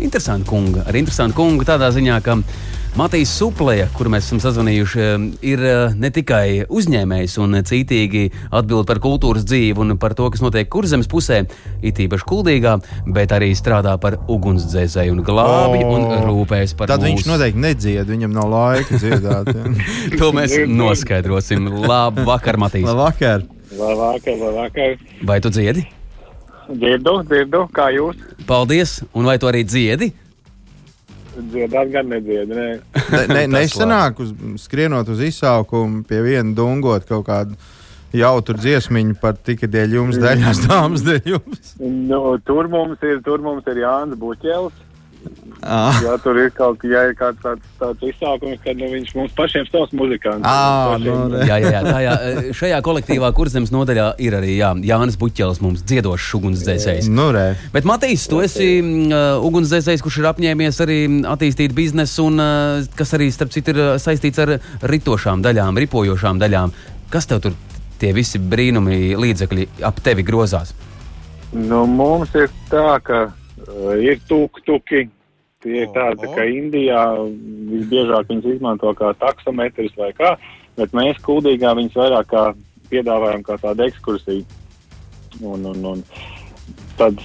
interesantu 0.00 0.48
kungu. 0.48 0.80
Ar 0.86 0.96
interesantu 0.96 1.36
kungu 1.36 1.68
tādā 1.68 1.90
ziņā, 1.92 2.16
ka 2.24 2.38
Matīs 2.94 3.32
Suplēja, 3.34 3.88
kuru 3.90 4.12
mēs 4.14 4.28
esam 4.28 4.38
sazvanījuši, 4.38 4.98
um, 5.16 5.24
ir 5.42 5.58
uh, 5.66 5.94
ne 5.98 6.12
tikai 6.14 6.62
uzņēmējs 6.70 7.32
un 7.42 7.58
cītīgi 7.66 8.22
atbild 8.54 8.86
par 8.86 9.00
kultūras 9.02 9.42
dzīvi 9.50 9.82
un 9.82 9.96
par 9.98 10.14
to, 10.14 10.28
kas 10.30 10.44
notiek 10.44 10.70
kurzemes 10.70 11.10
pusē, 11.10 11.40
it 11.82 11.98
īpaši 12.04 12.28
kuldīgā, 12.30 12.76
bet 13.16 13.34
arī 13.34 13.50
strādā 13.58 13.96
par 13.98 14.20
ugunsdzēsēju 14.30 15.16
un 15.16 15.24
glābi 15.26 15.82
O, 15.82 15.90
un 15.96 16.06
rūpējas 16.28 16.76
par 16.78 16.92
Tad 16.94 17.02
mūsu. 17.02 17.10
viņš 17.10 17.28
noteikti 17.32 17.64
nedzied, 17.66 18.14
viņam 18.14 18.38
nav 18.38 18.50
laika 18.54 19.02
dziedāt. 19.02 19.50
To 20.20 20.30
mēs 20.36 20.54
noskaidrosim. 20.70 21.66
Labu 21.90 22.22
vakar, 22.30 22.62
Matīs. 22.62 22.86
Labvakar! 22.86 23.42
Labvakar, 23.74 24.38
labvakar. 24.38 25.00
Vai 25.26 25.42
tu 25.42 25.50
dziedi? 25.50 25.82
Dzirdu, 26.70 27.24
dzirdu, 27.26 27.66
kā 27.74 27.90
jūs 27.92 28.22
Paldies! 28.46 29.00
Un 29.18 29.26
vai 29.26 29.34
tu 29.42 29.50
arī 29.50 29.66
dziedi? 29.66 30.14
Dziedat, 31.38 31.90
gan 31.92 32.10
nedziedat. 32.12 32.56
Ne. 32.56 32.68
Ne, 33.14 33.22
ne, 33.30 33.46
nesanāk, 33.58 34.20
uz, 34.24 34.34
skrienot 34.62 35.08
uz 35.12 35.22
izsaukumu, 35.28 36.04
pie 36.08 36.22
viena 36.24 36.54
dungot 36.56 37.06
kaut 37.08 37.26
kādu 37.28 37.58
jautru 38.14 38.56
dziesmiņu 38.58 39.18
par 39.22 39.36
tikai 39.36 39.68
dēļ 39.70 39.98
jums, 39.98 40.18
daļās 40.22 40.62
dāmas 40.68 41.04
dēļ 41.06 41.30
jums. 41.34 41.74
Nu, 41.82 42.22
tur, 42.46 42.70
mums 42.72 43.02
ir, 43.06 43.20
tur 43.26 43.42
mums 43.44 43.66
ir 43.70 43.82
Jānis 43.84 44.18
Buķels. 44.20 44.82
Ah, 45.64 45.96
Jā, 46.04 46.18
tur 46.20 46.36
ir 46.36 46.50
kaut 46.52 46.82
ja 46.84 47.06
ir 47.08 47.14
kāds 47.16 47.38
tāds, 47.40 47.64
tāds 47.80 48.02
izsākums, 48.04 48.58
kad 48.60 48.76
nu, 48.76 48.84
viņš 48.92 49.14
mums 49.16 49.32
pašiem 49.32 49.64
stāsta 49.64 49.96
muzikants. 49.96 50.44
Pašiem- 50.44 51.06
nu, 51.06 51.38
re. 51.38 51.46
Jā, 51.48 51.56
jā, 51.62 51.70
jā, 51.72 51.80
tā, 51.86 51.98
jā. 52.04 52.14
Šajā 52.58 52.80
kolektīvā 52.84 53.30
kurzemes 53.32 53.72
nodaļā 53.72 54.10
ir 54.20 54.36
arī 54.36 54.58
jā, 54.58 54.74
Jānis 54.84 55.16
Buķels, 55.16 55.62
mums 55.64 55.80
dziedošs 55.88 56.34
ugunsdzēsējs. 56.36 57.08
nu, 57.08 57.30
re. 57.32 57.46
Bet, 57.72 57.88
Matīs, 57.88 58.26
tu 58.28 58.42
esi 58.44 58.68
uh, 58.84 59.40
ugunsdzēsējs, 59.40 60.04
kurš 60.04 60.18
ir 60.20 60.28
apņēmies 60.34 60.82
arī 60.84 60.98
attīstīt 61.32 61.72
biznesu, 61.72 62.28
un 62.28 62.44
uh, 62.44 62.84
kas 62.98 63.14
arī, 63.16 63.30
starp 63.32 63.56
citu, 63.56 63.72
ir 63.72 63.96
saistīts 64.02 64.42
ar 64.44 64.58
ritošām 64.84 65.40
daļām, 65.40 65.80
ripojošām 65.86 66.44
daļām. 66.44 66.76
Kas 67.08 67.24
tev 67.30 67.40
tur 67.40 67.56
tie 68.02 68.12
visi 68.12 68.36
brīnumi 68.38 69.14
līdzekļi 69.16 69.68
ap 69.88 70.04
tevi 70.04 70.22
grozās? 70.26 70.74
Nu, 71.54 71.86
mums 71.88 72.34
ir 72.36 72.50
tā, 72.68 72.98
ka 73.00 73.30
uh, 73.30 73.92
ir 73.96 74.20
tuk-tuki. 74.28 75.06
Tie 75.64 75.80
ir 75.80 75.90
tādi, 75.94 76.20
tā 76.20 76.30
kā 76.36 76.44
Indijā 76.50 77.00
visbiežāk 77.72 78.28
viņas 78.28 78.50
izmanto 78.52 78.92
kā 78.98 79.14
taksometrs 79.16 79.96
vai 79.96 80.10
kā, 80.16 80.34
bet 80.76 80.92
mēs 80.96 81.20
kuldīgā 81.24 81.72
viņas 81.78 81.96
vairāk 82.02 82.30
kā 82.34 82.44
piedāvājam 82.90 83.44
kā 83.46 83.56
tādu 83.62 83.86
ekskursiju. 83.88 84.44
Un, 85.40 85.64
un, 85.66 85.86
un 85.94 86.02
tad 86.98 87.18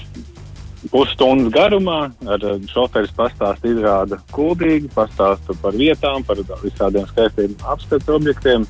pusstundas 0.87 1.51
garumā 1.53 1.99
ar 2.25 2.45
uh, 2.47 2.55
šoferis 2.71 3.11
pastāst 3.17 3.65
izrāda 3.67 4.21
kuldīgi, 4.33 4.89
pastāsta 4.95 5.55
par 5.61 5.75
vietām, 5.77 6.23
par 6.23 6.39
visādiem 6.63 7.07
skaistiem 7.11 7.57
apskats 7.67 8.09
objektiem. 8.15 8.65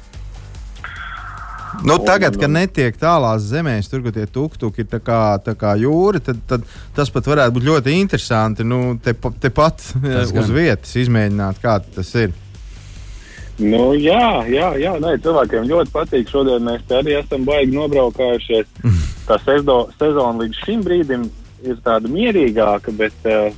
Nu, 1.86 1.96
Un- 1.96 2.06
tagad, 2.06 2.36
kad 2.40 2.52
netiek 2.52 2.98
tālās 3.00 3.46
zemēs, 3.52 3.88
tur, 3.90 4.02
kur 4.04 4.12
tie 4.16 4.26
tuktuki 4.28 4.84
ir 4.84 4.90
tā 4.92 5.00
kā, 5.00 5.20
tā 5.44 5.54
kā 5.56 5.76
jūra, 5.80 6.20
tad, 6.24 6.42
tad 6.50 6.66
tas 6.96 7.10
pat 7.14 7.30
varētu 7.30 7.56
būt 7.56 7.68
ļoti 7.70 7.94
interesanti. 8.02 8.66
Nu, 8.68 8.98
te, 9.04 9.14
pa- 9.14 9.32
tepat 9.32 9.78
Tas 9.94 10.32
eh, 10.32 10.40
uz 10.40 10.50
gan. 10.50 10.56
vietas 10.58 10.96
izmēģināt, 11.00 11.62
kā 11.64 11.78
tas 11.96 12.12
ir. 12.20 12.34
Nu, 13.60 13.94
jā, 14.00 14.44
jā, 14.48 14.70
jā 14.80 14.94
nē, 15.04 15.18
cilvēkiem 15.24 15.68
ļoti 15.68 15.92
patīk. 15.92 16.30
Šodien 16.32 16.64
mēs 16.64 16.84
te 16.88 16.96
arī 17.00 17.18
esam 17.20 17.44
baigi 17.48 17.76
nobraukājušies. 17.76 18.68
Tā 19.30 19.38
sezo, 19.46 19.80
sezona 20.00 20.44
līdz 20.46 20.62
šim 20.66 20.84
brīdim 20.84 21.26
ir 21.68 21.76
tāda 21.86 22.08
mierīgāka, 22.10 22.92
bet 22.98 23.28
uh, 23.28 23.52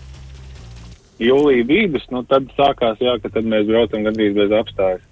jūlija 1.21 1.67
vidus, 1.69 2.05
nu, 2.11 2.23
tad 2.27 2.49
sākās, 2.57 2.97
jā, 3.01 3.13
ka 3.21 3.29
tad 3.29 3.45
mēs 3.47 3.69
braucam 3.69 4.03
gandrīz 4.07 4.33
bez 4.35 4.51
apstājas. 4.57 5.03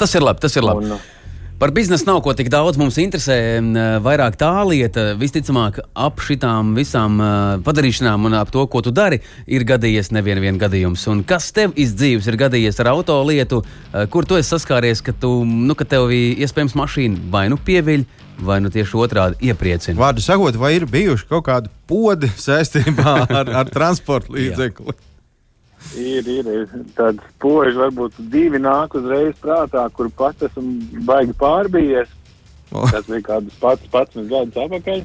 Tas 0.00 0.14
ir 0.18 0.24
labi, 0.26 0.42
tas 0.42 0.56
ir 0.58 0.66
labi. 0.66 0.90
Un, 0.90 0.98
Par 1.58 1.70
biznesu 1.70 2.04
nav 2.06 2.18
ko 2.20 2.34
tik 2.36 2.50
daudz. 2.52 2.76
Mums 2.76 2.98
interesē 3.00 3.36
vairāk 4.04 4.34
tā 4.36 4.50
lieta, 4.68 5.06
visticamāk, 5.16 5.78
ap 5.96 6.20
šitām 6.20 6.74
visām 6.76 7.16
padarīšanām 7.64 8.28
un 8.28 8.36
ap 8.36 8.52
to, 8.52 8.66
ko 8.68 8.82
tu 8.84 8.92
dari, 8.92 9.22
ir 9.48 9.64
gadījies 9.64 10.12
nevienu 10.12 10.44
vien 10.44 10.60
gadījums. 10.60 11.06
Un 11.08 11.24
kas 11.24 11.48
tev 11.56 11.72
izdzīves 11.72 12.28
ir 12.28 12.36
gadījies 12.44 12.82
ar 12.84 12.92
auto 12.92 13.16
lietu, 13.24 13.62
uh, 13.64 14.04
kur 14.12 14.28
tu 14.28 14.36
esi 14.36 14.52
saskāries, 14.52 15.00
ka, 15.00 15.16
tu, 15.16 15.32
nu, 15.48 15.72
ka 15.72 15.88
tev 15.88 16.12
iespējams 16.12 16.76
mašīna 16.76 17.24
vai 17.32 17.46
nu 17.48 17.56
pieviļ, 17.56 18.04
vai 18.44 18.60
nu 18.60 18.68
tieši 18.68 19.00
otrādi 19.00 19.48
iepriecina. 19.48 19.96
Vārdu 19.96 20.28
sakot, 20.28 20.60
vai 20.60 20.74
ir 20.76 20.84
bijuši 20.92 21.30
kaut 21.32 21.48
kādi 21.48 21.72
podi 21.88 22.28
saistībā 22.36 23.20
ar, 23.40 23.56
ar 23.64 23.72
transporta 23.72 24.36
līdzekli? 24.36 24.92
Ir, 25.96 26.26
ir, 26.28 26.48
ir 26.50 26.84
tāds 26.96 27.22
poži, 27.40 27.76
varbūt 27.78 28.18
divi 28.32 28.58
nāk 28.60 28.96
uzreiz 28.98 29.36
prātā, 29.40 29.86
kur 29.94 30.10
pats 30.18 30.48
esmu 30.48 31.02
baigi 31.06 31.36
pārbījies. 31.40 32.10
O. 32.74 32.82
Tas 32.90 33.06
bija 33.06 33.22
kāds 33.30 33.60
pats, 33.62 33.86
pats 33.92 34.18
gadus 34.28 34.58
atpakaļ. 34.66 35.04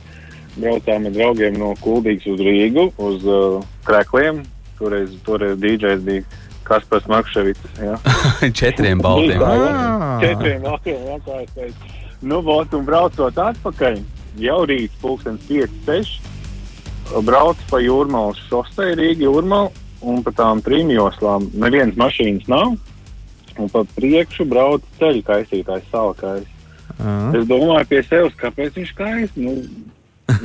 Braucām 0.58 1.06
ar 1.08 1.14
draugiem 1.16 1.60
no 1.62 1.72
Kuldīgas 1.80 2.28
uz 2.34 2.42
Rīgu, 2.44 2.90
uz 3.00 3.24
uh, 3.30 3.62
Krekliem. 3.88 4.42
Toreiz, 4.80 5.14
toreiz 5.24 5.60
DJs 5.62 6.02
bija 6.08 6.26
Kaspars 6.68 7.08
Makševits. 7.12 7.78
jā. 7.80 7.96
Četriem 8.60 9.04
baltiem. 9.04 9.44
Ah. 9.46 10.18
Četriem 10.24 10.66
nākamajiem 10.66 11.08
jākārtais. 11.14 11.78
Nu, 12.22 12.42
vot, 12.46 12.74
un 12.78 12.84
braucot 12.86 13.38
atpakaļ, 13.42 14.02
jau 14.42 14.60
rīt 14.70 14.94
pulkstens 15.02 15.46
5, 15.48 15.80
6, 15.88 16.20
brauc 17.26 17.62
pa 17.72 17.80
jūrmalu 17.82 18.36
šosei 18.48 18.94
Rīga 19.00 19.26
jūrmalu, 19.26 19.72
un 20.02 20.24
pa 20.26 20.34
tām 20.36 20.62
trim 20.66 20.92
joslām 20.94 21.48
nevienas 21.54 21.98
mašīnas 22.00 22.50
nav, 22.52 22.76
un 23.60 23.72
pa 23.72 23.84
priekšu 23.96 24.48
brauc 24.50 24.86
ceļu 25.00 25.24
kaisītājs 25.28 25.90
salkājs. 25.94 26.50
Ah. 27.00 27.32
Es 27.38 27.48
domāju 27.50 27.88
pie 27.90 28.04
sevis, 28.06 28.38
kāpēc 28.40 28.78
viņš 28.78 28.94
kais, 28.98 29.34
nu, 29.40 29.56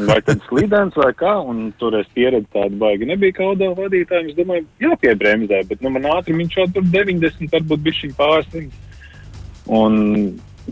vai 0.09 0.19
tad 0.25 0.43
slidens 0.49 0.97
vai 0.99 1.13
kā, 1.17 1.37
un 1.51 1.71
tur 1.81 1.97
es 1.99 2.09
pieredzu 2.17 2.49
tādu 2.55 2.79
baigi. 2.81 3.09
Nebija 3.09 3.37
kaudā 3.41 3.71
vadītājiem, 3.77 4.31
es 4.33 4.39
domāju, 4.39 4.67
jāpiebremzē, 4.83 5.63
bet, 5.71 5.83
nu, 5.85 5.93
man 5.95 6.09
ātri 6.17 6.37
viņš 6.39 6.59
jau 6.61 6.67
tur 6.77 6.87
90, 6.95 7.51
varbūt 7.53 7.87
bišķiņ 7.87 8.15
pārsniņš. 8.19 8.83
Un 9.77 9.97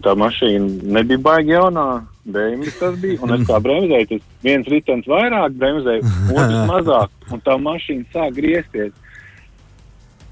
tā 0.02 0.14
mašīna 0.18 0.90
nebija 0.96 1.22
baigi 1.22 1.54
jaunā, 1.54 1.88
bremzes 2.24 2.78
tas 2.80 2.96
bija, 3.02 3.20
un 3.22 3.34
es 3.36 3.44
kā 3.48 3.60
bremzēju, 3.62 4.10
tas 4.10 4.28
viens 4.46 4.70
ritens 4.72 5.08
vairāk 5.10 5.58
bremzēju, 5.60 6.14
otrs 6.34 6.62
mazāk, 6.72 7.18
un 7.30 7.42
tā 7.44 7.58
mašīna 7.62 8.08
sāk 8.14 8.38
griezties. 8.38 8.94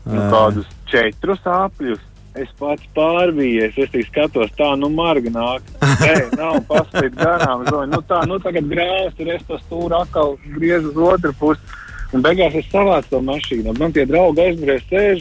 Nu, 0.03 0.25
kādus 0.33 0.67
četrus 0.91 1.45
apļus. 1.47 2.09
Es 2.33 2.49
pats 2.57 2.87
pārbījies, 2.97 3.75
es 3.77 3.91
tik 3.93 4.07
skatos, 4.09 4.55
tā, 4.57 4.71
nu, 4.81 4.89
marga 4.89 5.29
nāk. 5.35 5.67
Nē, 6.01 6.15
nav 6.41 6.63
paspīt 6.65 7.13
garām. 7.19 7.67
Domāju, 7.67 7.91
nu, 7.93 8.01
tā, 8.09 8.23
nu, 8.29 8.39
tagad 8.41 8.71
grāvis, 8.71 9.13
tur 9.19 9.29
es 9.35 9.45
to 9.51 9.59
stūru 9.67 9.99
atkal 9.99 10.39
griezu 10.55 10.95
uz 10.95 11.01
otru 11.11 11.35
pusi. 11.37 11.77
Un 12.17 12.25
beigās 12.25 12.57
es 12.57 12.71
savācu 12.73 13.13
to 13.13 13.21
mašīnu. 13.27 13.77
Man 13.77 13.93
tie 13.93 14.07
draugi 14.09 14.47
aizmirēs 14.47 14.89
sēž. 14.89 15.21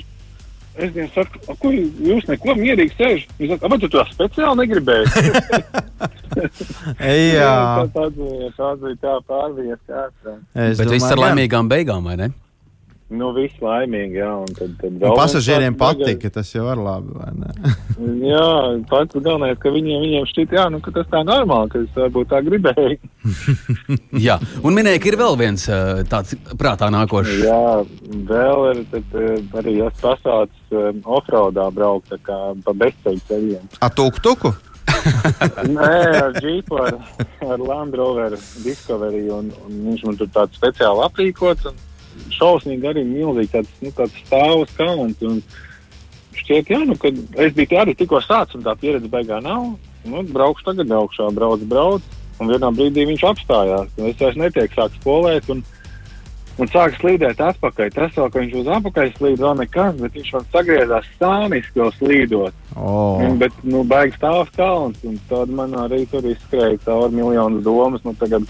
Es 0.76 0.92
viņam 0.96 1.10
saku, 1.12 1.40
"A, 1.52 1.54
ko 1.60 1.68
jūs 1.72 2.28
neko 2.30 2.54
mierīgi 2.56 2.94
sēžat? 2.96 3.32
Viņš 3.40 3.50
saka, 3.54 3.66
"A, 3.66 3.68
vai 3.74 3.80
tu 3.82 3.88
to 3.92 4.04
speciāli 4.12 4.56
negribēji? 4.62 5.06
Jā, 7.36 7.56
tā 7.96 8.06
bija 8.16 8.48
tā, 8.56 8.70
bija 8.80 8.96
tā 9.04 9.14
es 10.56 10.80
Bet 10.80 10.88
viss 10.88 11.04
ar 11.04 11.18
domāju, 11.18 11.26
laimīgām 11.26 11.66
beigām, 11.72 12.02
vai 12.08 12.16
ne? 12.16 12.28
Nu, 13.12 13.34
viss 13.36 13.60
laimīgi, 13.60 14.22
jā. 14.22 14.30
Un 14.40 14.54
tad, 14.56 14.72
tad 14.80 14.94
Un 14.94 15.02
vēl 15.02 15.16
pasažieriem 15.20 15.76
patika, 15.80 16.30
tas 16.32 16.48
jau 16.54 16.64
var 16.70 16.80
labi, 16.80 17.12
vai 17.18 17.32
ne? 17.36 17.74
Jā, 18.32 18.46
pats 18.90 19.18
galvenais, 19.18 19.60
ka 19.62 19.74
viņiem, 19.74 20.00
viņiem 20.06 20.28
šķiet, 20.30 20.56
jā, 20.56 20.64
nu, 20.72 20.80
ka 20.84 20.94
tas 20.96 21.10
tā 21.12 21.22
normāli, 21.28 21.70
ka 21.74 21.82
es 21.84 21.92
varbūt 21.98 22.32
tā 22.32 22.40
gribēju. 22.46 23.12
Jā, 24.28 24.40
un 24.64 24.78
minēja, 24.78 25.04
ka 25.04 25.12
ir 25.12 25.20
vēl 25.20 25.38
viens 25.44 25.68
tāds 26.12 26.40
prātā 26.58 26.90
nākošs. 26.94 27.44
Jā, 27.44 27.84
vēl 28.32 28.66
ir 28.72 28.82
tad, 28.96 29.20
arī 29.60 29.78
es 29.86 30.02
pasācis 30.02 30.76
um, 30.80 31.04
offroadā 31.20 31.68
braukt 31.76 32.10
tā 32.14 32.22
kā 32.26 32.40
pa 32.64 32.78
bezceļu 32.86 33.24
ceļiem. 33.28 33.72
A, 33.84 33.92
tuk 33.92 34.24
tuku? 34.24 34.56
Nē, 35.76 35.94
ar 36.16 36.36
džīpu, 36.40 36.80
ar, 36.80 36.98
ar 37.44 37.62
Land 37.62 37.96
Rover 38.00 38.40
Discovery, 38.64 39.28
un, 39.34 39.52
un 39.66 39.80
viņš 39.90 40.04
man 40.08 40.20
tur 40.20 40.30
tāds 40.34 40.58
speciāli 40.60 41.06
aprīkots, 41.06 41.70
un 41.72 41.88
šausmīgi 42.36 42.90
arī 42.92 43.04
milzīgi 43.08 43.54
tāds, 43.56 43.76
nu, 43.82 43.92
tāds 43.98 44.18
stāvs 44.26 44.74
kalns, 44.78 45.22
un 45.26 45.42
šķiet, 46.38 46.72
jā, 46.72 46.82
nu, 46.88 46.98
kad 47.00 47.18
es 47.42 47.54
biju 47.58 47.82
arī 47.82 47.96
tikko 47.98 48.22
sācis, 48.24 48.58
un 48.60 48.66
tā 48.66 48.76
pieredze 48.80 49.12
beigā 49.12 49.42
nav, 49.44 49.74
nu, 50.06 50.24
braukšu 50.32 50.72
tagad 50.72 50.96
augšā, 51.02 51.30
brauc, 51.36 51.64
brauc, 51.70 52.18
un 52.42 52.50
vienā 52.50 52.72
brīdī 52.74 53.06
viņš 53.10 53.28
apstājās, 53.32 53.94
es 54.00 54.20
vairs 54.22 54.40
netiek 54.40 54.74
sāks 54.74 55.02
polēt, 55.04 55.50
un, 55.54 55.62
un 56.62 56.72
sāk 56.72 56.98
slīdēt 57.00 57.42
atpakaļ. 57.44 57.92
Tas 57.96 58.16
vēl, 58.18 58.32
ka 58.32 58.42
viņš 58.42 58.58
uz 58.62 58.72
apakaļ 58.78 59.14
slīd, 59.18 59.38
vēl 59.44 59.60
nekas, 59.62 59.96
bet 60.02 60.18
viņš 60.18 60.34
man 60.36 60.50
sagriezās 60.56 61.08
stāniski 61.16 61.82
jau 61.82 61.92
slīdot. 62.00 62.58
Oh. 62.76 63.22
Un, 63.22 63.38
bet, 63.42 63.56
nu, 63.68 63.84
baigs 63.88 64.18
stāvs 64.20 64.52
kalns, 64.58 65.00
un 65.08 65.20
tad 65.30 65.54
man 65.54 65.78
arī 65.86 66.04
tur 66.12 66.26
izskrēja 66.28 66.82
cauri 66.88 67.22
miljonus 67.22 67.66
domas, 67.68 68.04
nu, 68.08 68.16
tagad, 68.20 68.48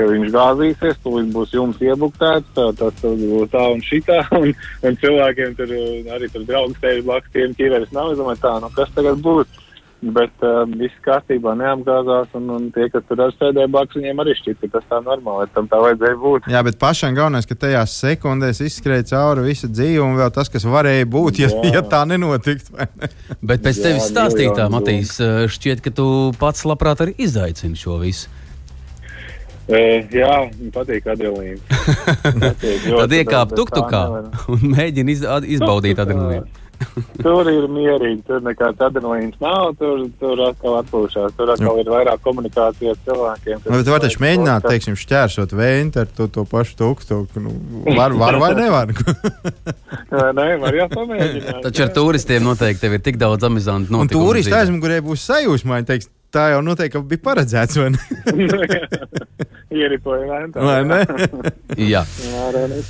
ka 0.00 0.08
viņš 0.08 0.34
gāzīsies, 0.34 1.00
tūlīt 1.04 1.32
būs 1.34 1.56
jums 1.56 1.80
iebuktēts, 1.84 2.52
tā, 2.56 2.68
tas 2.80 3.00
būs 3.04 3.50
tā 3.52 3.64
un 3.74 3.82
šitā, 3.84 4.20
un, 4.40 4.52
un 4.86 5.00
cilvēkiem 5.04 5.56
tur 5.58 5.74
arī 6.16 6.30
tur 6.32 6.46
draugs 6.48 6.80
sēž 6.80 7.02
blakus 7.08 7.34
tiem 7.36 7.56
ķīveres 7.58 7.92
nav, 7.96 8.14
es 8.14 8.22
domāju, 8.22 8.44
tā, 8.46 8.60
nu, 8.64 8.72
kas 8.76 8.96
tagad 8.96 9.20
būs? 9.24 9.66
Bet 10.00 10.32
uh, 10.40 10.62
viss 10.80 10.96
kārtībā 11.04 11.52
neapgāzās, 11.60 12.30
un, 12.38 12.46
un 12.54 12.68
tie, 12.72 12.86
kas 12.88 13.04
tur 13.04 13.20
sēdēja 13.34 13.68
blakus, 13.68 13.98
viņiem 13.98 14.22
arī 14.22 14.32
šķiet, 14.38 14.62
ka 14.62 14.78
tas 14.78 14.86
tā 14.88 15.00
normāli, 15.04 15.50
tam 15.52 15.68
tā 15.68 15.76
vajadzēja 15.82 16.16
būt. 16.22 16.48
Jā, 16.48 16.62
bet 16.64 16.78
pašam 16.80 17.12
galvenais, 17.18 17.44
ka 17.44 17.58
tajās 17.66 17.98
sekundēs 18.00 18.62
izskrēja 18.64 19.10
cauri 19.12 19.44
visa 19.50 19.68
dzīve, 19.68 20.00
un 20.00 20.16
vēl 20.16 20.32
tas, 20.32 20.48
kas 20.48 20.64
varēja 20.64 21.04
būt, 21.04 21.42
ja, 21.44 21.52
Jā. 21.52 21.74
ja 21.76 21.84
tā 21.84 22.00
nenotiktu. 22.08 22.78
vai 22.78 22.88
ne? 22.96 23.12
Bet 23.44 23.60
pēc 23.66 23.76
Jā, 23.76 23.90
tevis 23.90 24.08
stāstītā, 24.08 24.70
Matīs, 24.72 25.18
uh, 25.20 25.44
šķiet, 25.52 25.84
ka 25.84 25.92
tu 25.92 26.08
pats 26.40 26.64
labprāt 26.64 27.04
arī 27.04 27.18
izaicini 27.20 27.76
šo 27.76 28.00
visu. 28.00 28.39
Uh, 29.70 30.08
jā, 30.10 30.32
man 30.50 30.72
patīk 30.76 31.06
ļoti, 31.06 31.52
Tad 32.90 33.12
iekāp 33.20 33.52
tā 33.52 33.60
tuktukā 33.60 34.00
un 34.50 34.64
mēģini 34.72 35.14
iz, 35.14 35.22
izbaudīt 35.58 36.02
adrenalīnu. 36.02 36.48
Tur 37.24 37.48
ir 37.50 37.66
mierīgi, 37.70 38.22
tur 38.28 38.40
nekāds 38.44 38.80
adrenalīns 38.82 39.36
nav, 39.42 39.74
tur, 39.80 40.06
tur 40.20 40.40
atkal 40.46 40.78
atpūšās, 40.80 41.34
tur 41.36 41.52
atkal 41.52 41.80
ir 41.82 41.90
vairāk 41.92 42.22
komunikācijas 42.24 42.96
ar 42.96 43.02
cilvēkiem. 43.08 43.60
Nu, 43.66 43.80
bet 43.82 43.90
var 43.92 44.02
taču 44.04 44.22
mēģināt, 44.24 44.64
teiksim, 44.64 44.96
šķērsot 45.00 45.52
vēju 45.60 45.90
ar 46.00 46.08
to, 46.16 46.28
to 46.32 46.46
pašu 46.48 46.78
tuktuku. 46.80 47.42
Nu, 47.44 47.52
var, 47.98 48.16
var 48.16 48.40
vai 48.40 48.52
nevar? 48.58 48.94
Nē, 50.40 50.46
var 50.62 50.78
jau 50.80 50.88
pamēģināt. 50.94 51.60
Taču 51.68 51.84
ar 51.84 51.92
turistiem 52.00 52.48
noteikti 52.48 52.86
tev 52.86 52.96
ir 52.96 53.04
tik 53.04 53.20
daudz 53.20 53.44
amizantu 53.46 53.92
un 53.92 54.00
notikumu. 54.00 54.30
turisti 54.30 54.48
dzīvē. 54.48 54.64
aizmugurē 54.64 55.02
būs 55.04 55.26
sajūsmā. 55.28 55.82
Viņi 55.82 55.90
teiks, 55.92 56.10
tā 56.34 56.50
jau 56.54 56.60
noteikti 56.64 57.02
bija 57.10 57.24
paredzēts, 57.24 57.78
vai 57.80 57.90
ne? 57.94 58.00
Ieripoja 59.80 60.26
lēntā. 60.26 60.62
Vai 60.66 60.80
ne? 60.82 60.98
Jā. 61.92 62.02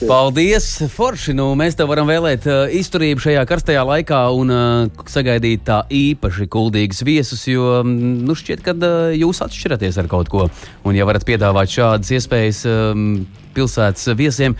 Paldies, 0.08 0.68
Forši! 0.94 1.34
Nu, 1.36 1.50
mēs 1.58 1.76
tev 1.76 1.90
varam 1.92 2.08
vēlēt 2.08 2.48
uh, 2.48 2.62
izturību 2.72 3.20
šajā 3.26 3.44
karstajā 3.48 3.84
laikā 3.84 4.22
un 4.36 4.54
uh, 4.54 5.04
sagaidīt 5.10 5.66
tā 5.68 5.82
īpaši 5.92 6.48
kuldīgus 6.52 7.04
viesus, 7.04 7.44
jo 7.50 7.82
mm, 7.84 8.24
nu, 8.24 8.36
šķiet, 8.38 8.64
ka 8.64 8.76
uh, 8.78 9.12
jūs 9.12 9.44
atšķiraties 9.44 10.00
ar 10.00 10.08
kaut 10.10 10.32
ko. 10.32 10.48
Un, 10.88 10.96
ja 10.96 11.08
varat 11.08 11.28
piedāvāt 11.28 11.76
šādas 11.76 12.16
iespējas 12.16 12.64
um, 12.70 13.10
pilsētas 13.56 14.14
viesiem, 14.16 14.56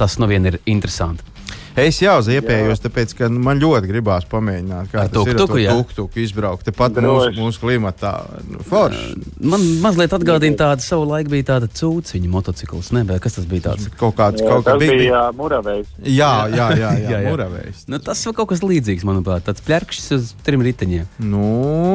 tas 0.00 0.18
no 0.18 0.26
viena 0.30 0.50
ir 0.50 0.58
interesanti. 0.70 1.29
Es 1.80 1.98
jau 2.02 2.16
ziepējos, 2.26 2.80
tāpēc, 2.84 3.14
ka 3.18 3.28
nu, 3.32 3.40
man 3.44 3.60
ļoti 3.62 3.88
gribās 3.90 4.26
pamēģināt, 4.30 4.90
kā 4.92 5.04
tas 5.12 5.28
ir 5.30 5.38
tuktuku, 5.40 6.20
izbraukt. 6.22 6.64
Tepat 6.68 6.96
Droši. 6.98 7.32
mūsu, 7.32 7.40
mūsu 7.40 7.62
klimatā. 7.62 8.12
Nu, 8.50 8.60
forši. 8.66 9.14
Man 9.40 9.64
mazliet 9.84 10.12
atgādina 10.16 10.58
tādu 10.60 10.84
savu 10.84 11.06
laiku, 11.10 11.32
bija 11.34 11.48
tāda 11.54 11.70
cūciņa 11.70 12.30
motocikls. 12.32 12.90
Ne, 12.96 13.04
bet 13.08 13.22
kas 13.24 13.38
tas 13.38 13.46
bija 13.50 13.70
tāds? 13.70 13.88
Kaut 14.00 14.16
kāds, 14.18 14.42
Jā, 14.42 14.48
kaut 14.50 14.66
kā 14.66 14.74
tas 14.74 14.82
bija. 14.82 14.96
bija 14.98 15.22
muravējs. 15.38 15.90
Jā, 16.04 16.32
jā, 16.52 16.56
jā, 16.56 16.68
jā, 16.80 16.90
Jā, 17.00 17.10
jā. 17.14 17.20
jā. 17.24 17.30
muravējs. 17.32 17.84
Nu, 17.90 18.00
tas 18.04 18.20
ir 18.26 18.36
kaut 18.38 18.50
kas 18.52 18.64
līdzīgs, 18.66 19.06
manuprāt. 19.08 19.46
Tāds 19.48 19.64
plērkšs 19.66 20.10
uz 20.18 20.32
trim 20.46 20.64
riteņiem. 20.66 21.06
Nu, 21.22 21.46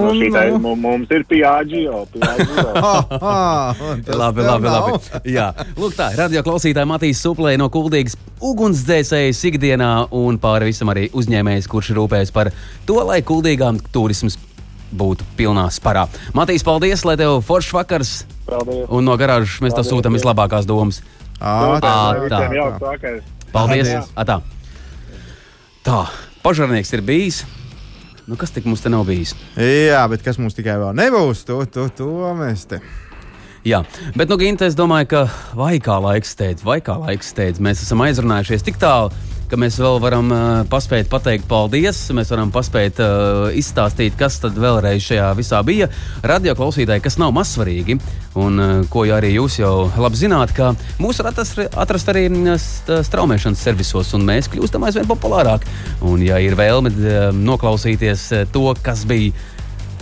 Nu, 0.05 0.13
nu. 0.13 0.57
nu. 0.61 0.75
Mums 0.86 1.11
ir 1.15 1.23
Piaggio. 1.29 2.05
Piaggio. 2.13 2.65
Tas 4.05 4.15
labi, 4.17 4.41
labi, 4.45 4.67
labi. 4.69 4.99
Jā, 5.31 5.49
lūk, 5.77 5.95
tā 5.97 6.09
radio 6.17 6.41
klausītāja 6.45 6.88
Matīs 6.89 7.21
Suplē 7.23 7.55
no 7.59 7.69
Kuldīgas 7.73 8.15
ugunsdzēsējas 8.45 9.39
ikdienā 9.76 10.07
un 10.15 10.38
pāri 10.39 10.69
visam 10.69 10.89
arī 10.91 11.09
uzņēmējs, 11.11 11.67
kurš 11.67 11.91
rūpējas 11.95 12.32
par 12.32 12.51
to, 12.88 12.95
lai 13.03 13.21
Kuldīgām 13.21 13.80
turisms 13.91 14.38
būtu 14.95 15.26
pilnā 15.36 15.67
sparā. 15.71 16.07
Matīs, 16.34 16.63
paldies, 16.63 17.03
lai 17.05 17.17
tev 17.19 17.41
foršs 17.43 17.73
vakars 17.76 18.13
Paldies. 18.47 18.88
un 18.89 19.03
no 19.03 19.15
garāžas 19.17 19.59
mēs 19.61 19.76
tev 19.76 19.84
sūtām 19.84 20.15
vislabākās 20.15 20.65
domas. 20.65 21.01
Ā, 21.41 21.80
tā. 21.84 21.95
Paldies! 22.30 23.23
Paldies. 23.51 23.91
Atā. 24.15 24.39
Tā, 25.84 26.05
pažarnieks 26.43 26.93
ir 26.95 27.03
bijis. 27.05 27.43
Nu, 28.26 28.38
kas 28.39 28.49
tik 28.55 28.65
mums 28.65 28.82
te 28.82 28.89
nav 28.89 29.03
bijis? 29.05 29.36
Jā, 29.59 30.05
bet 30.09 30.23
kas 30.26 30.39
mums 30.39 30.55
tikai 30.57 30.80
vēl 30.82 30.95
nebūs, 30.97 31.43
to, 31.45 31.59
to, 31.69 31.89
to 31.93 32.07
mēs 32.39 32.65
te. 32.71 32.80
Jā, 33.65 33.84
bet, 34.13 34.30
nu, 34.30 34.38
Ginte, 34.38 34.65
es 34.69 34.78
domāju, 34.78 35.07
ka 35.11 35.21
vai 35.57 35.76
kā 35.82 35.97
laiks 36.01 36.34
steidz, 36.34 36.65
vai 36.65 36.80
kā 36.86 36.97
laiks 37.01 37.32
steidz, 37.34 37.61
mēs 37.61 37.82
esam 37.82 38.03
aizrunājušies 38.05 38.65
tik 38.65 38.78
tālu, 38.82 39.13
ka 39.49 39.57
mēs 39.59 39.77
vēl 39.81 39.99
varam 40.03 40.31
uh, 40.33 40.41
paspēt 40.69 41.09
pateikt 41.11 41.47
paldies. 41.49 41.99
Mēs 42.15 42.31
varam 42.33 42.51
paspēt 42.53 42.99
uh, 43.03 43.47
izstāstīt, 43.55 44.17
kas 44.19 44.39
tad 44.43 44.57
vēlreiz 44.59 45.03
šajā 45.05 45.29
visā 45.37 45.61
bija. 45.65 45.89
Radio 46.25 46.55
klausītāji, 46.57 47.03
kas 47.05 47.19
nav 47.21 47.33
mazsvarīgi, 47.35 47.97
un 48.41 48.61
uh, 48.61 48.73
ko 48.91 49.05
jau 49.07 49.17
arī 49.19 49.35
jūs 49.35 49.59
jau 49.61 49.73
labi 50.01 50.19
zināt, 50.19 50.53
ka 50.57 50.73
mūs 51.01 51.21
var 51.21 51.31
atrast, 51.33 51.61
atrast 51.71 52.11
arī 52.13 52.27
st- 52.57 53.01
straumēšanas 53.09 53.65
servisos, 53.67 54.13
un 54.17 54.25
mēs 54.27 54.49
kļūstam 54.53 54.87
aizvien 54.87 55.09
populārāki. 55.09 55.69
Un, 56.05 56.23
ja 56.25 56.41
ir 56.41 56.57
vēlme 56.57 56.93
uh, 56.95 57.29
noklausīties 57.35 58.27
uh, 58.33 58.45
to, 58.51 58.67
kas 58.81 59.05
bija 59.09 59.33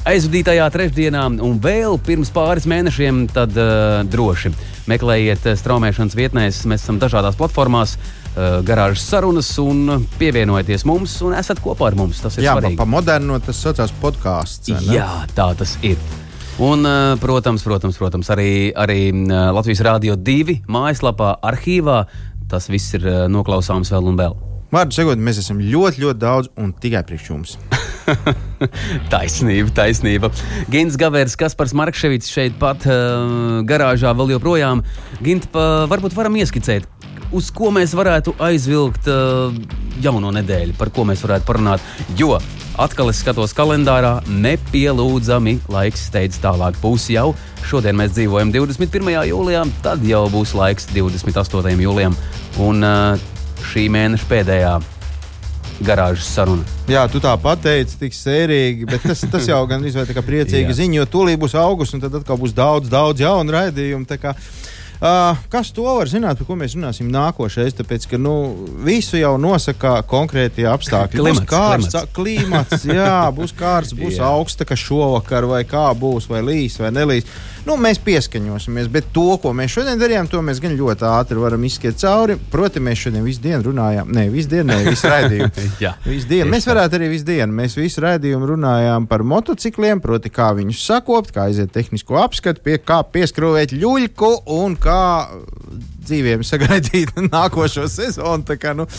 aizvadītajā 0.07 0.65
trešdienā 0.71 1.21
un 1.45 1.61
vēl 1.63 1.95
pirms 2.03 2.31
pāris 2.35 2.67
mēnešiem, 2.67 3.25
tad 3.31 3.55
uh, 3.55 4.01
droši 4.07 4.51
meklējiet 4.91 5.47
straumēšanas 5.59 6.19
vietnēs. 6.19 6.65
Mēs 6.67 6.83
esam 6.83 6.99
dažādās 6.99 7.39
platformās, 7.39 7.95
uh, 7.95 8.22
garāžas 8.36 9.05
sarunas 9.05 9.51
un 9.61 10.05
pievienojieties 10.17 10.86
mums 10.89 11.15
un 11.25 11.36
esat 11.38 11.61
kopā 11.63 11.91
ar 11.91 11.97
mums. 11.99 12.21
Tas 12.23 12.38
ir 12.39 12.47
Jā, 12.47 12.57
svarīgi. 12.57 12.79
pa 12.79 12.88
modernu 12.89 13.39
tas 13.45 13.59
saucās 13.61 13.93
podkāsts. 14.01 14.73
Jā, 14.89 15.09
tā 15.38 15.51
tas 15.59 15.77
ir. 15.86 16.01
Un, 16.61 16.86
uh, 16.86 17.15
protams, 17.21 17.65
protams, 17.65 17.97
protams 17.97 18.29
arī, 18.29 18.71
arī 18.77 19.09
uh, 19.09 19.49
Latvijas 19.57 19.81
Rādio 19.86 20.17
2 20.17 20.59
mājaslapā, 20.69 21.36
arhīvā. 21.41 22.03
Tas 22.49 22.69
viss 22.69 22.93
ir 22.93 23.07
noklausāms 23.34 23.89
vēl 23.89 24.11
un 24.11 24.19
vēl. 24.19 24.36
Vārdu 24.73 24.95
sakot, 24.95 25.19
mēs 25.21 25.38
esam 25.38 25.59
ļoti, 25.61 26.01
ļoti 26.01 26.17
daudz 26.21 26.49
un 26.57 26.71
tikai 26.81 27.03
priekš 27.05 27.27
jums. 27.29 27.57
taisnība, 29.13 29.69
taisnība. 29.77 30.31
Gins 30.73 30.97
Gavērs, 30.99 31.36
Kaspars 31.38 31.75
Markevits 31.77 32.31
šeit 32.34 32.55
pat 32.61 32.88
uh, 32.89 33.61
garāžā 33.69 34.15
vēl 34.17 34.34
joprojām. 34.34 34.81
Gint, 35.21 35.45
pa, 35.53 35.86
varbūt 35.91 36.17
varam 36.17 36.39
ieskicēt, 36.41 36.88
uz 37.34 37.49
ko 37.53 37.71
mēs 37.73 37.95
varētu 37.97 38.36
aizvilkt 38.43 39.09
uh, 39.11 39.53
jauno 40.03 40.31
nedēļu, 40.36 40.77
par 40.79 40.91
ko 40.93 41.05
mēs 41.09 41.23
varētu 41.25 41.47
parunāt. 41.47 41.84
Jo 42.17 42.38
atkal 42.81 43.11
es 43.11 43.19
skatos 43.21 43.53
kalendārā, 43.57 44.15
nepielūdzami 44.29 45.59
laiks 45.73 46.07
steidz 46.09 46.39
tālāk. 46.43 46.79
Būs 46.81 47.09
jau 47.13 47.31
šodien 47.67 47.97
mēs 47.97 48.15
dzīvojam 48.15 48.53
21. 48.53 49.13
jūlijā, 49.29 49.65
tad 49.86 50.05
jau 50.07 50.25
būs 50.34 50.55
laiks 50.57 50.89
28. 50.93 51.77
jūlijam. 51.84 52.17
Un 52.63 52.86
uh, 52.86 53.29
šī 53.71 53.88
mēneša 53.93 54.29
pēdējā 54.29 54.73
garāžas 55.84 56.27
saruna. 56.36 56.63
Jā, 56.89 57.05
tu 57.11 57.21
tā 57.23 57.34
pateici, 57.41 57.97
tik 57.99 58.15
sērīgi, 58.15 58.88
bet 58.89 59.05
tas, 59.07 59.23
tas 59.31 59.47
jau 59.49 59.61
gan 59.69 59.84
izvēlēta 59.86 60.15
kā 60.15 60.23
priecīga 60.25 60.75
ziņa, 60.79 60.99
jo 61.01 61.07
tūlīt 61.15 61.39
būs 61.41 61.55
augusts, 61.59 61.95
un 61.97 62.03
tad 62.03 62.19
atkal 62.19 62.39
būs 62.39 62.55
daudz, 62.55 62.91
daudz 62.91 63.23
jaunu 63.23 63.55
raidījumu. 63.55 64.07
Uh, 65.03 65.35
kas 65.51 65.67
to 65.75 65.83
var 65.83 66.07
zināt, 66.07 66.39
par 66.39 66.47
ko 66.47 66.55
mēs 66.55 66.77
runāsim 66.77 67.09
nākošais? 67.11 67.75
Tāpēc, 67.75 68.05
ka 68.07 68.19
nu, 68.21 68.35
visu 68.85 69.17
jau 69.19 69.33
nosaka 69.35 69.97
konkrētie 70.07 70.63
apstākļi. 70.71 71.19
Klimats, 71.19 71.41
būs 71.41 71.49
kārsts, 71.49 71.97
klimats. 72.15 72.69
klimats, 72.77 72.85
jā, 72.87 73.17
būs 73.35 73.51
kārsts, 73.59 73.97
būs 73.99 74.21
augsta, 74.31 74.63
ka 74.69 74.77
šovakar 74.79 75.49
vai 75.49 75.65
kā 75.67 75.89
būs, 75.99 76.29
vai 76.31 76.39
līs 76.47 76.79
vai 76.79 76.93
nelīs. 76.95 77.27
Nu, 77.64 77.78
mēs 77.80 77.95
pieskaņosimies, 78.03 78.89
bet 78.91 79.05
to, 79.16 79.38
ko 79.39 79.53
mēs 79.55 79.72
šodien 79.72 80.01
darījām, 80.01 80.28
to 80.28 80.41
mēs 80.43 80.59
gan 80.59 80.74
ļoti 80.76 81.05
ātri 81.07 81.39
varam 81.39 81.64
izskriet 81.64 81.95
cauri. 82.01 82.36
Proti, 82.51 82.82
mēs 82.84 83.05
šodien 83.05 83.24
visu 83.24 83.39
dienu 83.45 83.70
runājām, 83.70 84.11
ne 84.11 84.26
visu 84.34 84.51
dienu, 84.51 84.68
ne 84.74 84.89
visu 84.89 85.07
raidījumu. 85.07 85.68
Jā, 85.86 85.93
Visu 86.03 86.28
dienu. 86.28 86.49
Mēs 86.51 86.68
varētu 86.68 86.99
arī 86.99 87.07
visu 87.14 87.28
dienu. 87.30 87.55
Mēs 87.55 87.78
visu 87.80 88.03
raidījumu 88.03 88.51
runājām 88.51 89.07
par 89.07 89.24
motocikliem, 89.24 90.03
proti, 90.03 90.34
kā 90.34 90.49
viņus 90.57 90.84
sakopt, 90.89 91.32
kā 91.32 91.47
aiziet 91.47 91.72
tehnisko 91.72 92.20
apskatu, 92.20 92.59
pie 92.68 92.76
kā 92.84 92.99
pieskrūvēt 93.16 93.72
ļuļku 93.80 94.34
un 94.59 94.76
kā 94.84 94.99
dzīviem 96.03 96.43
sagaidīt 96.43 97.16
nākošo 97.32 97.88
sezonu. 97.91 98.43
Tā 98.47 98.57
kā, 98.59 98.76
nu, 98.78 98.89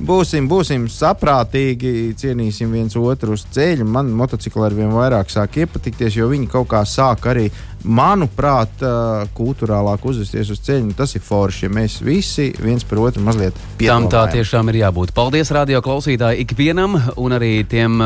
būsim, 0.00 0.48
būsim 0.50 0.88
saprātīgi, 0.88 2.14
cienīsim 2.20 2.72
viens 2.74 2.96
otru 2.96 3.36
uz 3.36 3.44
ceļa. 3.54 3.84
Man 3.84 4.12
motocikli 4.16 4.64
ar 4.64 4.76
vien 4.76 4.92
vairāk 4.94 5.32
sāk 5.32 5.60
iepatikties, 5.60 6.16
jo 6.18 6.30
viņi 6.32 6.50
kaut 6.52 6.70
kā 6.72 6.84
sāk 6.88 7.28
arī, 7.34 7.50
manuprāt, 7.84 8.80
kultūrālāk 9.36 10.04
uzvesties 10.08 10.50
uz 10.54 10.60
ceļa. 10.64 10.84
Nu, 10.88 10.96
Tas 10.96 11.14
ir 11.16 11.22
forši, 11.24 11.66
ja 11.66 11.72
mēs 11.74 11.98
visi 12.04 12.48
viens 12.62 12.84
par 12.88 13.02
otru 13.04 13.22
mazliet 13.24 13.54
Tam 13.54 13.66
tā 13.68 13.76
piedomājam. 13.78 14.32
tiešām 14.38 14.70
ir 14.72 14.78
jābūt. 14.80 15.12
Paldies 15.16 15.50
radio 15.54 15.82
klausītāji 15.84 16.44
ikvienam 16.46 16.96
un 17.20 17.36
arī 17.36 17.52
tiem 17.68 18.00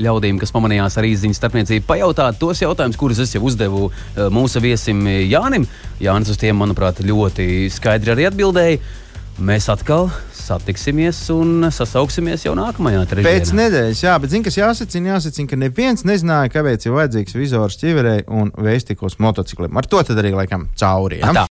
ļaudīm, 0.00 0.40
kas 0.40 0.54
pamanījās 0.54 0.96
ar 0.98 1.08
īziņu 1.08 1.36
starpniecību, 1.36 1.86
pajautāt 1.88 2.40
tos 2.40 2.62
jautājumus, 2.62 2.98
kurus 3.00 3.22
es 3.24 3.34
jau 3.36 3.42
uzdevu 3.44 3.90
mūsu 4.32 4.62
viesim 4.64 5.04
Jānim. 5.06 5.66
Jānis 6.02 6.32
uz 6.32 6.40
tiem, 6.40 6.56
manuprāt, 6.58 7.04
ļoti 7.04 7.68
skaidri 7.70 8.16
arī 8.16 8.28
atbildēja. 8.30 8.80
Mēs 9.40 9.64
atkal 9.72 10.10
satiksimies 10.36 11.16
un 11.32 11.64
sasauksimies 11.72 12.44
jau 12.44 12.52
nākamajā 12.58 13.04
Pēc 13.06 13.12
trešdienā. 13.14 13.56
nedēļas, 13.62 14.02
jā, 14.04 14.16
bet 14.20 14.32
zini, 14.34 14.44
kas 14.44 14.58
jāsacina, 14.58 15.14
jāsacina, 15.14 15.48
ka 15.48 15.56
neviens 15.56 16.04
nezināja, 16.04 16.50
kāpēc 16.52 16.84
ir 16.84 16.92
vajadzīgs 16.98 17.36
vizors 17.38 17.78
ķiverei 17.80 18.26
un 18.28 18.52
vēstikos 18.52 19.16
motocikliem. 19.22 19.72
Ar 19.80 19.88
to 19.88 20.02
tad 20.04 20.20
arī 20.20 20.34
laikam 20.36 20.68
cauri. 20.76 21.22
Ja? 21.22 21.32